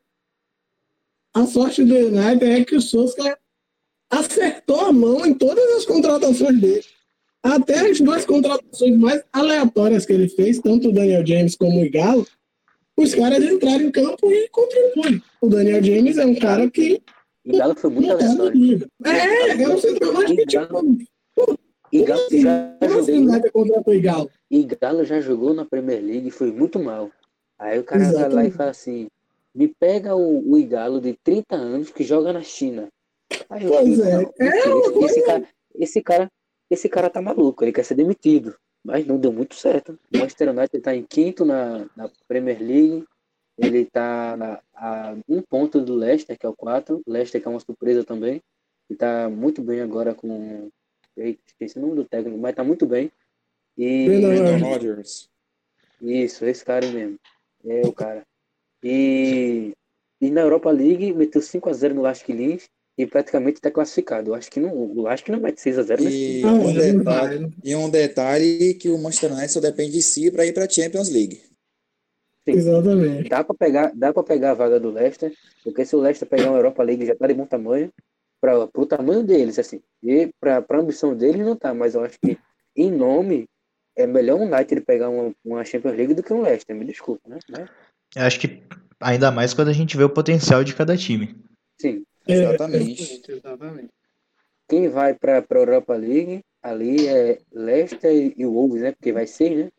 a 1.34 1.46
sorte 1.46 1.82
do 1.82 1.94
United 1.94 2.44
é 2.44 2.64
que 2.64 2.76
o 2.76 2.80
Sousa 2.82 3.38
acertou 4.10 4.80
a 4.80 4.92
mão 4.92 5.24
em 5.24 5.34
todas 5.34 5.64
as 5.78 5.86
contratações 5.86 6.60
dele. 6.60 6.84
Até 7.42 7.90
as 7.90 8.00
duas 8.00 8.24
contratações 8.24 8.96
mais 8.96 9.22
aleatórias 9.32 10.04
que 10.06 10.12
ele 10.12 10.28
fez, 10.28 10.58
tanto 10.60 10.88
o 10.88 10.92
Daniel 10.92 11.26
James 11.26 11.56
como 11.56 11.82
o 11.82 11.90
Galo, 11.90 12.26
os 12.96 13.14
caras 13.14 13.42
entraram 13.42 13.84
em 13.84 13.90
campo 13.90 14.30
e 14.30 14.48
contribuem. 14.48 15.22
O 15.40 15.48
Daniel 15.48 15.82
James 15.82 16.18
é 16.18 16.24
um 16.24 16.34
cara 16.34 16.70
que 16.70 17.02
o 17.44 17.58
Galo 17.58 17.74
foi 17.74 17.90
muito 17.90 18.10
aleatório. 18.10 18.88
É, 19.04 19.62
é 19.62 19.68
um 19.68 19.78
centroavante 19.78 20.34
que, 20.34 20.46
tipo, 20.46 21.58
E 21.92 22.02
Galo 22.04 22.22
já 22.30 22.76
jogou. 22.82 24.00
Galo? 24.00 24.30
E 24.50 24.64
Galo 24.64 25.04
já 25.04 25.20
jogou 25.20 25.52
na 25.52 25.64
Premier 25.64 26.02
League 26.02 26.28
e 26.28 26.30
foi 26.30 26.50
muito 26.50 26.78
mal. 26.78 27.10
Aí 27.58 27.78
o 27.78 27.84
cara 27.84 28.02
Exatamente. 28.02 28.34
vai 28.34 28.44
lá 28.44 28.48
e 28.48 28.50
fala 28.50 28.70
assim: 28.70 29.08
me 29.54 29.68
pega 29.68 30.16
o, 30.16 30.52
o 30.52 30.58
Igalo 30.58 31.00
de 31.00 31.14
30 31.22 31.54
anos 31.54 31.90
que 31.90 32.02
joga 32.02 32.32
na 32.32 32.42
China. 32.42 32.88
Aí 33.50 33.66
pois 33.66 34.00
é. 34.00 34.22
é 34.22 34.48
esse, 34.48 34.98
esse, 35.04 35.22
cara, 35.26 35.48
esse, 35.74 36.02
cara, 36.02 36.32
esse 36.70 36.88
cara 36.88 37.10
tá 37.10 37.20
maluco, 37.20 37.62
ele 37.62 37.72
quer 37.72 37.84
ser 37.84 37.94
demitido. 37.94 38.56
Mas 38.84 39.06
não 39.06 39.18
deu 39.18 39.32
muito 39.32 39.54
certo. 39.54 39.98
O 40.12 40.18
Manchester 40.18 40.50
United 40.50 40.80
tá 40.80 40.94
em 40.94 41.02
quinto 41.02 41.44
na, 41.44 41.86
na 41.96 42.10
Premier 42.28 42.60
League. 42.60 43.04
Ele 43.56 43.86
tá 43.86 44.60
a 44.74 45.16
um 45.28 45.40
ponto 45.40 45.80
do 45.80 45.94
Leicester, 45.94 46.38
que 46.38 46.44
é 46.44 46.48
o 46.48 46.56
4. 46.56 47.00
Leicester 47.06 47.40
que 47.40 47.48
é 47.48 47.50
uma 47.50 47.60
surpresa 47.60 48.04
também. 48.04 48.42
E 48.90 48.94
tá 48.94 49.28
muito 49.30 49.62
bem 49.62 49.80
agora 49.80 50.14
com. 50.14 50.70
Eita, 51.16 51.40
esqueci 51.46 51.78
o 51.78 51.82
nome 51.82 51.94
do 51.94 52.04
técnico, 52.04 52.36
mas 52.36 52.54
tá 52.54 52.62
muito 52.62 52.84
bem. 52.84 53.10
E. 53.78 54.06
Rodgers. 54.60 55.30
Isso, 56.02 56.44
esse 56.44 56.64
cara 56.64 56.86
mesmo. 56.88 57.18
É 57.64 57.86
o 57.86 57.92
cara. 57.92 58.26
E, 58.82 59.72
e 60.20 60.30
na 60.30 60.42
Europa 60.42 60.70
League 60.70 61.14
meteu 61.14 61.40
5x0 61.40 61.94
no 61.94 62.02
Lask 62.02 62.28
Linz 62.28 62.68
e 62.96 63.06
praticamente 63.06 63.56
está 63.56 63.70
classificado. 63.70 64.30
Eu 64.30 64.34
acho 64.34 64.50
que 64.50 64.60
não, 64.60 64.72
o 64.72 65.02
Lask 65.02 65.28
não 65.28 65.40
mete 65.40 65.58
6x0 65.58 66.00
e, 66.00 66.44
um 66.44 66.72
detalhe, 66.72 67.54
e 67.64 67.76
um 67.76 67.90
detalhe 67.90 68.74
que 68.74 68.88
o 68.88 68.98
Manchester 68.98 69.32
United 69.32 69.52
só 69.52 69.60
depende 69.60 69.92
de 69.92 70.02
si 70.02 70.30
para 70.30 70.46
ir 70.46 70.52
para 70.52 70.64
a 70.64 70.68
Champions 70.68 71.10
League. 71.10 71.42
Sim. 72.44 72.52
Exatamente. 72.52 73.28
Dá 73.28 73.42
para 73.42 73.54
pegar, 73.54 73.92
dá 73.94 74.12
para 74.12 74.22
pegar 74.22 74.50
a 74.52 74.54
vaga 74.54 74.78
do 74.78 74.90
Leicester, 74.90 75.32
porque 75.62 75.84
se 75.84 75.96
o 75.96 76.00
Leicester 76.00 76.28
pegar 76.28 76.50
uma 76.50 76.58
Europa 76.58 76.82
League 76.82 77.06
já 77.06 77.16
tá 77.16 77.26
de 77.26 77.34
bom 77.34 77.46
tamanho 77.46 77.90
para 78.40 78.68
o 78.76 78.86
tamanho 78.86 79.22
deles, 79.22 79.58
assim. 79.58 79.80
E 80.02 80.30
para 80.38 80.64
a 80.68 80.76
ambição 80.76 81.16
deles 81.16 81.44
não 81.44 81.56
tá, 81.56 81.72
mas 81.72 81.94
eu 81.94 82.04
acho 82.04 82.18
que 82.20 82.38
em 82.76 82.90
nome 82.90 83.46
é 83.96 84.06
melhor 84.06 84.38
um 84.38 84.52
United 84.52 84.82
pegar 84.82 85.08
uma, 85.08 85.34
uma 85.44 85.64
Champions 85.64 85.96
League 85.96 86.14
do 86.14 86.22
que 86.22 86.32
um 86.32 86.42
Leicester, 86.42 86.76
me 86.76 86.84
desculpa, 86.84 87.28
né? 87.28 87.38
Eu 88.14 88.22
acho 88.22 88.38
que 88.38 88.62
ainda 89.00 89.30
mais 89.30 89.54
quando 89.54 89.68
a 89.68 89.72
gente 89.72 89.96
vê 89.96 90.04
o 90.04 90.10
potencial 90.10 90.62
de 90.62 90.74
cada 90.74 90.96
time. 90.96 91.34
Sim, 91.80 92.04
é, 92.26 92.32
exatamente. 92.32 93.22
exatamente. 93.28 93.90
Quem 94.68 94.88
vai 94.88 95.14
para 95.14 95.38
a 95.38 95.54
Europa 95.54 95.94
League 95.94 96.42
ali 96.62 97.06
é 97.06 97.38
Leicester 97.52 98.32
e 98.36 98.46
o 98.46 98.52
Wolves, 98.52 98.82
né? 98.82 98.92
Porque 98.92 99.12
vai 99.12 99.26
ser, 99.26 99.50
né? 99.50 99.70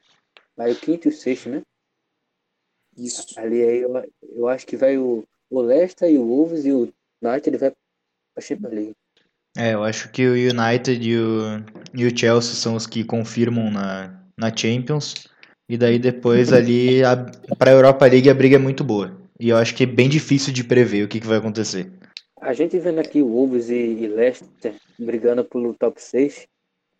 Vai 0.56 0.72
o 0.72 0.76
quinto 0.76 1.08
e 1.08 1.12
o 1.12 1.16
sexto, 1.16 1.50
né? 1.50 1.64
Isso. 2.96 3.38
Ali 3.38 3.62
aí 3.62 3.82
eu, 3.82 3.92
eu 4.36 4.48
acho 4.48 4.66
que 4.66 4.78
vai 4.78 4.98
o, 4.98 5.24
o 5.50 5.62
Leicester 5.62 6.10
e 6.10 6.18
o 6.18 6.26
Wolves 6.26 6.66
e 6.66 6.72
o 6.72 6.94
United 7.22 7.58
vai 7.58 7.72
para 7.72 7.78
a 8.38 8.42
Champions 8.42 8.74
League. 8.74 8.96
É, 9.58 9.74
eu 9.74 9.84
acho 9.84 10.12
que 10.12 10.28
o 10.28 10.34
United 10.34 11.02
e 11.02 11.18
o, 11.18 11.42
e 11.94 12.06
o 12.06 12.18
Chelsea 12.18 12.54
são 12.54 12.76
os 12.76 12.86
que 12.86 13.04
confirmam 13.04 13.72
na, 13.72 14.22
na 14.38 14.56
Champions. 14.56 15.14
E 15.68 15.78
daí 15.78 15.98
depois 15.98 16.52
ali, 16.54 17.02
para 17.58 17.72
a 17.72 17.74
Europa 17.74 18.06
League, 18.06 18.30
a 18.30 18.34
briga 18.34 18.58
é 18.58 18.60
muito 18.60 18.84
boa. 18.84 19.18
E 19.40 19.50
eu 19.50 19.58
acho 19.58 19.74
que 19.74 19.84
é 19.84 19.88
bem 19.88 20.08
difícil 20.08 20.54
de 20.54 20.64
prever 20.64 21.04
o 21.04 21.08
que, 21.08 21.20
que 21.20 21.28
vai 21.28 21.38
acontecer. 21.38 21.92
A 22.46 22.54
gente 22.54 22.78
vendo 22.78 23.00
aqui 23.00 23.24
o 23.24 23.28
Wolves 23.28 23.70
e, 23.70 23.74
e 23.74 24.08
Leicester 24.08 24.76
brigando 25.00 25.44
pelo 25.44 25.74
top 25.74 26.00
6 26.00 26.48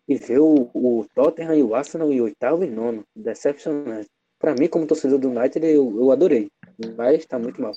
e 0.08 0.16
ver 0.16 0.40
o, 0.40 0.68
o 0.74 1.06
Tottenham 1.14 1.54
e 1.54 1.62
o 1.62 1.72
Arsenal 1.72 2.12
em 2.12 2.20
oitavo 2.20 2.64
e 2.64 2.66
nono. 2.66 3.04
Decepcionante. 3.14 4.08
Para 4.40 4.54
mim, 4.54 4.66
como 4.66 4.88
torcedor 4.88 5.20
do 5.20 5.30
United, 5.30 5.64
eu, 5.64 5.94
eu 5.96 6.10
adorei. 6.10 6.48
Mas 6.96 7.24
tá 7.26 7.38
muito 7.38 7.62
mal. 7.62 7.72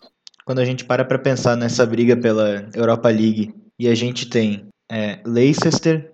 Quando 0.46 0.58
a 0.58 0.66
gente 0.66 0.84
para 0.84 1.06
para 1.06 1.20
pensar 1.20 1.56
nessa 1.56 1.86
briga 1.86 2.18
pela 2.18 2.68
Europa 2.74 3.08
League 3.08 3.54
e 3.78 3.88
a 3.88 3.94
gente 3.94 4.28
tem 4.28 4.68
é, 4.92 5.20
Leicester, 5.24 6.12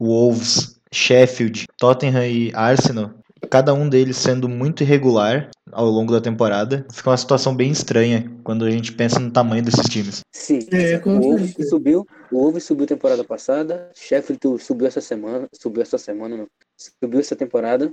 Wolves, 0.00 0.80
Sheffield, 0.90 1.66
Tottenham 1.76 2.26
e 2.26 2.50
Arsenal, 2.54 3.10
cada 3.46 3.74
um 3.74 3.88
deles 3.88 4.16
sendo 4.16 4.48
muito 4.48 4.82
irregular 4.82 5.50
ao 5.72 5.86
longo 5.86 6.12
da 6.12 6.20
temporada. 6.20 6.86
Fica 6.92 7.10
uma 7.10 7.16
situação 7.16 7.54
bem 7.54 7.70
estranha 7.70 8.30
quando 8.42 8.64
a 8.64 8.70
gente 8.70 8.92
pensa 8.92 9.18
no 9.18 9.30
tamanho 9.30 9.62
desses 9.62 9.86
times. 9.88 10.20
Sim, 10.32 10.60
é, 10.72 11.00
o 11.04 11.20
Wolves 11.20 11.54
subiu, 11.68 12.06
o 12.30 12.38
Wolves 12.38 12.64
subiu 12.64 12.86
temporada 12.86 13.24
passada, 13.24 13.90
Sheffield 13.94 14.62
subiu 14.62 14.86
essa 14.86 15.00
semana, 15.00 15.48
subiu 15.52 15.82
essa 15.82 15.98
semana, 15.98 16.36
não, 16.36 16.46
subiu 16.76 17.20
essa 17.20 17.36
temporada. 17.36 17.92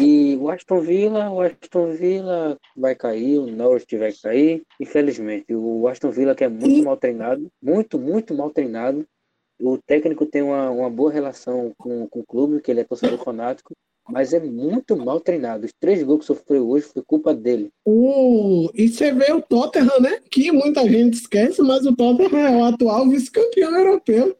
E 0.00 0.36
o 0.36 0.48
Aston 0.48 0.80
Villa, 0.80 1.28
o 1.30 1.40
Aston 1.40 1.92
Villa 1.92 2.56
vai 2.76 2.94
cair, 2.94 3.38
o 3.38 3.46
Norwich 3.46 3.96
vai 3.96 4.12
cair, 4.12 4.62
infelizmente. 4.80 5.52
O 5.54 5.88
Aston 5.88 6.10
Villa 6.10 6.34
que 6.34 6.44
é 6.44 6.48
muito 6.48 6.84
mal 6.84 6.96
treinado, 6.96 7.48
muito, 7.60 7.98
muito 7.98 8.32
mal 8.34 8.50
treinado. 8.50 9.04
O 9.60 9.78
técnico 9.78 10.24
tem 10.26 10.42
uma, 10.42 10.70
uma 10.70 10.90
boa 10.90 11.12
relação 11.12 11.72
com, 11.76 12.06
com 12.08 12.20
o 12.20 12.26
clube, 12.26 12.60
que 12.60 12.70
ele 12.70 12.80
é 12.80 12.84
torcedor 12.84 13.18
fanático, 13.24 13.72
mas 14.08 14.32
é 14.32 14.40
muito 14.40 14.96
mal 14.96 15.20
treinado. 15.20 15.66
Os 15.66 15.72
três 15.78 16.02
gols 16.02 16.20
que 16.20 16.26
sofreu 16.26 16.68
hoje 16.68 16.86
foi 16.86 17.02
culpa 17.02 17.34
dele. 17.34 17.70
Uh, 17.86 18.70
e 18.74 18.88
você 18.88 19.12
vê 19.12 19.32
o 19.32 19.40
Tottenham, 19.40 20.00
né? 20.00 20.18
Que 20.30 20.50
muita 20.50 20.86
gente 20.88 21.14
esquece, 21.14 21.62
mas 21.62 21.86
o 21.86 21.94
Tottenham 21.94 22.38
é 22.38 22.56
o 22.56 22.64
atual 22.64 23.08
vice-campeão 23.08 23.78
europeu. 23.78 24.36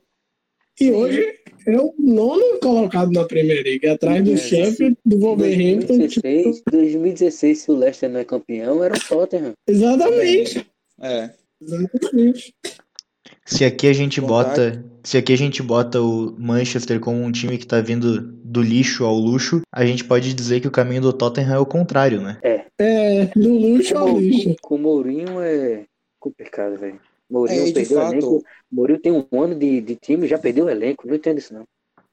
E 0.80 0.90
hoje 0.90 1.38
é 1.66 1.78
o 1.78 1.94
nono 1.98 2.58
colocado 2.60 3.12
na 3.12 3.24
Premier 3.24 3.62
League, 3.62 3.86
atrás 3.86 4.24
do 4.24 4.36
chefe 4.36 4.96
do 5.04 5.18
Wolverhampton. 5.18 5.98
2016, 5.98 6.62
2016, 6.70 7.58
se 7.58 7.70
o 7.70 7.76
Leicester 7.76 8.10
não 8.10 8.20
é 8.20 8.24
campeão, 8.24 8.82
era 8.82 8.94
o 8.94 9.00
Tottenham. 9.00 9.52
Exatamente. 9.68 10.66
É. 11.00 11.30
Exatamente. 11.60 12.54
Se 13.53 13.66
aqui 13.66 13.86
a 13.86 13.92
gente 13.92 14.18
bota, 14.18 14.82
se 15.05 15.18
aqui 15.18 15.32
a 15.32 15.36
gente 15.36 15.62
bota 15.62 16.00
o 16.00 16.34
Manchester 16.38 16.98
como 16.98 17.22
um 17.22 17.30
time 17.30 17.59
que 17.59 17.66
tá 17.66 17.82
vindo 17.82 18.22
do 18.22 18.62
lixo 18.62 19.05
ao 19.05 19.14
luxo, 19.14 19.61
a 19.70 19.84
gente 19.84 20.05
pode 20.05 20.32
dizer 20.32 20.61
que 20.61 20.68
o 20.68 20.70
caminho 20.70 21.03
do 21.03 21.12
Tottenham 21.12 21.55
é 21.55 21.59
o 21.59 21.66
contrário, 21.66 22.20
né? 22.22 22.38
É. 22.42 22.64
É, 22.78 23.26
do 23.26 23.53
luxo 23.55 23.96
ao 23.96 24.18
lixo. 24.18 24.57
Com 24.62 24.76
o 24.76 24.78
Mourinho 24.78 25.40
é 25.40 25.84
complicado, 26.18 26.78
velho. 26.78 26.98
Mourinho 27.30 27.68
é, 27.68 27.72
perdeu 27.72 27.98
o 27.98 28.03
elenco. 28.03 28.44
Mourinho 28.70 28.98
tem 28.98 29.12
um 29.12 29.42
ano 29.42 29.55
de, 29.55 29.80
de 29.82 29.96
time 29.96 30.26
já 30.26 30.38
perdeu 30.38 30.64
o 30.64 30.70
elenco. 30.70 31.07
Não 31.07 31.14
entendo 31.14 31.38
isso, 31.38 31.53
não. 31.53 31.64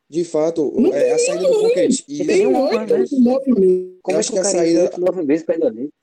De 0.09 0.23
fato, 0.23 0.73
é, 0.91 1.13
a 1.13 1.19
saída 1.19 1.47
do 1.47 1.59
Pochettino. 1.59 2.25
Tem 2.25 2.47
oito, 2.47 3.19
nove 3.19 3.53
meses. 3.59 3.99
Como 4.01 4.17
acho 4.17 4.31
que 4.31 4.39
a 4.39 4.43
saída, 4.43 4.91
nove 4.97 5.21
meses 5.21 5.45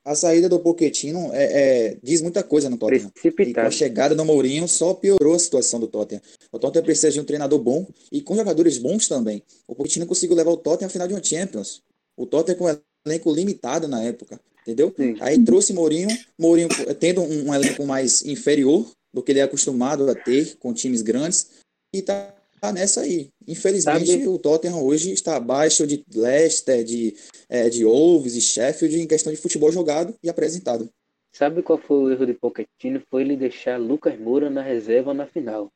a 0.05 0.15
saída 0.15 0.49
do 0.49 0.61
Pochettino 0.61 1.31
é, 1.33 1.45
é, 1.89 1.99
diz 2.01 2.23
muita 2.23 2.45
coisa 2.45 2.71
no 2.71 2.79
Tottenham. 2.79 3.11
E 3.25 3.53
com 3.53 3.61
a 3.61 3.71
chegada 3.71 4.15
do 4.15 4.25
Mourinho 4.25 4.69
só 4.69 4.95
piorou 4.95 5.35
a 5.35 5.39
situação 5.41 5.81
do 5.81 5.89
Tottenham. 5.89 6.23
O 6.53 6.59
Tottenham 6.61 6.85
precisa 6.85 7.11
de 7.11 7.19
um 7.19 7.25
treinador 7.25 7.59
bom 7.59 7.85
e 8.13 8.21
com 8.21 8.37
jogadores 8.37 8.79
bons 8.79 9.09
também. 9.09 9.43
O 9.67 9.75
Pochettino 9.75 10.07
conseguiu 10.07 10.37
levar 10.37 10.53
o 10.53 10.57
Tottenham 10.57 10.87
à 10.87 10.91
final 10.91 11.09
de 11.09 11.15
um 11.15 11.25
Champions. 11.25 11.83
O 12.17 12.27
Tottenham 12.27 12.59
com 12.59 12.67
um 12.67 12.77
elenco 13.05 13.33
limitado 13.33 13.89
na 13.89 14.05
época, 14.05 14.41
entendeu? 14.63 14.95
Sim. 14.97 15.17
Aí 15.19 15.45
trouxe 15.45 15.73
Mourinho, 15.73 16.17
Mourinho 16.39 16.69
tendo 17.01 17.23
um, 17.23 17.49
um 17.49 17.55
elenco 17.55 17.85
mais 17.85 18.25
inferior 18.25 18.87
do 19.13 19.21
que 19.21 19.33
ele 19.33 19.41
é 19.41 19.43
acostumado 19.43 20.09
a 20.09 20.15
ter 20.15 20.57
com 20.61 20.73
times 20.73 21.03
grandes 21.03 21.49
e 21.93 22.03
tá 22.03 22.36
tá 22.61 22.73
nessa 22.73 23.03
aí. 23.03 23.31
Infelizmente, 23.47 24.11
Sabe? 24.11 24.29
o 24.29 24.39
Tottenham 24.39 24.83
hoje 24.83 25.13
está 25.13 25.37
abaixo 25.37 25.87
de 25.87 26.05
Leicester, 26.15 26.85
de, 26.85 27.15
é, 27.49 27.69
de 27.69 27.85
Wolves 27.85 28.35
e 28.35 28.41
Sheffield 28.41 29.01
em 29.01 29.07
questão 29.07 29.33
de 29.33 29.39
futebol 29.39 29.71
jogado 29.71 30.15
e 30.23 30.29
apresentado. 30.29 30.91
Sabe 31.33 31.63
qual 31.63 31.79
foi 31.79 31.97
o 31.99 32.11
erro 32.11 32.27
de 32.27 32.33
Pochettino? 32.33 33.03
Foi 33.11 33.23
ele 33.23 33.37
deixar 33.37 33.79
Lucas 33.79 34.19
Moura 34.19 34.49
na 34.49 34.63
reserva 34.63 35.13
na 35.13 35.27
final. 35.27 35.67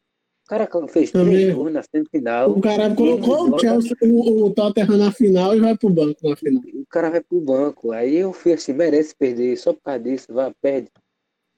O 0.46 0.48
cara 0.48 0.66
fez 0.88 1.12
três 1.12 1.54
gols 1.54 1.72
na 1.72 1.82
semifinal. 1.82 2.50
O 2.50 2.60
cara 2.60 2.92
colocou 2.94 3.54
o, 3.54 3.58
Chelsea, 3.58 3.96
o, 4.02 4.46
o 4.46 4.50
Tottenham 4.54 4.96
na 4.96 5.12
final 5.12 5.54
e 5.54 5.60
vai 5.60 5.76
pro 5.76 5.90
banco 5.90 6.28
na 6.28 6.34
final. 6.34 6.62
O 6.74 6.86
cara 6.86 7.10
vai 7.10 7.20
pro 7.20 7.40
banco. 7.40 7.92
Aí 7.92 8.16
eu 8.16 8.32
fui 8.32 8.52
assim, 8.52 8.72
merece 8.72 9.14
perder, 9.14 9.56
só 9.56 9.72
por 9.72 9.82
causa 9.82 10.00
disso, 10.00 10.32
vai, 10.32 10.52
perde. 10.60 10.88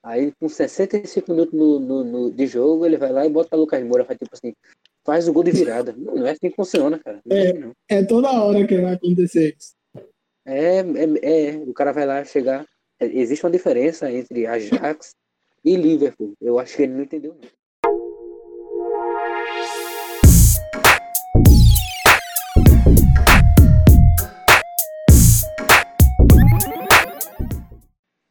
Aí 0.04 0.32
com 0.32 0.48
65 0.48 1.30
minutos 1.30 1.54
no, 1.56 1.78
no, 1.78 2.04
no, 2.04 2.30
de 2.30 2.46
jogo, 2.46 2.84
ele 2.84 2.96
vai 2.96 3.12
lá 3.12 3.24
e 3.24 3.30
bota 3.30 3.56
o 3.56 3.60
Lucas 3.60 3.82
Moura, 3.84 4.04
faz 4.04 4.18
tipo 4.18 4.34
assim, 4.34 4.52
faz 5.04 5.28
o 5.28 5.32
gol 5.32 5.44
de 5.44 5.50
virada. 5.50 5.94
Não, 5.96 6.14
não 6.14 6.26
é 6.26 6.30
assim 6.30 6.50
que 6.50 6.56
funciona, 6.56 6.98
cara. 6.98 7.20
É, 7.30 7.96
é, 7.96 8.04
toda 8.04 8.30
hora 8.30 8.66
que 8.66 8.80
vai 8.80 8.94
acontecer 8.94 9.56
isso. 9.58 9.74
É, 10.44 10.78
é, 10.78 10.84
é, 11.22 11.56
o 11.66 11.72
cara 11.72 11.92
vai 11.92 12.06
lá 12.06 12.24
chegar. 12.24 12.66
É, 13.00 13.06
existe 13.06 13.44
uma 13.44 13.52
diferença 13.52 14.10
entre 14.10 14.46
Ajax 14.46 15.14
e 15.64 15.76
Liverpool. 15.76 16.34
Eu 16.40 16.58
acho 16.58 16.76
que 16.76 16.82
ele 16.82 16.94
não 16.94 17.02
entendeu. 17.02 17.36
Não. 17.40 17.62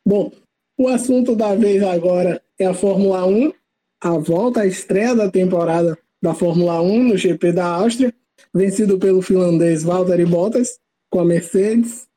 Bom, 0.06 0.30
o 0.78 0.90
assunto 0.90 1.36
da 1.38 1.56
vez 1.56 1.82
agora 1.84 2.42
é 2.60 2.66
a 2.66 2.74
Fórmula 2.74 3.26
1, 3.26 3.54
a 4.02 4.18
volta, 4.18 4.62
a 4.62 4.66
estreia 4.66 5.16
da 5.16 5.32
temporada 5.32 5.98
da 6.22 6.34
Fórmula 6.34 6.82
1 6.82 7.04
no 7.04 7.18
GP 7.18 7.52
da 7.52 7.66
Áustria, 7.66 8.14
vencido 8.54 9.00
pelo 9.00 9.22
finlandês 9.22 9.84
Valtteri 9.84 10.26
Bottas 10.26 10.80
com 11.10 11.20
a 11.20 11.26
Mercedes, 11.26 12.08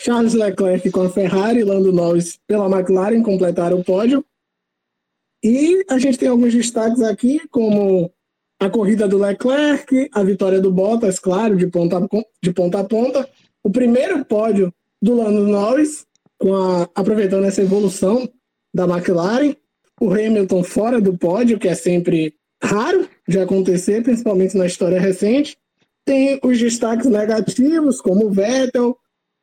Charles 0.00 0.34
Leclerc 0.34 0.90
com 0.90 1.02
a 1.02 1.10
Ferrari 1.10 1.60
e 1.60 1.64
Lando 1.64 1.92
Norris 1.92 2.38
pela 2.46 2.66
McLaren 2.66 3.22
completaram 3.22 3.78
o 3.78 3.84
pódio. 3.84 4.24
E 5.44 5.84
a 5.88 5.98
gente 5.98 6.18
tem 6.18 6.28
alguns 6.28 6.52
destaques 6.52 7.00
aqui, 7.02 7.40
como 7.48 8.12
a 8.60 8.70
corrida 8.70 9.08
do 9.08 9.18
Leclerc, 9.18 10.08
a 10.12 10.22
vitória 10.22 10.60
do 10.60 10.70
Bottas, 10.70 11.18
claro, 11.18 11.56
de 11.56 11.66
ponta, 11.66 11.98
a, 11.98 12.08
de 12.42 12.52
ponta 12.52 12.80
a 12.80 12.84
ponta. 12.84 13.28
O 13.62 13.70
primeiro 13.70 14.24
pódio 14.24 14.72
do 15.00 15.14
Lando 15.14 15.46
Norris, 15.46 16.06
a, 16.42 17.00
aproveitando 17.00 17.44
essa 17.44 17.62
evolução 17.62 18.28
da 18.74 18.84
McLaren. 18.84 19.56
O 20.00 20.10
Hamilton 20.12 20.64
fora 20.64 21.00
do 21.00 21.16
pódio, 21.16 21.58
que 21.58 21.68
é 21.68 21.74
sempre 21.74 22.34
raro 22.62 23.08
de 23.26 23.38
acontecer, 23.38 24.02
principalmente 24.02 24.56
na 24.56 24.66
história 24.66 25.00
recente. 25.00 25.56
Tem 26.04 26.40
os 26.42 26.58
destaques 26.58 27.06
negativos, 27.06 28.00
como 28.00 28.26
o 28.26 28.30
Vettel. 28.30 28.96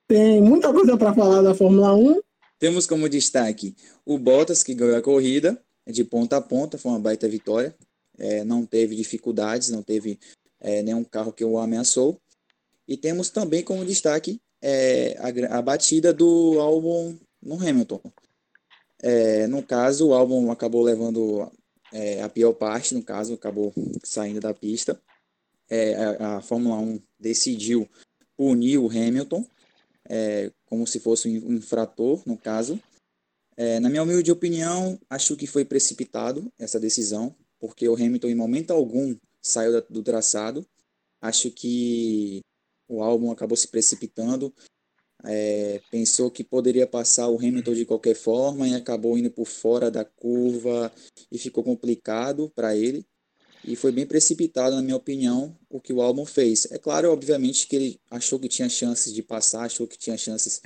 Tem 0.07 0.41
muita 0.41 0.71
coisa 0.73 0.97
para 0.97 1.13
falar 1.13 1.41
da 1.41 1.53
Fórmula 1.53 1.95
1. 1.95 2.19
Temos 2.59 2.85
como 2.85 3.07
destaque 3.07 3.75
o 4.05 4.17
Bottas, 4.17 4.63
que 4.63 4.73
ganhou 4.73 4.97
a 4.97 5.01
corrida 5.01 5.61
de 5.91 6.03
ponta 6.03 6.37
a 6.37 6.41
ponta, 6.41 6.77
foi 6.77 6.91
uma 6.91 6.99
baita 6.99 7.27
vitória. 7.27 7.75
É, 8.17 8.43
não 8.43 8.65
teve 8.65 8.95
dificuldades, 8.95 9.69
não 9.69 9.81
teve 9.81 10.19
é, 10.59 10.81
nenhum 10.81 11.03
carro 11.03 11.31
que 11.31 11.43
o 11.43 11.57
ameaçou. 11.57 12.19
E 12.87 12.97
temos 12.97 13.29
também 13.29 13.63
como 13.63 13.85
destaque 13.85 14.41
é, 14.61 15.17
a, 15.19 15.57
a, 15.57 15.61
batida 15.61 16.13
do 16.13 16.59
álbum 16.59 17.17
no 17.41 17.55
Hamilton. 17.55 18.01
É, 19.01 19.47
no 19.47 19.63
caso, 19.63 20.07
o 20.07 20.13
álbum 20.13 20.51
acabou 20.51 20.83
levando 20.83 21.49
é, 21.91 22.21
a 22.21 22.29
pior 22.29 22.53
parte, 22.53 22.93
no 22.93 23.03
caso, 23.03 23.33
acabou 23.33 23.73
saindo 24.03 24.39
da 24.39 24.53
pista. 24.53 25.01
É, 25.69 25.95
a, 25.95 26.37
a, 26.37 26.41
Fórmula 26.41 26.77
1 26.77 27.01
decidiu 27.19 27.87
punir 28.35 28.77
o 28.77 28.87
Hamilton, 28.87 29.45
é, 30.07 30.51
como 30.65 30.87
se 30.87 30.99
fosse 30.99 31.27
um 31.27 31.53
infrator, 31.53 32.21
no 32.25 32.37
caso. 32.37 32.79
É, 33.57 33.79
na 33.79 33.89
minha 33.89 34.03
humilde 34.03 34.31
opinião, 34.31 34.99
acho 35.09 35.35
que 35.35 35.45
foi 35.45 35.65
precipitado 35.65 36.51
essa 36.57 36.79
decisão, 36.79 37.35
porque 37.59 37.87
o 37.87 37.95
Hamilton, 37.95 38.29
em 38.29 38.35
momento 38.35 38.71
algum, 38.71 39.15
saiu 39.41 39.73
da, 39.73 39.81
do 39.81 40.01
traçado. 40.01 40.65
Acho 41.21 41.51
que 41.51 42.39
o 42.87 43.03
álbum 43.03 43.31
acabou 43.31 43.57
se 43.57 43.67
precipitando. 43.67 44.53
É, 45.23 45.81
pensou 45.91 46.31
que 46.31 46.43
poderia 46.43 46.87
passar 46.87 47.27
o 47.27 47.37
Hamilton 47.37 47.73
de 47.73 47.85
qualquer 47.85 48.15
forma 48.15 48.67
e 48.67 48.73
acabou 48.73 49.17
indo 49.17 49.29
por 49.29 49.45
fora 49.45 49.91
da 49.91 50.05
curva 50.05 50.91
e 51.31 51.37
ficou 51.37 51.63
complicado 51.63 52.49
para 52.55 52.75
ele. 52.75 53.05
E 53.65 53.75
foi 53.75 53.91
bem 53.91 54.05
precipitado, 54.05 54.75
na 54.75 54.81
minha 54.81 54.95
opinião, 54.95 55.57
o 55.69 55.81
que 55.81 55.91
o 55.91 56.01
álbum 56.01 56.25
fez. 56.25 56.65
É 56.71 56.77
claro, 56.77 57.11
obviamente, 57.11 57.67
que 57.67 57.75
ele 57.75 57.99
achou 58.09 58.39
que 58.39 58.47
tinha 58.47 58.69
chances 58.69 59.13
de 59.13 59.21
passar, 59.21 59.65
achou 59.65 59.85
que 59.85 59.97
tinha 59.97 60.17
chances 60.17 60.61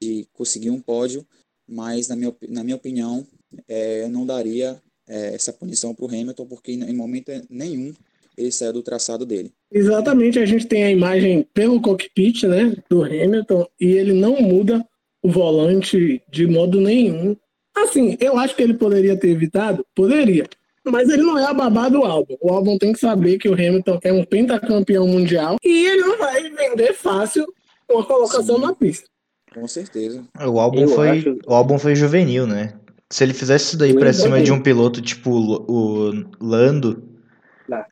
de 0.00 0.28
conseguir 0.32 0.70
um 0.70 0.80
pódio, 0.80 1.26
mas, 1.66 2.06
na 2.06 2.14
minha, 2.14 2.34
na 2.48 2.62
minha 2.62 2.76
opinião, 2.76 3.26
é, 3.66 4.06
não 4.08 4.24
daria 4.24 4.80
é, 5.08 5.34
essa 5.34 5.52
punição 5.52 5.94
para 5.94 6.04
o 6.04 6.08
Hamilton, 6.08 6.46
porque 6.46 6.72
em 6.72 6.94
momento 6.94 7.32
nenhum 7.50 7.92
ele 8.36 8.52
saiu 8.52 8.72
do 8.72 8.82
traçado 8.82 9.24
dele. 9.24 9.52
Exatamente, 9.72 10.38
a 10.38 10.46
gente 10.46 10.66
tem 10.66 10.84
a 10.84 10.90
imagem 10.90 11.46
pelo 11.54 11.80
cockpit, 11.80 12.44
né, 12.44 12.76
do 12.88 13.02
Hamilton, 13.02 13.66
e 13.80 13.92
ele 13.92 14.12
não 14.12 14.40
muda 14.40 14.84
o 15.22 15.30
volante 15.30 16.22
de 16.30 16.46
modo 16.46 16.80
nenhum. 16.80 17.36
Assim, 17.74 18.16
eu 18.20 18.38
acho 18.38 18.54
que 18.54 18.62
ele 18.62 18.74
poderia 18.74 19.16
ter 19.16 19.28
evitado, 19.28 19.84
poderia, 19.94 20.46
mas 20.84 21.08
ele 21.08 21.22
não 21.22 21.38
é 21.38 21.44
a 21.44 21.54
babá 21.54 21.88
do 21.88 22.04
álbum. 22.04 22.36
O 22.40 22.52
álbum 22.52 22.78
tem 22.78 22.92
que 22.92 23.00
saber 23.00 23.38
que 23.38 23.48
o 23.48 23.54
Hamilton 23.54 23.98
é 24.02 24.12
um 24.12 24.24
pentacampeão 24.24 25.06
mundial 25.06 25.56
e 25.64 25.86
ele 25.86 26.00
não 26.00 26.18
vai 26.18 26.48
vender 26.50 26.94
fácil 26.94 27.46
uma 27.90 28.04
colocação 28.04 28.56
Sim. 28.56 28.62
na 28.62 28.74
pista. 28.74 29.08
Com 29.52 29.66
certeza. 29.66 30.22
O 30.46 30.60
álbum, 30.60 30.86
foi, 30.88 31.10
acho... 31.10 31.38
o 31.46 31.54
álbum 31.54 31.78
foi 31.78 31.94
juvenil, 31.94 32.46
né? 32.46 32.74
Se 33.10 33.24
ele 33.24 33.32
fizesse 33.32 33.66
isso 33.66 33.78
daí 33.78 33.94
para 33.94 34.12
cima 34.12 34.42
de 34.42 34.52
um 34.52 34.60
piloto 34.60 35.00
tipo 35.00 35.30
o 35.30 36.12
Lando, 36.40 37.02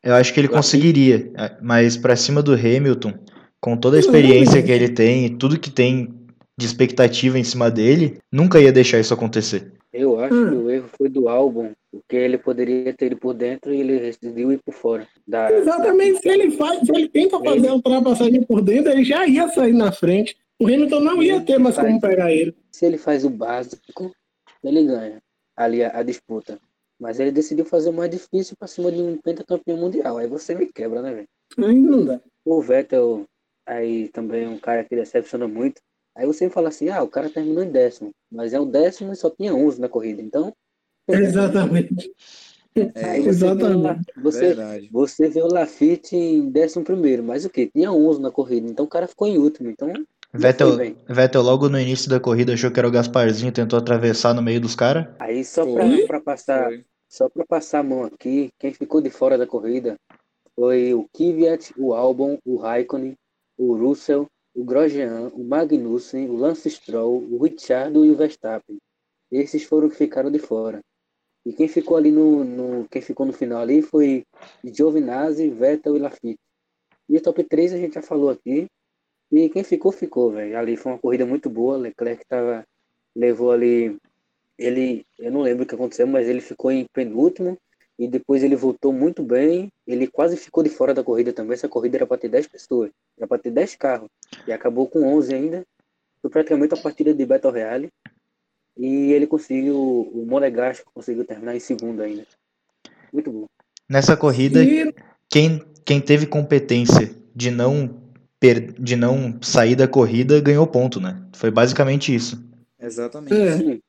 eu 0.03 0.13
acho 0.13 0.33
que 0.33 0.39
ele 0.39 0.47
conseguiria, 0.47 1.31
é, 1.37 1.57
mas 1.61 1.97
para 1.97 2.15
cima 2.15 2.41
do 2.41 2.53
Hamilton, 2.53 3.13
com 3.59 3.75
toda 3.77 3.97
a 3.97 3.99
experiência 3.99 4.61
que 4.61 4.71
ele 4.71 4.89
tem 4.89 5.25
e 5.25 5.29
tudo 5.29 5.59
que 5.59 5.71
tem 5.71 6.13
de 6.57 6.65
expectativa 6.65 7.37
em 7.37 7.43
cima 7.43 7.69
dele, 7.69 8.19
nunca 8.31 8.59
ia 8.59 8.71
deixar 8.71 8.99
isso 8.99 9.13
acontecer. 9.13 9.73
Eu 9.91 10.19
acho 10.19 10.35
hum. 10.35 10.49
que 10.49 10.55
o 10.55 10.69
erro 10.69 10.89
foi 10.97 11.09
do 11.09 11.29
álbum, 11.29 11.71
porque 11.91 12.15
ele 12.15 12.37
poderia 12.37 12.93
ter 12.93 13.07
ido 13.07 13.17
por 13.17 13.33
dentro 13.33 13.73
e 13.73 13.79
ele 13.79 13.99
decidiu 13.99 14.51
ir 14.51 14.59
por 14.63 14.73
fora. 14.73 15.07
Da... 15.27 15.51
Exatamente, 15.51 16.19
se 16.19 16.29
ele 16.29 16.51
faz, 16.51 16.79
se 16.81 16.91
ele 16.93 17.07
tenta 17.07 17.39
fazer 17.39 17.57
ele... 17.57 17.67
a 17.69 17.73
ultrapassagem 17.73 18.43
por 18.43 18.61
dentro, 18.61 18.91
ele 18.91 19.03
já 19.03 19.25
ia 19.25 19.47
sair 19.49 19.73
na 19.73 19.91
frente. 19.91 20.37
O 20.59 20.67
Hamilton 20.67 20.99
não 20.99 21.23
ia 21.23 21.41
ter 21.41 21.57
mais 21.57 21.75
faz... 21.75 21.87
como 21.87 22.01
pegar 22.01 22.31
ele. 22.31 22.55
Se 22.71 22.85
ele 22.85 22.97
faz 22.97 23.23
o 23.23 23.29
básico, 23.29 24.13
ele 24.63 24.85
ganha 24.85 25.21
ali 25.55 25.83
a, 25.83 25.99
a 25.99 26.03
disputa. 26.03 26.59
Mas 26.99 27.19
ele 27.19 27.31
decidiu 27.31 27.65
fazer 27.65 27.89
o 27.89 27.93
mais 27.93 28.09
difícil 28.09 28.55
pra 28.57 28.67
cima 28.67 28.91
de 28.91 29.01
um 29.01 29.17
pentacampeão 29.17 29.77
mundial. 29.77 30.17
Aí 30.17 30.27
você 30.27 30.55
me 30.55 30.67
quebra, 30.67 31.01
né, 31.01 31.13
velho? 31.13 31.27
Aí 31.57 31.75
não 31.75 32.05
dá. 32.05 32.21
O 32.45 32.61
Vettel, 32.61 33.25
aí 33.65 34.07
também 34.09 34.45
é 34.45 34.49
um 34.49 34.59
cara 34.59 34.83
que 34.83 34.95
decepciona 34.95 35.47
muito. 35.47 35.81
Aí 36.15 36.25
você 36.25 36.49
fala 36.49 36.69
assim, 36.69 36.89
ah, 36.89 37.03
o 37.03 37.09
cara 37.09 37.29
terminou 37.29 37.63
em 37.63 37.71
décimo. 37.71 38.11
Mas 38.31 38.53
é 38.53 38.59
o 38.59 38.65
décimo 38.65 39.11
e 39.11 39.15
só 39.15 39.29
tinha 39.29 39.53
11 39.53 39.81
na 39.81 39.89
corrida. 39.89 40.21
Então... 40.21 40.53
Exatamente. 41.07 42.11
É, 42.93 43.21
você 43.21 43.29
Exatamente. 43.29 44.11
Vê 44.17 44.21
você, 44.21 44.55
você 44.91 45.29
vê 45.29 45.41
o 45.41 45.47
Lafitte 45.47 46.13
em 46.13 46.49
décimo 46.49 46.83
primeiro. 46.83 47.23
Mas 47.23 47.45
o 47.45 47.49
quê? 47.49 47.71
Tinha 47.73 47.89
11 47.89 48.19
na 48.19 48.29
corrida. 48.29 48.69
Então 48.69 48.83
o 48.83 48.89
cara 48.89 49.07
ficou 49.07 49.29
em 49.29 49.37
último. 49.37 49.69
Então 49.69 49.93
Vettel, 50.37 50.95
Vettel 51.07 51.41
logo 51.41 51.69
no 51.69 51.79
início 51.79 52.09
da 52.09 52.19
corrida 52.19 52.53
achou 52.53 52.71
que 52.71 52.79
era 52.79 52.87
o 52.87 52.91
Gasparzinho, 52.91 53.51
tentou 53.51 53.79
atravessar 53.79 54.33
no 54.33 54.41
meio 54.41 54.61
dos 54.61 54.75
caras. 54.75 55.07
Aí 55.19 55.43
só 55.43 55.65
pra, 55.65 55.85
pra, 56.07 56.21
passar, 56.21 56.71
só 57.07 57.29
pra 57.29 57.45
passar 57.45 57.79
a 57.79 57.83
mão 57.83 58.03
aqui, 58.03 58.49
quem 58.59 58.73
ficou 58.73 59.01
de 59.01 59.09
fora 59.09 59.37
da 59.37 59.47
corrida 59.47 59.95
foi 60.55 60.93
o 60.93 61.07
Kvyat, 61.13 61.73
o 61.77 61.93
Albon, 61.93 62.37
o 62.45 62.57
Raikkonen, 62.57 63.15
o 63.57 63.75
Russell, 63.75 64.27
o 64.55 64.63
Grosjean, 64.63 65.31
o 65.33 65.43
Magnussen, 65.43 66.29
o 66.29 66.35
Lance 66.35 66.69
Stroll, 66.69 67.27
o 67.29 67.43
Ricciardo 67.43 68.05
e 68.05 68.11
o 68.11 68.15
Verstappen. 68.15 68.77
Esses 69.31 69.63
foram 69.63 69.89
que 69.89 69.95
ficaram 69.95 70.31
de 70.31 70.39
fora. 70.39 70.79
E 71.45 71.53
quem 71.53 71.67
ficou 71.67 71.97
ali 71.97 72.11
no, 72.11 72.43
no 72.43 72.87
quem 72.89 73.01
ficou 73.01 73.25
no 73.25 73.33
final 73.33 73.61
ali 73.61 73.81
foi 73.81 74.23
Giovinazzi, 74.63 75.49
Vettel 75.49 75.95
e 75.95 75.99
Lafitte. 75.99 76.39
E 77.07 77.17
o 77.17 77.21
top 77.21 77.43
3 77.43 77.73
a 77.73 77.77
gente 77.77 77.93
já 77.93 78.01
falou 78.01 78.29
aqui, 78.29 78.67
e 79.35 79.49
quem 79.49 79.65
ficou, 79.65 79.91
ficou, 79.91 80.31
velho. 80.31 80.57
Ali 80.57 80.77
foi 80.77 80.93
uma 80.93 80.97
corrida 80.97 81.25
muito 81.25 81.49
boa. 81.49 81.75
Leclerc 81.75 82.25
tava, 82.25 82.65
levou 83.13 83.51
ali. 83.51 83.97
Ele, 84.57 85.05
eu 85.19 85.29
não 85.29 85.41
lembro 85.41 85.65
o 85.65 85.67
que 85.67 85.75
aconteceu, 85.75 86.07
mas 86.07 86.29
ele 86.29 86.39
ficou 86.39 86.71
em 86.71 86.85
penúltimo 86.93 87.57
e 87.99 88.07
depois 88.07 88.43
ele 88.43 88.55
voltou 88.55 88.93
muito 88.93 89.21
bem. 89.23 89.69
Ele 89.85 90.07
quase 90.07 90.37
ficou 90.37 90.63
de 90.63 90.69
fora 90.69 90.93
da 90.93 91.03
corrida 91.03 91.33
também. 91.33 91.53
Essa 91.53 91.67
corrida 91.67 91.97
era 91.97 92.07
para 92.07 92.17
ter 92.17 92.29
10 92.29 92.47
pessoas, 92.47 92.91
era 93.17 93.27
para 93.27 93.37
ter 93.37 93.51
10 93.51 93.75
carros 93.75 94.09
e 94.47 94.53
acabou 94.53 94.87
com 94.87 95.03
11 95.03 95.35
ainda. 95.35 95.65
Foi 96.21 96.31
praticamente 96.31 96.73
a 96.73 96.77
partida 96.77 97.13
de 97.13 97.25
Battle 97.25 97.51
Royale 97.51 97.89
e 98.77 99.11
ele 99.11 99.27
conseguiu, 99.27 99.77
o 99.77 100.25
Monegasco 100.25 100.89
conseguiu 100.93 101.25
terminar 101.25 101.57
em 101.57 101.59
segundo 101.59 102.01
ainda. 102.01 102.25
Muito 103.11 103.29
bom. 103.29 103.47
Nessa 103.89 104.15
corrida, 104.15 104.63
e... 104.63 104.95
quem, 105.29 105.61
quem 105.83 105.99
teve 105.99 106.25
competência 106.25 107.13
de 107.35 107.51
não 107.51 108.04
de 108.79 108.95
não 108.95 109.37
sair 109.41 109.75
da 109.75 109.87
corrida 109.87 110.39
ganhou 110.39 110.67
ponto, 110.67 110.99
né? 110.99 111.19
Foi 111.33 111.49
basicamente 111.49 112.13
isso. 112.13 112.43
Exatamente. 112.79 113.33
É. 113.33 113.79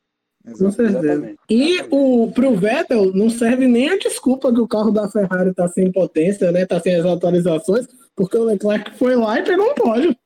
Com 0.52 0.70
certeza. 0.70 1.34
E 1.50 1.82
o, 1.90 2.30
pro 2.32 2.54
Vettel 2.54 3.12
não 3.12 3.28
serve 3.28 3.66
nem 3.66 3.88
a 3.88 3.98
desculpa 3.98 4.52
que 4.52 4.60
o 4.60 4.68
carro 4.68 4.92
da 4.92 5.10
Ferrari 5.10 5.52
tá 5.52 5.66
sem 5.66 5.90
potência, 5.90 6.52
né? 6.52 6.64
Tá 6.64 6.80
sem 6.80 6.94
as 6.94 7.04
atualizações, 7.04 7.86
porque 8.14 8.36
o 8.36 8.44
Leclerc 8.44 8.96
foi 8.96 9.16
lá 9.16 9.40
e 9.40 9.44
pegou 9.44 9.68
um 9.68 9.74
pódio. 9.74 10.16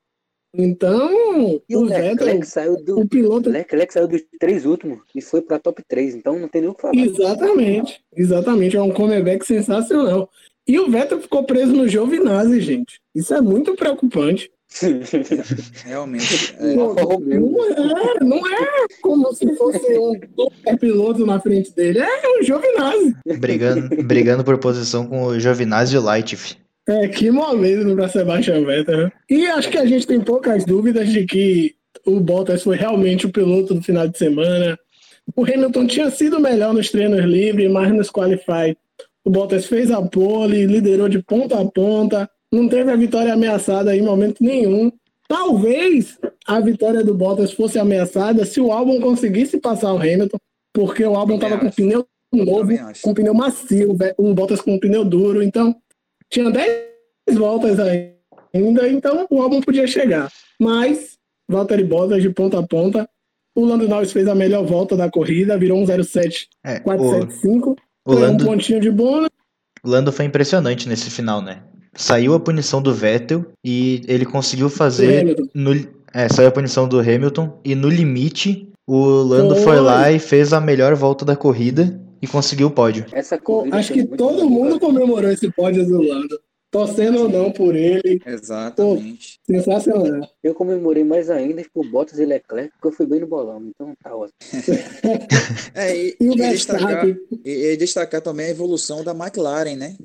Então, 0.53 1.63
e 1.69 1.77
o, 1.77 1.83
o 1.83 1.87
Vettel, 1.87 2.43
saiu 2.45 2.85
do, 2.85 3.01
o 3.01 3.09
piloto. 3.09 3.49
O 3.49 3.53
Leclerc 3.53 3.93
saiu 3.93 4.09
dos 4.09 4.21
três 4.39 4.67
últimos 4.67 4.99
e 5.15 5.23
foi 5.23 5.41
para 5.41 5.61
top 5.61 5.83
3, 5.89 6.17
então 6.17 6.39
não 6.39 6.49
tem 6.49 6.61
nem 6.61 6.71
o 6.71 6.75
que 6.75 6.83
falar. 6.83 6.97
Exatamente, 6.97 8.03
exatamente. 8.15 8.77
É 8.77 8.83
um 8.83 8.93
comeback 8.93 9.47
sensacional. 9.47 10.29
E 10.67 10.79
o 10.79 10.91
Vettel 10.91 11.21
ficou 11.21 11.45
preso 11.45 11.73
no 11.73 11.89
Giovinazzi, 11.89 12.61
gente. 12.61 13.01
Isso 13.15 13.35
é 13.35 13.41
muito 13.41 13.75
preocupante. 13.75 14.51
Realmente. 15.85 16.55
É... 16.59 16.75
Não, 16.75 16.95
não, 16.95 17.13
é, 17.13 18.25
não 18.25 18.47
é 18.47 18.87
como 19.03 19.35
se 19.35 19.55
fosse 19.57 19.99
um 19.99 20.13
super 20.37 20.79
piloto 20.79 21.27
na 21.27 21.41
frente 21.41 21.75
dele. 21.75 21.99
É 21.99 22.39
um 22.39 22.43
Giovinazzi. 22.43 23.17
Brigando, 23.39 24.03
brigando 24.05 24.45
por 24.45 24.59
posição 24.59 25.07
com 25.07 25.25
o 25.25 25.41
Giovinazzi 25.41 25.97
e 25.97 25.99
o 25.99 26.03
Light. 26.03 26.59
É, 26.89 27.09
que 27.09 27.31
momento 27.31 27.95
para 27.95 28.09
Sebastian 28.09 28.65
Vettel. 28.65 29.13
E 29.29 29.47
acho 29.47 29.71
que 29.71 29.79
a 29.79 29.87
gente 29.87 30.07
tem 30.07 30.21
poucas 30.21 30.65
dúvidas 30.65 31.09
de 31.09 31.25
que 31.25 31.75
o 32.07 32.21
Bottas 32.21 32.63
foi 32.63 32.77
realmente 32.77 33.27
o 33.27 33.33
piloto 33.33 33.75
do 33.75 33.83
final 33.83 34.09
de 34.09 34.17
semana. 34.17 34.79
O 35.37 35.45
Hamilton 35.45 35.87
tinha 35.87 36.11
sido 36.11 36.41
melhor 36.41 36.73
nos 36.73 36.91
treinos 36.91 37.25
livres, 37.25 37.71
mas 37.71 37.93
nos 37.93 38.11
qualify 38.11 38.77
o 39.25 39.31
Bottas 39.31 39.67
fez 39.67 39.91
a 39.91 40.01
pole, 40.03 40.67
liderou 40.67 41.09
de 41.09 41.23
ponta 41.23 41.61
a 41.61 41.65
ponta, 41.65 42.29
não 42.53 42.69
teve 42.69 42.91
a 42.91 42.97
vitória 42.97 43.33
ameaçada 43.33 43.97
em 43.97 44.03
momento 44.03 44.43
nenhum. 44.43 44.91
Talvez 45.29 46.19
a 46.47 46.59
vitória 46.61 47.05
do 47.05 47.15
Bottas 47.15 47.53
fosse 47.53 47.79
ameaçada 47.79 48.45
se 48.45 48.61
o 48.61 48.73
álbum 48.73 49.01
conseguisse 49.01 49.61
passar 49.61 49.93
o 49.93 49.99
Hamilton, 49.99 50.39
porque 50.73 51.05
o 51.05 51.15
álbum 51.15 51.37
estava 51.37 51.59
com 51.59 51.71
pneu 51.71 52.07
novo, 52.33 52.73
com 53.03 53.15
pneu 53.15 53.35
macio, 53.35 53.97
o 54.17 54.35
Bottas 54.35 54.61
com 54.61 54.79
pneu 54.79 55.05
duro. 55.05 55.43
Então, 55.43 55.77
tinha 56.29 56.51
10 56.51 57.39
voltas 57.39 57.79
ainda, 57.79 58.89
então 58.89 59.27
o 59.31 59.41
álbum 59.41 59.61
podia 59.61 59.87
chegar. 59.87 60.31
Mas, 60.61 61.19
Valtteri 61.49 61.85
Bottas 61.85 62.23
de 62.23 62.31
ponta 62.31 62.59
a 62.59 62.67
ponta, 62.67 63.09
o 63.55 63.65
Lando 63.65 63.89
Norris 63.89 64.13
fez 64.13 64.29
a 64.29 64.35
melhor 64.35 64.65
volta 64.65 64.97
da 64.97 65.11
corrida, 65.11 65.59
virou 65.59 65.79
um 65.79 65.87
07 65.87 66.49
é, 66.65 66.81
475, 66.81 67.71
o, 67.71 67.77
o 68.11 68.19
Lando, 68.19 68.45
um 68.45 68.47
pontinho 68.47 68.81
de 68.81 68.91
bônus. 68.91 69.29
O 69.83 69.89
Lando 69.89 70.13
foi 70.13 70.25
impressionante 70.25 70.89
nesse 70.89 71.11
final, 71.11 71.41
né? 71.41 71.63
Saiu 71.95 72.35
a 72.35 72.41
punição 72.41 72.81
do 72.81 72.95
Vettel 72.95 73.47
e 73.65 74.03
ele 74.07 74.25
conseguiu 74.25 74.69
fazer 74.69 75.37
no, 75.55 75.73
é, 76.15 76.29
saiu 76.29 76.49
a 76.49 76.53
punição 76.53 76.89
do 76.89 77.01
Hamilton 77.01 77.61
e 77.65 77.75
no 77.75 77.89
limite 77.89 78.69
o 78.87 79.05
Lando 79.05 79.55
foi, 79.57 79.65
foi 79.65 79.81
lá 79.81 80.11
e 80.11 80.19
fez 80.19 80.53
a 80.53 80.61
melhor 80.61 80.95
volta 80.95 81.25
da 81.25 81.37
corrida 81.37 82.01
e 82.23 82.27
conseguiu 82.27 82.69
o 82.69 82.71
pódio. 82.71 83.07
Acho 83.73 83.93
que 83.93 84.05
todo 84.05 84.49
mundo 84.49 84.79
comemorou 84.79 85.31
esse 85.31 85.51
pódio 85.51 85.87
do 85.87 86.03
Lando 86.03 86.39
torcendo 86.71 87.23
ou 87.23 87.29
não 87.29 87.51
por 87.51 87.75
ele. 87.75 88.21
Exatamente. 88.25 89.41
Pô, 89.47 89.55
sensacional. 89.55 90.29
Eu 90.43 90.55
comemorei 90.55 91.03
mais 91.03 91.29
ainda 91.29 91.65
por 91.73 91.87
Bottas 91.91 92.19
e 92.19 92.25
Leclerc, 92.25 92.73
porque 92.75 92.89
eu 92.89 92.93
fui 92.93 93.07
bem 93.07 93.21
no 93.21 93.27
bolão, 93.27 93.67
então 93.67 93.95
tá 94.03 94.15
ótimo. 94.15 94.39
é, 95.75 95.97
e, 95.97 96.17
e, 96.21 96.27
e, 96.27 96.37
destacar, 96.37 97.09
e, 97.09 97.19
e, 97.45 97.77
destacar 97.77 98.21
também 98.21 98.47
a 98.47 98.51
evolução 98.51 99.03
da 99.03 99.13
McLaren, 99.13 99.77
né? 99.77 99.97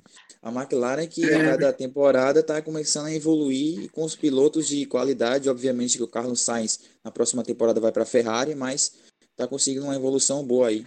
A 0.41 0.51
McLaren 0.51 1.07
que 1.07 1.23
é. 1.23 1.35
a 1.35 1.51
cada 1.51 1.73
temporada 1.73 2.39
está 2.39 2.61
começando 2.61 3.07
a 3.07 3.13
evoluir 3.13 3.89
com 3.91 4.03
os 4.03 4.15
pilotos 4.15 4.67
de 4.67 4.85
qualidade. 4.85 5.49
Obviamente 5.49 5.97
que 5.97 6.03
o 6.03 6.07
Carlos 6.07 6.41
Sainz 6.41 6.79
na 7.03 7.11
próxima 7.11 7.43
temporada 7.43 7.79
vai 7.79 7.91
para 7.91 8.03
a 8.03 8.07
Ferrari, 8.07 8.53
mas 8.53 8.93
está 9.31 9.47
conseguindo 9.47 9.85
uma 9.85 9.95
evolução 9.95 10.43
boa 10.45 10.67
aí. 10.67 10.85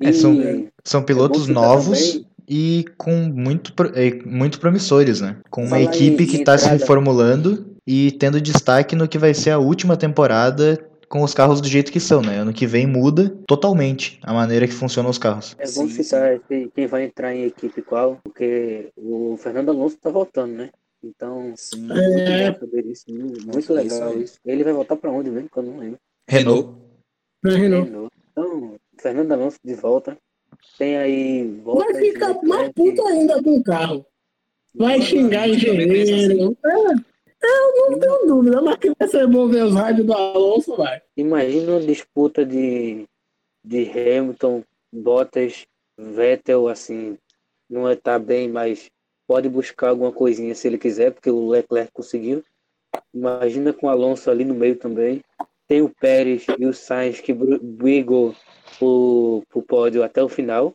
É, 0.00 0.12
são, 0.12 0.36
são 0.84 1.02
pilotos 1.02 1.46
novos. 1.46 2.12
Também 2.12 2.33
e 2.48 2.84
com 2.96 3.14
muito, 3.14 3.72
muito 4.24 4.60
promissores, 4.60 5.20
né? 5.20 5.36
Com 5.50 5.64
uma 5.64 5.80
equipe 5.80 6.26
que 6.26 6.36
está 6.36 6.56
se 6.58 6.68
reformulando 6.68 7.74
e 7.86 8.12
tendo 8.12 8.40
destaque 8.40 8.96
no 8.96 9.08
que 9.08 9.18
vai 9.18 9.34
ser 9.34 9.50
a 9.50 9.58
última 9.58 9.96
temporada 9.96 10.78
com 11.08 11.22
os 11.22 11.34
carros 11.34 11.60
do 11.60 11.68
jeito 11.68 11.92
que 11.92 12.00
são, 12.00 12.20
né? 12.20 12.38
Ano 12.38 12.52
que 12.52 12.66
vem 12.66 12.86
muda 12.86 13.30
totalmente 13.46 14.18
a 14.22 14.32
maneira 14.32 14.66
que 14.66 14.72
funcionam 14.72 15.10
os 15.10 15.18
carros. 15.18 15.54
É 15.58 15.70
bom 15.70 15.88
citar 15.88 16.40
quem 16.74 16.86
vai 16.86 17.04
entrar 17.04 17.34
em 17.34 17.44
equipe 17.44 17.82
qual, 17.82 18.18
porque 18.24 18.90
o 18.96 19.36
Fernando 19.36 19.70
Alonso 19.70 19.96
tá 19.98 20.10
voltando, 20.10 20.54
né? 20.54 20.70
Então, 21.04 21.52
sim, 21.54 21.86
é... 21.92 22.58
muito 23.44 23.72
legal 23.74 24.18
isso. 24.18 24.38
Ele 24.44 24.64
vai 24.64 24.72
voltar 24.72 24.96
para 24.96 25.12
onde 25.12 25.30
mesmo? 25.30 25.50
Que 25.50 25.58
eu 25.58 25.62
não 25.62 25.78
lembro. 25.78 25.98
Renault. 26.26 26.74
Renault. 27.44 27.90
Renault. 27.90 28.14
Então, 28.32 28.74
Fernando 28.98 29.32
Alonso 29.32 29.58
de 29.62 29.74
volta. 29.74 30.16
Tem 30.78 30.96
aí. 30.96 31.60
Vai 31.64 31.94
ficar 31.94 32.34
mais 32.42 32.72
puto 32.72 33.06
ainda 33.06 33.42
com 33.42 33.56
o 33.56 33.62
carro. 33.62 34.06
Vai 34.74 35.00
xingar 35.00 35.48
engenheiro. 35.48 36.56
É, 37.44 37.46
eu 37.46 37.90
não 37.90 37.98
tenho 37.98 38.26
dúvida, 38.26 38.62
mas 38.62 38.76
que 38.76 38.92
vai 38.98 39.06
ser 39.06 39.26
bom 39.26 39.46
ver 39.46 39.64
os 39.64 39.74
rádios 39.74 40.06
do 40.06 40.12
Alonso, 40.14 40.76
vai. 40.76 41.02
Imagina 41.16 41.72
uma 41.72 41.80
disputa 41.80 42.44
de, 42.44 43.06
de 43.62 43.90
Hamilton, 43.90 44.64
Bottas, 44.92 45.66
Vettel, 45.98 46.68
assim, 46.68 47.18
não 47.68 47.90
está 47.90 48.18
bem, 48.18 48.48
mas 48.48 48.90
pode 49.26 49.48
buscar 49.48 49.90
alguma 49.90 50.10
coisinha 50.10 50.54
se 50.54 50.66
ele 50.66 50.78
quiser, 50.78 51.12
porque 51.12 51.30
o 51.30 51.48
Leclerc 51.48 51.92
conseguiu. 51.92 52.42
Imagina 53.12 53.72
com 53.72 53.86
o 53.86 53.90
Alonso 53.90 54.30
ali 54.30 54.44
no 54.44 54.54
meio 54.54 54.76
também. 54.76 55.22
Tem 55.66 55.82
o 55.82 55.88
Pérez 55.88 56.46
e 56.58 56.66
o 56.66 56.72
Sainz 56.72 57.20
que 57.20 57.32
brigam 57.32 58.34
pro, 58.78 59.42
pro 59.48 59.62
pódio 59.62 60.02
até 60.02 60.22
o 60.22 60.28
final. 60.28 60.72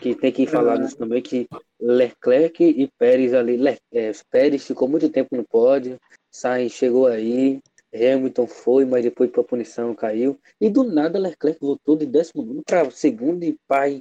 Que 0.00 0.14
tem 0.14 0.32
que 0.32 0.46
falar 0.46 0.78
nisso 0.78 0.96
também, 0.96 1.22
que 1.22 1.46
Leclerc 1.80 2.62
e 2.62 2.88
Pérez 2.98 3.32
ali, 3.32 3.56
Le, 3.56 3.78
é, 3.92 4.12
Pérez 4.30 4.66
ficou 4.66 4.88
muito 4.88 5.08
tempo 5.08 5.34
no 5.34 5.44
pódio, 5.44 5.98
Sainz 6.30 6.72
chegou 6.72 7.06
aí, 7.06 7.60
Hamilton 7.94 8.46
foi, 8.46 8.84
mas 8.84 9.02
depois 9.02 9.30
para 9.30 9.42
punição 9.42 9.94
caiu. 9.94 10.38
E 10.60 10.68
do 10.68 10.84
nada 10.84 11.18
Leclerc 11.18 11.60
voltou 11.60 11.96
de 11.96 12.06
décimo 12.06 12.42
nono 12.42 12.62
para 12.64 12.90
segundo 12.90 13.42
e 13.42 13.56
pai. 13.66 14.00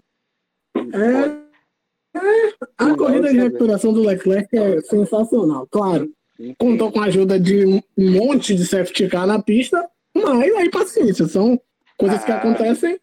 É, 0.75 2.19
é, 2.19 2.53
a 2.77 2.95
corrida 2.95 3.31
de 3.31 3.39
recuperação 3.39 3.93
do 3.93 4.01
Leclerc 4.01 4.55
é 4.57 4.81
sensacional, 4.81 5.67
claro. 5.69 6.11
Contou 6.57 6.91
com 6.91 7.01
a 7.01 7.05
ajuda 7.05 7.39
de 7.39 7.65
um 7.65 7.81
monte 7.97 8.55
de 8.55 8.65
safety 8.65 9.09
car 9.09 9.27
na 9.27 9.41
pista, 9.41 9.89
mas 10.15 10.55
aí 10.55 10.69
paciência, 10.69 11.27
são 11.27 11.59
Coisas 11.99 12.23
que 12.23 12.31
acontecem. 12.31 12.97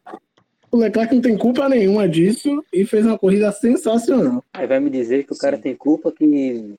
O 0.73 0.79
Leclerc 0.79 1.15
não 1.15 1.23
tem 1.23 1.37
culpa 1.37 1.69
nenhuma 1.69 2.09
disso 2.09 2.65
e 2.73 2.85
fez 2.85 3.05
uma 3.05 3.19
corrida 3.19 3.53
sensacional. 3.53 4.43
Aí 4.55 4.67
vai 4.67 4.81
me 4.81 4.91
dizer 4.91 5.25
que 5.25 5.33
o 5.33 5.39
cara 5.39 5.59
tem 5.59 5.77
culpa 5.77 6.11
que 6.11 6.75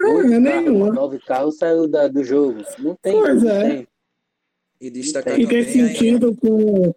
não, 0.00 0.20
é 0.20 0.38
nenhuma. 0.38 0.92
nove 0.92 1.18
carros 1.18 1.56
saiu 1.56 1.88
da, 1.88 2.08
do 2.08 2.22
jogo. 2.22 2.62
Não 2.78 2.96
tem. 3.00 3.12
Pois 3.12 3.44
é. 3.44 3.68
Tem. 3.68 3.88
E 4.80 4.90
destacar 4.90 5.38
e 5.38 5.46
tem 5.46 5.62
sentido 5.64 6.28
aí... 6.28 6.36
com, 6.36 6.94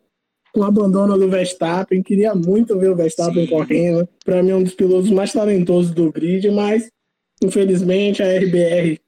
com 0.51 0.59
o 0.59 0.63
abandono 0.63 1.17
do 1.17 1.29
Verstappen. 1.29 2.01
Queria 2.03 2.33
muito 2.33 2.77
ver 2.77 2.89
o 2.89 2.95
Verstappen 2.95 3.45
Sim. 3.45 3.51
correndo. 3.51 4.09
Para 4.25 4.41
mim, 4.43 4.51
é 4.51 4.55
um 4.55 4.63
dos 4.63 4.73
pilotos 4.73 5.11
mais 5.11 5.31
talentosos 5.31 5.91
do 5.91 6.11
grid, 6.11 6.49
mas 6.51 6.89
infelizmente 7.43 8.23
a 8.23 8.37
RBR 8.39 8.99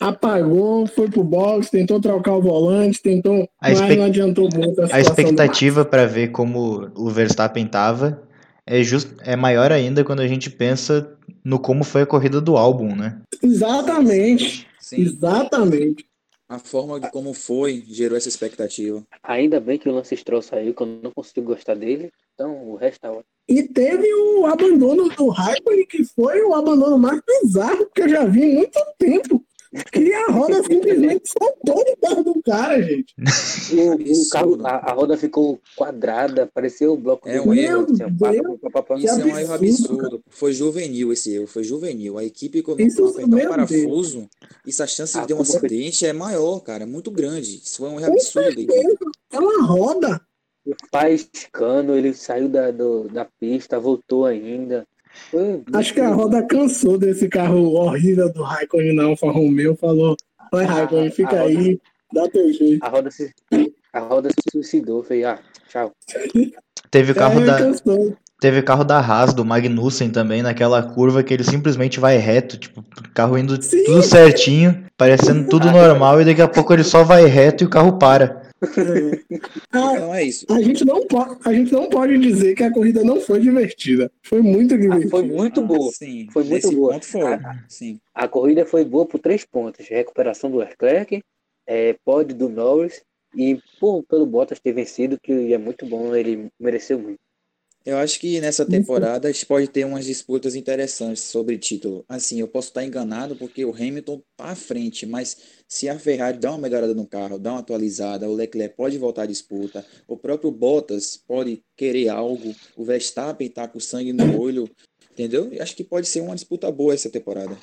apagou, 0.00 0.86
foi 0.86 1.10
pro 1.10 1.22
box, 1.22 1.70
tentou 1.70 2.00
trocar 2.00 2.34
o 2.34 2.40
volante, 2.40 3.02
tentou, 3.02 3.46
a 3.60 3.68
mas 3.68 3.96
não 3.96 4.04
adiantou 4.04 4.48
muito. 4.52 4.80
A, 4.82 4.96
a 4.96 5.00
expectativa 5.00 5.84
para 5.84 6.06
ver 6.06 6.28
como 6.28 6.90
o 6.96 7.10
Verstappen 7.10 7.66
tava 7.66 8.22
é, 8.66 8.82
just, 8.82 9.08
é 9.20 9.36
maior 9.36 9.70
ainda 9.70 10.02
quando 10.02 10.20
a 10.20 10.26
gente 10.26 10.48
pensa 10.48 11.16
no 11.44 11.58
como 11.58 11.84
foi 11.84 12.02
a 12.02 12.06
corrida 12.06 12.40
do 12.40 12.56
álbum, 12.56 12.96
né? 12.96 13.20
Exatamente. 13.42 14.66
Sim. 14.80 15.02
Exatamente. 15.02 16.06
A 16.48 16.58
forma 16.58 16.98
de 16.98 17.08
como 17.10 17.32
foi 17.32 17.84
gerou 17.88 18.16
essa 18.16 18.28
expectativa. 18.28 19.04
Ainda 19.22 19.60
bem 19.60 19.78
que 19.78 19.88
o 19.88 19.92
Lance 19.92 20.16
Stroll 20.16 20.42
saiu, 20.42 20.74
que 20.74 20.82
eu 20.82 20.86
não 20.86 21.12
consigo 21.12 21.46
gostar 21.46 21.76
dele, 21.76 22.10
então 22.34 22.68
o 22.68 22.74
resto 22.74 23.00
tá 23.00 23.10
ótimo. 23.10 23.24
E 23.48 23.62
teve 23.64 24.12
o 24.14 24.46
abandono 24.46 25.08
do 25.10 25.28
Raikkonen, 25.28 25.86
que 25.86 26.04
foi 26.04 26.42
o 26.42 26.54
abandono 26.54 26.98
mais 26.98 27.20
bizarro 27.24 27.88
que 27.94 28.02
eu 28.02 28.08
já 28.08 28.24
vi 28.24 28.42
em 28.42 28.54
muito 28.56 28.80
tempo. 28.98 29.44
E 29.72 30.12
a 30.12 30.26
roda 30.32 30.62
simplesmente 30.64 31.30
soltou 31.30 31.84
de 31.84 31.96
carro 31.96 32.24
do 32.24 32.42
cara, 32.42 32.82
gente. 32.82 33.14
O, 33.72 33.94
o 33.94 34.28
carro, 34.28 34.66
a, 34.66 34.90
a, 34.90 34.92
roda 34.92 35.16
ficou 35.16 35.60
quadrada, 35.76 36.50
parecia 36.52 36.90
o 36.90 36.96
bloco 36.96 37.28
é 37.28 37.40
um 37.40 37.54
erro. 37.54 37.82
Assim, 37.82 39.04
Isso 39.04 39.20
é 39.20 39.24
um 39.24 39.38
erro 39.38 39.52
absurdo. 39.52 40.22
Foi 40.28 40.52
juvenil 40.52 41.12
esse 41.12 41.34
erro, 41.34 41.46
foi 41.46 41.62
juvenil. 41.62 42.18
A 42.18 42.24
equipe 42.24 42.62
começou 42.62 43.06
a 43.06 43.10
apertar 43.10 43.36
um 43.36 43.48
parafuso. 43.48 44.18
Deus. 44.18 44.28
Isso 44.66 44.82
a 44.82 44.86
chance 44.86 45.18
de 45.20 45.26
ter 45.26 45.34
um 45.34 45.40
acidente 45.40 46.04
é 46.04 46.12
maior, 46.12 46.58
cara, 46.60 46.82
é 46.82 46.86
muito 46.86 47.10
grande. 47.10 47.56
Isso 47.56 47.78
foi 47.78 47.90
um 47.90 48.00
erro 48.00 48.12
absurdo. 48.12 48.66
É 49.32 49.38
uma 49.38 49.64
roda. 49.64 50.20
O 50.66 50.74
pai 50.90 51.14
esticando, 51.14 51.94
ele 51.94 52.12
saiu 52.12 52.48
da, 52.48 52.70
do, 52.70 53.08
da 53.08 53.24
pista, 53.24 53.78
voltou 53.78 54.26
ainda. 54.26 54.86
Acho 55.74 55.94
que 55.94 56.00
a 56.00 56.08
roda 56.08 56.42
cansou 56.42 56.98
desse 56.98 57.28
carro 57.28 57.74
horrível 57.74 58.32
do 58.32 58.42
Raikkonen 58.42 58.94
na 58.94 59.04
Alfa 59.04 59.30
Romeo. 59.30 59.76
Falou: 59.76 60.16
vai, 60.50 60.64
Raikkonen, 60.64 61.10
fica 61.10 61.42
aí, 61.42 61.78
dá 62.12 62.28
teu 62.28 62.52
jeito. 62.52 62.84
A 62.84 62.88
roda 62.88 63.10
se, 63.10 63.32
a 63.92 64.00
roda 64.00 64.30
se 64.30 64.50
suicidou. 64.50 65.02
Falei: 65.02 65.24
ah, 65.24 65.38
tchau. 65.68 65.92
Teve 66.90 67.12
o 67.12 67.14
carro 67.14 67.40
é, 67.40 67.46
da. 67.46 67.58
Cansou. 67.58 68.16
Teve 68.40 68.62
carro 68.62 68.84
da 68.84 68.98
Haas, 68.98 69.34
do 69.34 69.44
Magnussen 69.44 70.08
também, 70.08 70.40
naquela 70.40 70.82
curva 70.82 71.22
que 71.22 71.34
ele 71.34 71.44
simplesmente 71.44 72.00
vai 72.00 72.16
reto, 72.16 72.56
tipo, 72.56 72.80
o 72.80 73.14
carro 73.14 73.36
indo 73.36 73.62
Sim. 73.62 73.84
tudo 73.84 74.02
certinho, 74.02 74.86
parecendo 74.96 75.46
tudo 75.46 75.70
normal, 75.70 76.22
e 76.22 76.24
daqui 76.24 76.40
a 76.40 76.48
pouco 76.48 76.72
ele 76.72 76.82
só 76.82 77.04
vai 77.04 77.26
reto 77.26 77.62
e 77.62 77.66
o 77.66 77.70
carro 77.70 77.98
para. 77.98 78.39
Ah, 79.72 79.94
então 79.94 80.14
é 80.14 80.24
isso. 80.24 80.46
A 80.50 80.60
gente, 80.60 80.84
não 80.84 81.06
pode, 81.06 81.38
a 81.44 81.52
gente 81.52 81.72
não 81.72 81.88
pode 81.88 82.18
dizer 82.18 82.54
que 82.54 82.62
a 82.62 82.72
corrida 82.72 83.02
não 83.02 83.20
foi 83.20 83.40
divertida. 83.40 84.10
Foi 84.22 84.42
muito 84.42 84.76
divertida. 84.76 85.06
Ah, 85.06 85.10
foi 85.10 85.22
muito 85.22 85.62
boa. 85.62 85.88
Ah, 85.88 85.92
sim, 85.92 86.28
foi 86.30 86.44
muito 86.44 86.72
boa. 86.72 86.92
Ponto 86.94 87.06
foi. 87.06 87.34
A, 87.34 87.64
sim. 87.68 88.00
a 88.14 88.28
corrida 88.28 88.66
foi 88.66 88.84
boa 88.84 89.06
por 89.06 89.18
três 89.18 89.44
pontos: 89.44 89.88
recuperação 89.88 90.50
do 90.50 90.58
Leclerc, 90.58 91.22
é, 91.66 91.96
pódio 92.04 92.36
do 92.36 92.48
Norris 92.48 93.02
e 93.34 93.58
por, 93.78 94.02
pelo 94.04 94.26
Bottas 94.26 94.60
ter 94.60 94.72
vencido, 94.72 95.18
que 95.20 95.52
é 95.52 95.58
muito 95.58 95.86
bom, 95.86 96.14
ele 96.14 96.48
mereceu 96.58 96.98
muito. 96.98 97.20
Eu 97.84 97.96
acho 97.96 98.20
que 98.20 98.40
nessa 98.42 98.66
temporada 98.66 99.26
a 99.26 99.32
gente 99.32 99.46
pode 99.46 99.66
ter 99.66 99.86
umas 99.86 100.04
disputas 100.04 100.54
interessantes 100.54 101.22
sobre 101.22 101.56
título. 101.56 102.04
Assim, 102.06 102.38
eu 102.38 102.46
posso 102.46 102.68
estar 102.68 102.84
enganado 102.84 103.34
porque 103.36 103.64
o 103.64 103.74
Hamilton 103.74 104.20
está 104.32 104.52
à 104.52 104.54
frente, 104.54 105.06
mas 105.06 105.36
se 105.66 105.88
a 105.88 105.98
Ferrari 105.98 106.38
dá 106.38 106.50
uma 106.50 106.58
melhorada 106.58 106.94
no 106.94 107.06
carro, 107.06 107.38
dá 107.38 107.52
uma 107.52 107.60
atualizada, 107.60 108.28
o 108.28 108.34
Leclerc 108.34 108.76
pode 108.76 108.98
voltar 108.98 109.22
à 109.22 109.26
disputa, 109.26 109.84
o 110.06 110.14
próprio 110.14 110.50
Bottas 110.50 111.16
pode 111.16 111.62
querer 111.74 112.10
algo, 112.10 112.54
o 112.76 112.84
Verstappen 112.84 113.46
está 113.46 113.66
com 113.66 113.80
sangue 113.80 114.12
no 114.12 114.38
olho, 114.38 114.68
entendeu? 115.10 115.48
Eu 115.50 115.62
acho 115.62 115.74
que 115.74 115.82
pode 115.82 116.06
ser 116.06 116.20
uma 116.20 116.34
disputa 116.34 116.70
boa 116.70 116.92
essa 116.92 117.08
temporada. 117.08 117.56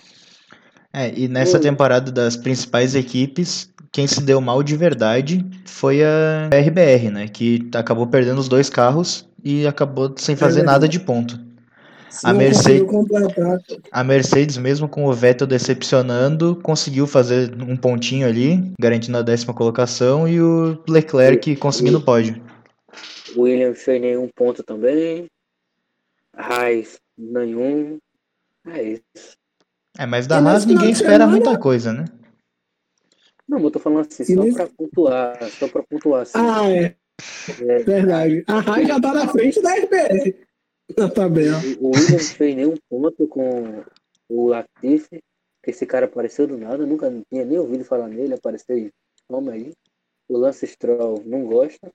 É, 0.91 1.13
e 1.15 1.28
nessa 1.28 1.59
temporada 1.59 2.11
das 2.11 2.36
principais 2.36 2.95
equipes, 2.95 3.70
quem 3.91 4.07
se 4.07 4.22
deu 4.22 4.41
mal 4.41 4.63
de 4.63 4.76
verdade 4.76 5.45
foi 5.65 6.03
a 6.03 6.49
RBR, 6.51 7.11
né? 7.11 7.28
Que 7.28 7.70
acabou 7.76 8.07
perdendo 8.07 8.39
os 8.39 8.47
dois 8.47 8.68
carros 8.68 9.28
e 9.47 9.65
acabou 9.65 10.13
sem 10.17 10.35
fazer 10.35 10.59
é 10.59 10.63
nada 10.63 10.89
de 10.89 10.99
ponto. 10.99 11.39
a, 12.21 12.33
Mercedes, 12.33 12.85
a 13.89 14.03
Mercedes, 14.03 14.57
mesmo 14.57 14.89
com 14.89 15.05
o 15.05 15.13
Vettel 15.13 15.47
decepcionando, 15.47 16.57
conseguiu 16.57 17.07
fazer 17.07 17.55
um 17.63 17.77
pontinho 17.77 18.27
ali, 18.27 18.73
garantindo 18.77 19.17
a 19.17 19.21
décima 19.21 19.53
colocação, 19.53 20.27
e 20.27 20.41
o 20.41 20.77
Leclerc 20.89 21.55
conseguindo 21.55 21.99
o 21.99 22.03
pódio. 22.03 22.43
O 23.37 23.43
Williams 23.43 23.81
fez 23.81 24.01
nenhum 24.01 24.27
ponto 24.35 24.61
também. 24.63 25.27
Haas 26.35 26.99
nenhum. 27.17 27.99
É 28.67 28.83
isso. 28.83 29.37
É, 29.97 30.05
mas 30.05 30.27
da 30.27 30.39
Haas 30.39 30.65
ninguém 30.65 30.91
espera 30.91 31.25
muita 31.25 31.57
coisa, 31.57 31.93
né? 31.93 32.03
Não, 33.47 33.61
eu 33.61 33.71
tô 33.71 33.79
falando 33.79 34.05
assim, 34.05 34.25
só 34.25 34.43
nesse... 34.43 34.57
pra 34.57 34.67
pontuar, 34.67 35.49
só 35.51 35.69
pra 35.69 35.83
pontuar. 35.83 36.23
Assim. 36.23 36.33
Ah, 36.35 36.69
é. 36.69 36.95
É. 37.59 37.80
Verdade. 37.80 38.43
A 38.47 38.59
Haas 38.59 38.88
já 38.88 38.99
tá 38.99 39.13
na 39.13 39.28
frente 39.28 39.61
da 39.61 39.74
RBR 39.74 40.47
na 40.95 41.09
tabela. 41.09 41.59
O 41.80 41.89
Williams 41.89 42.32
fez 42.32 42.55
nenhum 42.55 42.76
ponto 42.89 43.28
com 43.28 43.84
o 44.30 44.47
Latifi, 44.47 45.22
que 45.63 45.72
esse 45.72 45.86
cara 45.86 46.05
apareceu 46.05 46.47
do 46.47 46.57
nada, 46.57 46.86
nunca 46.86 47.11
tinha 47.30 47.43
nem 47.43 47.57
ouvido 47.57 47.84
falar 47.84 48.07
nele, 48.07 48.36
apareceu 48.36 48.78
e 48.78 48.91
toma 49.28 49.53
aí. 49.53 49.74
O 50.30 50.38
Lance 50.38 50.68
Stroll 50.68 51.24
não 51.26 51.45
gosta, 51.45 51.91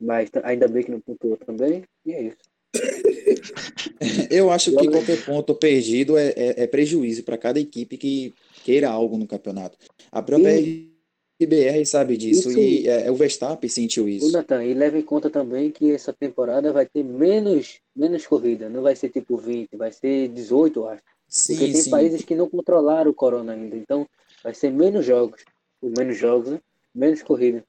mas 0.00 0.30
ainda 0.42 0.68
bem 0.68 0.84
que 0.84 0.90
não 0.90 1.00
pontuou 1.00 1.36
também, 1.36 1.84
e 2.06 2.12
é 2.12 2.22
isso. 2.22 2.38
Eu 4.30 4.50
acho 4.50 4.76
que 4.76 4.88
qualquer 4.88 5.24
ponto 5.24 5.54
perdido 5.54 6.16
é, 6.16 6.28
é, 6.30 6.62
é 6.64 6.66
prejuízo 6.66 7.22
para 7.22 7.38
cada 7.38 7.60
equipe 7.60 7.96
que 7.96 8.34
queira 8.64 8.90
algo 8.90 9.16
no 9.16 9.26
campeonato. 9.26 9.78
A 10.10 10.22
própria 10.22 10.60
e... 10.60 10.93
RBR 11.42 11.84
sabe 11.84 12.16
disso 12.16 12.48
isso... 12.50 12.58
e 12.58 12.88
é, 12.88 13.10
o 13.10 13.14
Verstappen 13.14 13.68
sentiu 13.68 14.08
isso. 14.08 14.28
O 14.28 14.32
Nathan, 14.32 14.64
e 14.64 14.74
leva 14.74 14.98
em 14.98 15.02
conta 15.02 15.28
também 15.28 15.70
que 15.70 15.90
essa 15.90 16.12
temporada 16.12 16.72
vai 16.72 16.86
ter 16.86 17.02
menos, 17.02 17.80
menos 17.94 18.26
corrida, 18.26 18.68
não 18.68 18.82
vai 18.82 18.94
ser 18.94 19.08
tipo 19.08 19.36
20, 19.36 19.76
vai 19.76 19.92
ser 19.92 20.28
18, 20.28 20.80
eu 20.80 20.88
acho. 20.88 21.02
Sim, 21.28 21.54
Porque 21.54 21.72
tem 21.72 21.82
sim. 21.82 21.90
países 21.90 22.22
que 22.22 22.34
não 22.34 22.48
controlaram 22.48 23.10
o 23.10 23.14
corona 23.14 23.52
ainda, 23.52 23.76
então 23.76 24.06
vai 24.42 24.54
ser 24.54 24.70
menos 24.70 25.04
jogos, 25.04 25.42
menos 25.82 26.16
jogos, 26.16 26.50
né? 26.50 26.60
menos 26.94 27.22
corrida. 27.22 27.64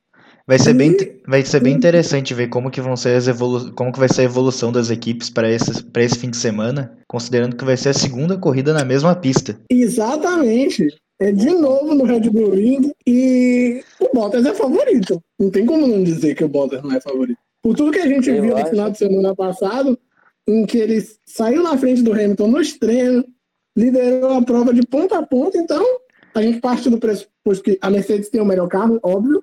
Vai 0.47 0.59
ser 0.59 0.74
bem, 0.74 0.95
vai 1.28 1.43
ser 1.43 1.59
bem 1.59 1.74
interessante 1.74 2.34
ver 2.34 2.49
como 2.49 2.70
que 2.70 2.80
vão 2.80 2.95
ser 2.95 3.16
as 3.16 3.28
evolu 3.28 3.74
como 3.74 3.91
que 3.91 3.97
vai 3.97 4.07
ser 4.07 4.22
a 4.22 4.26
evolução 4.26 4.72
das 4.72 4.91
equipes 4.91 5.30
para 5.30 5.49
esse, 5.49 5.84
para 5.86 6.03
esse 6.03 6.20
fim 6.20 6.30
de 6.30 6.38
semana, 6.38 6.97
considerando 7.07 7.55
que 7.55 7.66
vai 7.66 7.76
ser 7.76 7.89
a 7.89 7.93
segunda 7.93 8.38
corrida 8.38 8.72
na 8.72 8.86
mesma 8.86 9.16
pista. 9.16 9.59
Exatamente. 9.70 10.88
É 11.20 11.32
de 11.32 11.49
novo 11.49 11.95
no 11.95 12.03
Red 12.03 12.30
Bull 12.30 12.51
Ring 12.51 12.91
e 13.07 13.82
o 13.99 14.09
Bottas 14.13 14.45
é 14.45 14.53
favorito. 14.53 15.24
Não 15.39 15.49
tem 15.49 15.66
como 15.66 15.88
não 15.88 16.03
dizer 16.03 16.36
que 16.36 16.43
o 16.43 16.49
Bottas 16.49 16.84
não 16.84 16.91
é 16.91 16.99
favorito. 16.99 17.39
Por 17.61 17.76
tudo 17.76 17.91
que 17.91 17.99
a 17.99 18.07
gente 18.07 18.30
Eu 18.30 18.41
viu 18.41 18.57
no 18.57 18.66
final 18.66 18.89
de 18.89 18.97
semana 18.97 19.34
passado, 19.34 19.97
em 20.47 20.66
que 20.66 20.78
ele 20.78 21.01
saiu 21.26 21.63
na 21.63 21.78
frente 21.78 22.01
do 22.01 22.11
Hamilton 22.11 22.47
nos 22.47 22.74
treinos, 22.74 23.24
liderou 23.78 24.34
a 24.34 24.41
prova 24.41 24.74
de 24.74 24.86
ponta 24.86 25.18
a 25.18 25.26
ponta, 25.26 25.57
então 25.57 25.84
a 26.34 26.41
gente 26.41 26.59
parte 26.59 26.89
do 26.89 26.97
pressuposto 26.97 27.63
que 27.63 27.78
a 27.82 27.89
Mercedes 27.89 28.30
tem 28.30 28.41
o 28.41 28.45
melhor 28.45 28.68
carro, 28.68 28.99
óbvio, 29.01 29.41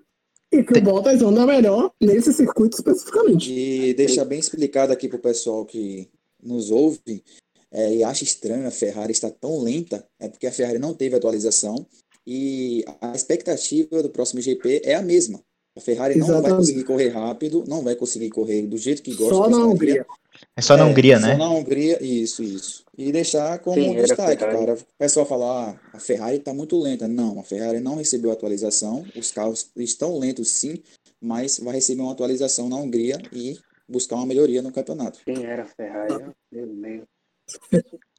e 0.52 0.62
que 0.62 0.78
o 0.78 0.82
Bottas 0.82 1.22
anda 1.22 1.46
melhor 1.46 1.90
nesse 1.98 2.34
circuito 2.34 2.76
especificamente. 2.76 3.50
E 3.50 3.94
deixa 3.94 4.24
bem 4.26 4.38
explicado 4.38 4.92
aqui 4.92 5.08
para 5.08 5.16
o 5.16 5.22
pessoal 5.22 5.64
que 5.64 6.10
nos 6.42 6.70
ouve 6.70 7.24
é, 7.72 7.94
e 7.94 8.04
acha 8.04 8.24
estranho 8.24 8.66
a 8.66 8.70
Ferrari 8.70 9.12
estar 9.12 9.30
tão 9.30 9.60
lenta, 9.60 10.06
é 10.20 10.28
porque 10.28 10.46
a 10.46 10.52
Ferrari 10.52 10.78
não 10.78 10.94
teve 10.94 11.16
atualização 11.16 11.86
e 12.26 12.84
a 13.00 13.12
expectativa 13.12 14.02
do 14.02 14.10
próximo 14.10 14.40
GP 14.40 14.82
é 14.84 14.94
a 14.94 15.02
mesma. 15.02 15.40
A 15.76 15.80
Ferrari 15.80 16.18
Exatamente. 16.18 16.34
não 16.34 16.42
vai 16.42 16.58
conseguir 16.58 16.84
correr 16.84 17.08
rápido, 17.08 17.64
não 17.66 17.82
vai 17.82 17.96
conseguir 17.96 18.28
correr 18.28 18.62
do 18.66 18.76
jeito 18.76 19.02
que 19.02 19.14
gosta. 19.14 19.34
Só 19.34 19.48
na 19.48 19.66
Hungria. 19.66 20.06
É 20.54 20.60
só 20.60 20.76
na 20.76 20.84
é, 20.84 20.86
Hungria, 20.86 21.18
né? 21.18 21.32
Só 21.32 21.38
na 21.38 21.50
Hungria, 21.50 22.02
isso, 22.02 22.42
isso. 22.42 22.84
E 22.96 23.10
deixar 23.10 23.58
como 23.60 23.76
Sim, 23.76 23.90
um 23.90 23.94
destaque, 23.94 24.36
cara. 24.36 24.74
O 24.74 24.78
pessoal 24.98 25.24
falar, 25.24 25.70
ah, 25.70 25.96
a 25.96 25.98
Ferrari 25.98 26.36
está 26.36 26.52
muito 26.52 26.78
lenta. 26.78 27.08
Não, 27.08 27.40
a 27.40 27.42
Ferrari 27.42 27.80
não 27.80 27.96
recebeu 27.96 28.30
atualização. 28.30 29.04
Os 29.16 29.30
carros 29.30 29.70
estão 29.76 30.18
lentos, 30.18 30.50
sim, 30.50 30.82
mas 31.20 31.58
vai 31.58 31.74
receber 31.74 32.02
uma 32.02 32.12
atualização 32.12 32.68
na 32.68 32.76
Hungria 32.76 33.18
e 33.32 33.58
buscar 33.88 34.16
uma 34.16 34.26
melhoria 34.26 34.60
no 34.60 34.72
campeonato. 34.72 35.20
Quem 35.24 35.44
era 35.44 35.62
a 35.62 35.66
Ferrari? 35.66 36.26
Meu 36.50 36.66
meio. 36.66 37.06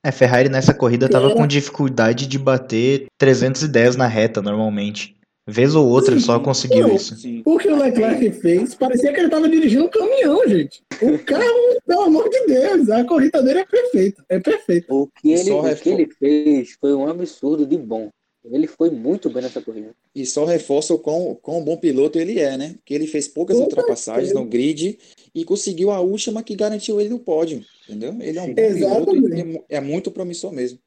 É, 0.03 0.11
Ferrari 0.11 0.49
nessa 0.49 0.73
corrida 0.73 1.05
estava 1.05 1.33
com 1.33 1.47
dificuldade 1.47 2.27
de 2.27 2.37
bater 2.37 3.07
310 3.17 3.95
na 3.95 4.05
reta 4.05 4.41
normalmente. 4.41 5.15
Vez 5.45 5.75
ou 5.75 5.87
outra 5.89 6.17
só 6.19 6.39
conseguiu 6.39 6.87
Não, 6.87 6.95
isso. 6.95 7.15
O 7.45 7.57
que 7.57 7.67
o 7.67 7.77
Leclerc 7.77 8.31
fez, 8.39 8.75
parecia 8.75 9.11
que 9.11 9.19
ele 9.19 9.27
estava 9.27 9.49
dirigindo 9.49 9.85
um 9.85 9.89
caminhão, 9.89 10.47
gente. 10.47 10.81
O 11.01 11.19
carro, 11.19 11.79
pelo 11.85 12.01
amor 12.03 12.29
de 12.29 12.45
Deus, 12.45 12.89
a 12.89 13.03
corrida 13.03 13.43
dele 13.43 13.59
é 13.59 13.65
perfeita. 13.65 14.23
É 14.29 14.39
perfeita. 14.39 14.93
O 14.93 15.07
que 15.07 15.31
ele, 15.31 15.51
o 15.51 15.75
que 15.75 15.89
ele 15.89 16.09
fez 16.17 16.77
foi 16.79 16.93
um 16.93 17.09
absurdo 17.09 17.65
de 17.65 17.77
bom. 17.77 18.09
Ele 18.45 18.67
foi 18.67 18.89
muito 18.89 19.29
bem 19.29 19.41
nessa 19.41 19.61
corrida. 19.61 19.95
E 20.13 20.25
só 20.25 20.43
reforça 20.43 20.93
o 20.93 20.99
quão, 20.99 21.33
quão 21.41 21.63
bom 21.63 21.77
piloto 21.77 22.19
ele 22.19 22.39
é, 22.39 22.57
né? 22.57 22.75
Que 22.83 22.93
ele 22.93 23.07
fez 23.07 23.27
poucas 23.27 23.55
Opa, 23.55 23.65
ultrapassagens 23.65 24.31
é. 24.31 24.33
no 24.33 24.45
grid 24.45 24.99
e 25.33 25.45
conseguiu 25.45 25.91
a 25.91 26.01
última 26.01 26.43
que 26.43 26.55
garantiu 26.55 26.99
ele 26.99 27.09
no 27.09 27.19
pódio. 27.19 27.65
Entendeu? 27.87 28.15
Ele 28.19 28.37
é 28.37 28.41
um 28.41 28.53
bom 28.53 28.61
Exatamente. 28.61 29.21
piloto 29.21 29.65
e 29.69 29.75
é 29.75 29.79
muito 29.79 30.11
promissor 30.11 30.51
mesmo. 30.51 30.77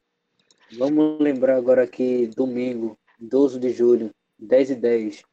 Vamos 0.77 1.19
lembrar 1.19 1.55
agora 1.55 1.87
que 1.87 2.27
domingo, 2.27 2.97
12 3.19 3.59
de 3.59 3.71
julho, 3.71 4.11
10 4.37 4.71
e 4.71 4.75
10, 4.75 5.23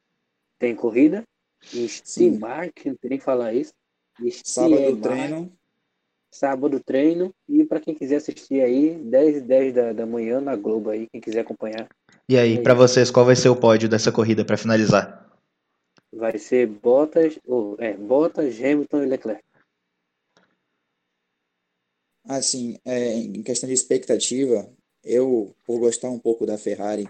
tem 0.59 0.75
corrida. 0.75 1.25
Estimar, 1.73 2.73
que 2.73 2.89
não 2.89 2.97
tem 2.97 3.11
nem 3.11 3.21
falar 3.21 3.55
isso. 3.55 3.73
Sábado 4.45 4.97
treino. 5.01 5.53
Sábado 6.31 6.81
treino. 6.81 7.35
E 7.49 7.65
para 7.65 7.81
quem 7.81 7.95
quiser 7.95 8.17
assistir 8.17 8.61
aí, 8.61 8.95
10 8.97 9.37
e 9.37 9.41
10 9.41 9.75
da, 9.75 9.93
da 9.93 10.07
manhã 10.07 10.41
na 10.41 10.57
Globo 10.57 10.91
aí, 10.91 11.07
quem 11.09 11.21
quiser 11.21 11.41
acompanhar. 11.41 11.89
E 12.27 12.39
aí, 12.39 12.63
para 12.63 12.73
vocês, 12.73 13.11
qual 13.11 13.27
vai 13.27 13.37
ser 13.37 13.51
o 13.51 13.57
pódio 13.57 13.87
dessa 13.87 14.11
corrida 14.11 14.45
para 14.45 14.57
finalizar? 14.57 15.29
Vai 16.11 16.39
ser 16.39 16.67
Bottas, 16.67 17.39
ou, 17.47 17.77
é, 17.79 17.93
Bottas, 17.95 18.59
Hamilton 18.59 19.03
e 19.03 19.07
Leclerc. 19.07 19.45
Assim, 22.27 22.79
é, 22.83 23.13
em 23.15 23.43
questão 23.43 23.69
de 23.69 23.75
expectativa, 23.75 24.67
eu, 25.05 25.55
por 25.67 25.79
gostar 25.79 26.09
um 26.09 26.19
pouco 26.19 26.47
da 26.47 26.57
Ferrari, 26.57 27.07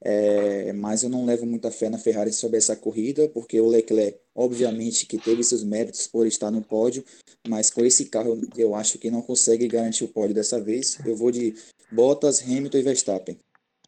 é, 0.00 0.72
mas 0.72 1.02
eu 1.02 1.08
não 1.08 1.24
levo 1.24 1.44
muita 1.44 1.72
fé 1.72 1.88
na 1.88 1.98
Ferrari 1.98 2.32
sobre 2.32 2.58
essa 2.58 2.76
corrida, 2.76 3.28
porque 3.30 3.60
o 3.60 3.66
Leclerc, 3.66 4.16
obviamente, 4.32 5.06
que 5.06 5.18
teve 5.18 5.42
seus 5.42 5.64
méritos 5.64 6.06
por 6.06 6.24
estar 6.24 6.52
no 6.52 6.62
pódio, 6.62 7.04
mas 7.48 7.70
com 7.70 7.84
esse 7.84 8.04
carro 8.04 8.40
eu 8.56 8.76
acho 8.76 8.98
que 8.98 9.10
não 9.10 9.22
consegue 9.22 9.66
garantir 9.66 10.04
o 10.04 10.08
pódio 10.08 10.36
dessa 10.36 10.60
vez. 10.60 10.98
Eu 11.04 11.16
vou 11.16 11.32
de 11.32 11.56
Bottas, 11.90 12.42
Hamilton 12.42 12.78
e 12.78 12.82
Verstappen. 12.82 13.38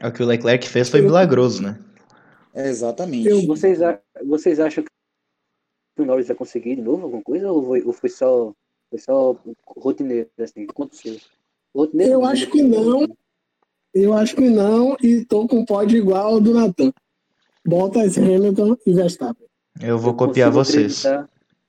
É 0.00 0.06
o 0.06 0.12
que 0.12 0.22
o 0.22 0.26
Leclerc 0.26 0.68
fez 0.68 0.88
foi 0.88 1.02
milagroso, 1.02 1.62
né? 1.62 1.78
É, 2.54 2.68
exatamente. 2.68 3.46
Vocês, 3.46 3.78
vocês 4.24 4.60
acham 4.60 4.84
que 4.84 6.02
o 6.02 6.04
Norris 6.04 6.28
vai 6.28 6.36
conseguir 6.36 6.76
de 6.76 6.82
novo 6.82 7.04
alguma 7.04 7.22
coisa 7.22 7.50
ou 7.50 7.66
foi, 7.66 7.82
ou 7.82 7.92
foi 7.92 8.08
só 8.08 8.52
foi 8.90 8.98
só 8.98 9.36
rotineiro 9.66 10.28
assim? 10.38 10.66
Aconteceu? 10.68 11.16
Rotineiro, 11.74 12.12
eu 12.12 12.24
acho 12.24 12.48
que 12.48 12.62
não. 12.62 13.06
Eu 13.94 14.12
acho 14.14 14.36
que 14.36 14.48
não 14.48 14.96
e 15.02 15.24
tô 15.24 15.46
com 15.48 15.64
pódio 15.64 15.98
igual 15.98 16.34
ao 16.34 16.40
do 16.40 16.54
Natan. 16.54 16.92
Bottas, 17.66 18.16
Hamilton 18.16 18.76
e 18.86 18.92
Verstappen. 18.92 19.46
Eu 19.80 19.98
vou 19.98 20.12
eu 20.12 20.16
copiar 20.16 20.50
vocês. 20.50 21.02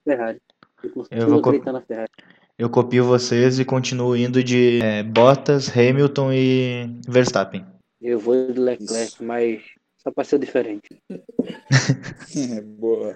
Ferrari. 0.03 0.39
Eu, 0.84 1.05
eu 1.11 1.27
vou 1.27 1.41
copiar 1.41 1.73
na 1.73 1.82
Ferrari. 1.82 2.11
Eu 2.57 2.69
copio 2.69 3.05
vocês 3.05 3.57
e 3.57 3.65
continuo 3.65 4.17
indo 4.17 4.43
de 4.43 4.82
é, 4.84 5.01
Bottas, 5.01 5.69
Hamilton 5.69 6.34
e 6.34 6.99
Verstappen. 7.07 7.65
Eu 8.01 8.19
vou 8.19 8.51
de 8.51 8.59
Leclerc, 8.59 9.13
Isso. 9.13 9.23
mas 9.23 9.61
só 9.97 10.11
para 10.11 10.23
ser 10.23 10.39
diferente. 10.39 10.87
Boa. 12.79 13.15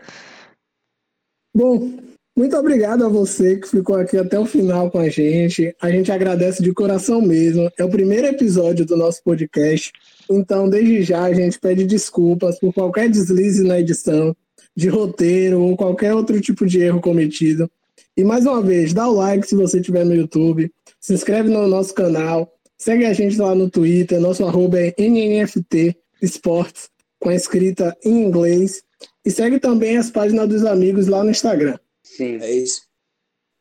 Bom, 1.55 1.97
muito 2.35 2.57
obrigado 2.57 3.05
a 3.05 3.09
você 3.09 3.57
que 3.57 3.69
ficou 3.69 3.95
aqui 3.95 4.17
até 4.17 4.39
o 4.39 4.45
final 4.45 4.89
com 4.89 4.97
a 4.97 5.07
gente. 5.07 5.73
A 5.79 5.89
gente 5.89 6.11
agradece 6.11 6.63
de 6.63 6.73
coração 6.73 7.21
mesmo. 7.21 7.71
É 7.77 7.83
o 7.85 7.89
primeiro 7.89 8.27
episódio 8.27 8.85
do 8.85 8.97
nosso 8.97 9.23
podcast. 9.23 9.91
Então, 10.29 10.67
desde 10.67 11.03
já, 11.03 11.23
a 11.23 11.33
gente 11.33 11.59
pede 11.59 11.85
desculpas 11.85 12.59
por 12.59 12.73
qualquer 12.73 13.09
deslize 13.09 13.63
na 13.63 13.79
edição, 13.79 14.35
de 14.75 14.89
roteiro 14.89 15.61
ou 15.61 15.77
qualquer 15.77 16.13
outro 16.13 16.41
tipo 16.41 16.65
de 16.65 16.81
erro 16.81 16.99
cometido. 16.99 17.69
E 18.17 18.23
mais 18.23 18.45
uma 18.45 18.61
vez, 18.61 18.93
dá 18.93 19.07
o 19.07 19.13
like 19.13 19.47
se 19.47 19.55
você 19.55 19.79
estiver 19.79 20.03
no 20.03 20.15
YouTube, 20.15 20.71
se 20.99 21.13
inscreve 21.13 21.49
no 21.49 21.67
nosso 21.67 21.93
canal, 21.93 22.51
Segue 22.83 23.05
a 23.05 23.13
gente 23.13 23.37
lá 23.37 23.55
no 23.55 23.69
Twitter, 23.69 24.19
nosso 24.19 24.43
arroba 24.43 24.77
é 24.77 24.93
NNFT 24.97 25.95
Esportes, 26.21 26.89
com 27.17 27.29
a 27.29 27.33
escrita 27.33 27.97
em 28.03 28.25
inglês. 28.25 28.83
E 29.23 29.31
segue 29.31 29.57
também 29.57 29.95
as 29.95 30.11
páginas 30.11 30.49
dos 30.49 30.65
amigos 30.65 31.07
lá 31.07 31.23
no 31.23 31.31
Instagram. 31.31 31.79
Sim. 32.03 32.39
É 32.41 32.51
isso. 32.51 32.81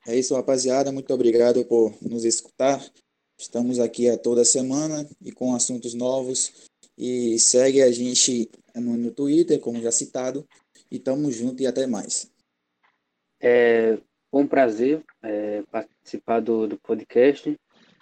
É 0.08 0.18
isso, 0.18 0.34
rapaziada. 0.34 0.90
Muito 0.90 1.14
obrigado 1.14 1.64
por 1.66 1.94
nos 2.02 2.24
escutar. 2.24 2.84
Estamos 3.38 3.78
aqui 3.78 4.10
a 4.10 4.18
toda 4.18 4.44
semana 4.44 5.08
e 5.24 5.30
com 5.30 5.54
assuntos 5.54 5.94
novos. 5.94 6.68
E 6.98 7.38
segue 7.38 7.80
a 7.80 7.92
gente 7.92 8.50
no, 8.74 8.96
no 8.96 9.12
Twitter, 9.12 9.60
como 9.60 9.80
já 9.80 9.92
citado. 9.92 10.44
E 10.90 10.98
tamo 10.98 11.30
junto 11.30 11.62
e 11.62 11.66
até 11.68 11.86
mais. 11.86 12.28
É 13.40 13.98
um 14.32 14.48
prazer 14.48 15.00
é, 15.22 15.62
participar 15.70 16.40
do, 16.40 16.66
do 16.66 16.76
podcast. 16.76 17.56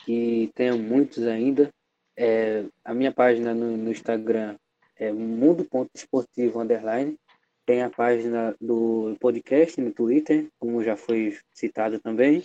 Que 0.04 0.50
tenham 0.54 0.78
muitos 0.78 1.26
ainda. 1.26 1.70
É, 2.16 2.64
a 2.84 2.92
minha 2.92 3.12
página 3.12 3.54
no, 3.54 3.76
no 3.76 3.90
Instagram 3.90 4.56
é 4.96 5.12
mundo.esportivo 5.12 6.60
underline. 6.60 7.16
Tem 7.64 7.82
a 7.82 7.90
página 7.90 8.54
do 8.60 9.16
podcast 9.20 9.80
no 9.80 9.92
Twitter, 9.92 10.48
como 10.58 10.82
já 10.82 10.96
foi 10.96 11.38
citado 11.54 11.98
também. 11.98 12.42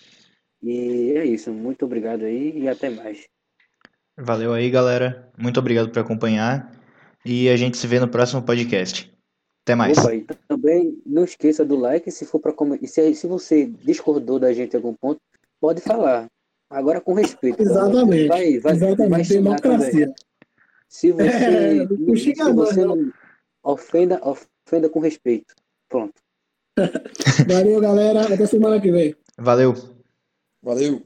E 0.62 1.14
é 1.16 1.26
isso. 1.26 1.52
Muito 1.52 1.86
obrigado 1.86 2.24
aí 2.24 2.58
e 2.58 2.70
até 2.70 2.90
mais. 2.90 3.28
Valeu 4.18 4.54
aí, 4.54 4.70
galera. 4.70 5.30
Muito 5.38 5.60
obrigado 5.60 5.90
por 5.90 6.00
acompanhar. 6.00 6.72
E 7.26 7.50
a 7.50 7.58
gente 7.58 7.78
se 7.78 7.88
vê 7.88 8.00
no 8.00 8.08
próximo 8.08 8.44
podcast. 8.44 9.12
Até 9.64 9.74
mais. 9.74 9.98
Opa, 9.98 10.12
também 10.48 11.02
não 11.06 11.24
esqueça 11.24 11.66
do 11.66 11.76
like. 11.76 12.10
Se 12.12 12.26
for 12.26 12.40
para 12.40 12.54
se, 12.84 13.16
se 13.16 13.28
você 13.28 13.66
discordou 13.66 14.40
da 14.40 14.54
gente 14.54 14.74
em 14.74 14.78
algum 14.78 14.94
ponto, 14.94 15.20
pode 15.60 15.82
falar. 15.82 16.28
Agora 16.76 17.00
com 17.00 17.14
respeito. 17.14 17.62
Exatamente. 17.62 18.28
Vai, 18.28 18.60
vai, 18.60 18.74
Exatamente. 18.74 19.10
Vai 19.10 19.24
Democracia. 19.24 20.14
Se 20.90 21.12
você, 21.14 21.24
é, 21.24 21.88
se 22.18 22.54
você 22.54 22.86
não 22.86 23.14
ofenda, 23.64 24.22
ofenda 24.22 24.90
com 24.90 25.00
respeito. 25.00 25.56
Pronto. 25.88 26.14
Valeu, 27.48 27.80
galera. 27.80 28.34
Até 28.34 28.46
semana 28.46 28.82
que 28.82 28.92
vem. 28.92 29.16
Valeu. 29.38 29.74
Valeu. 30.62 31.02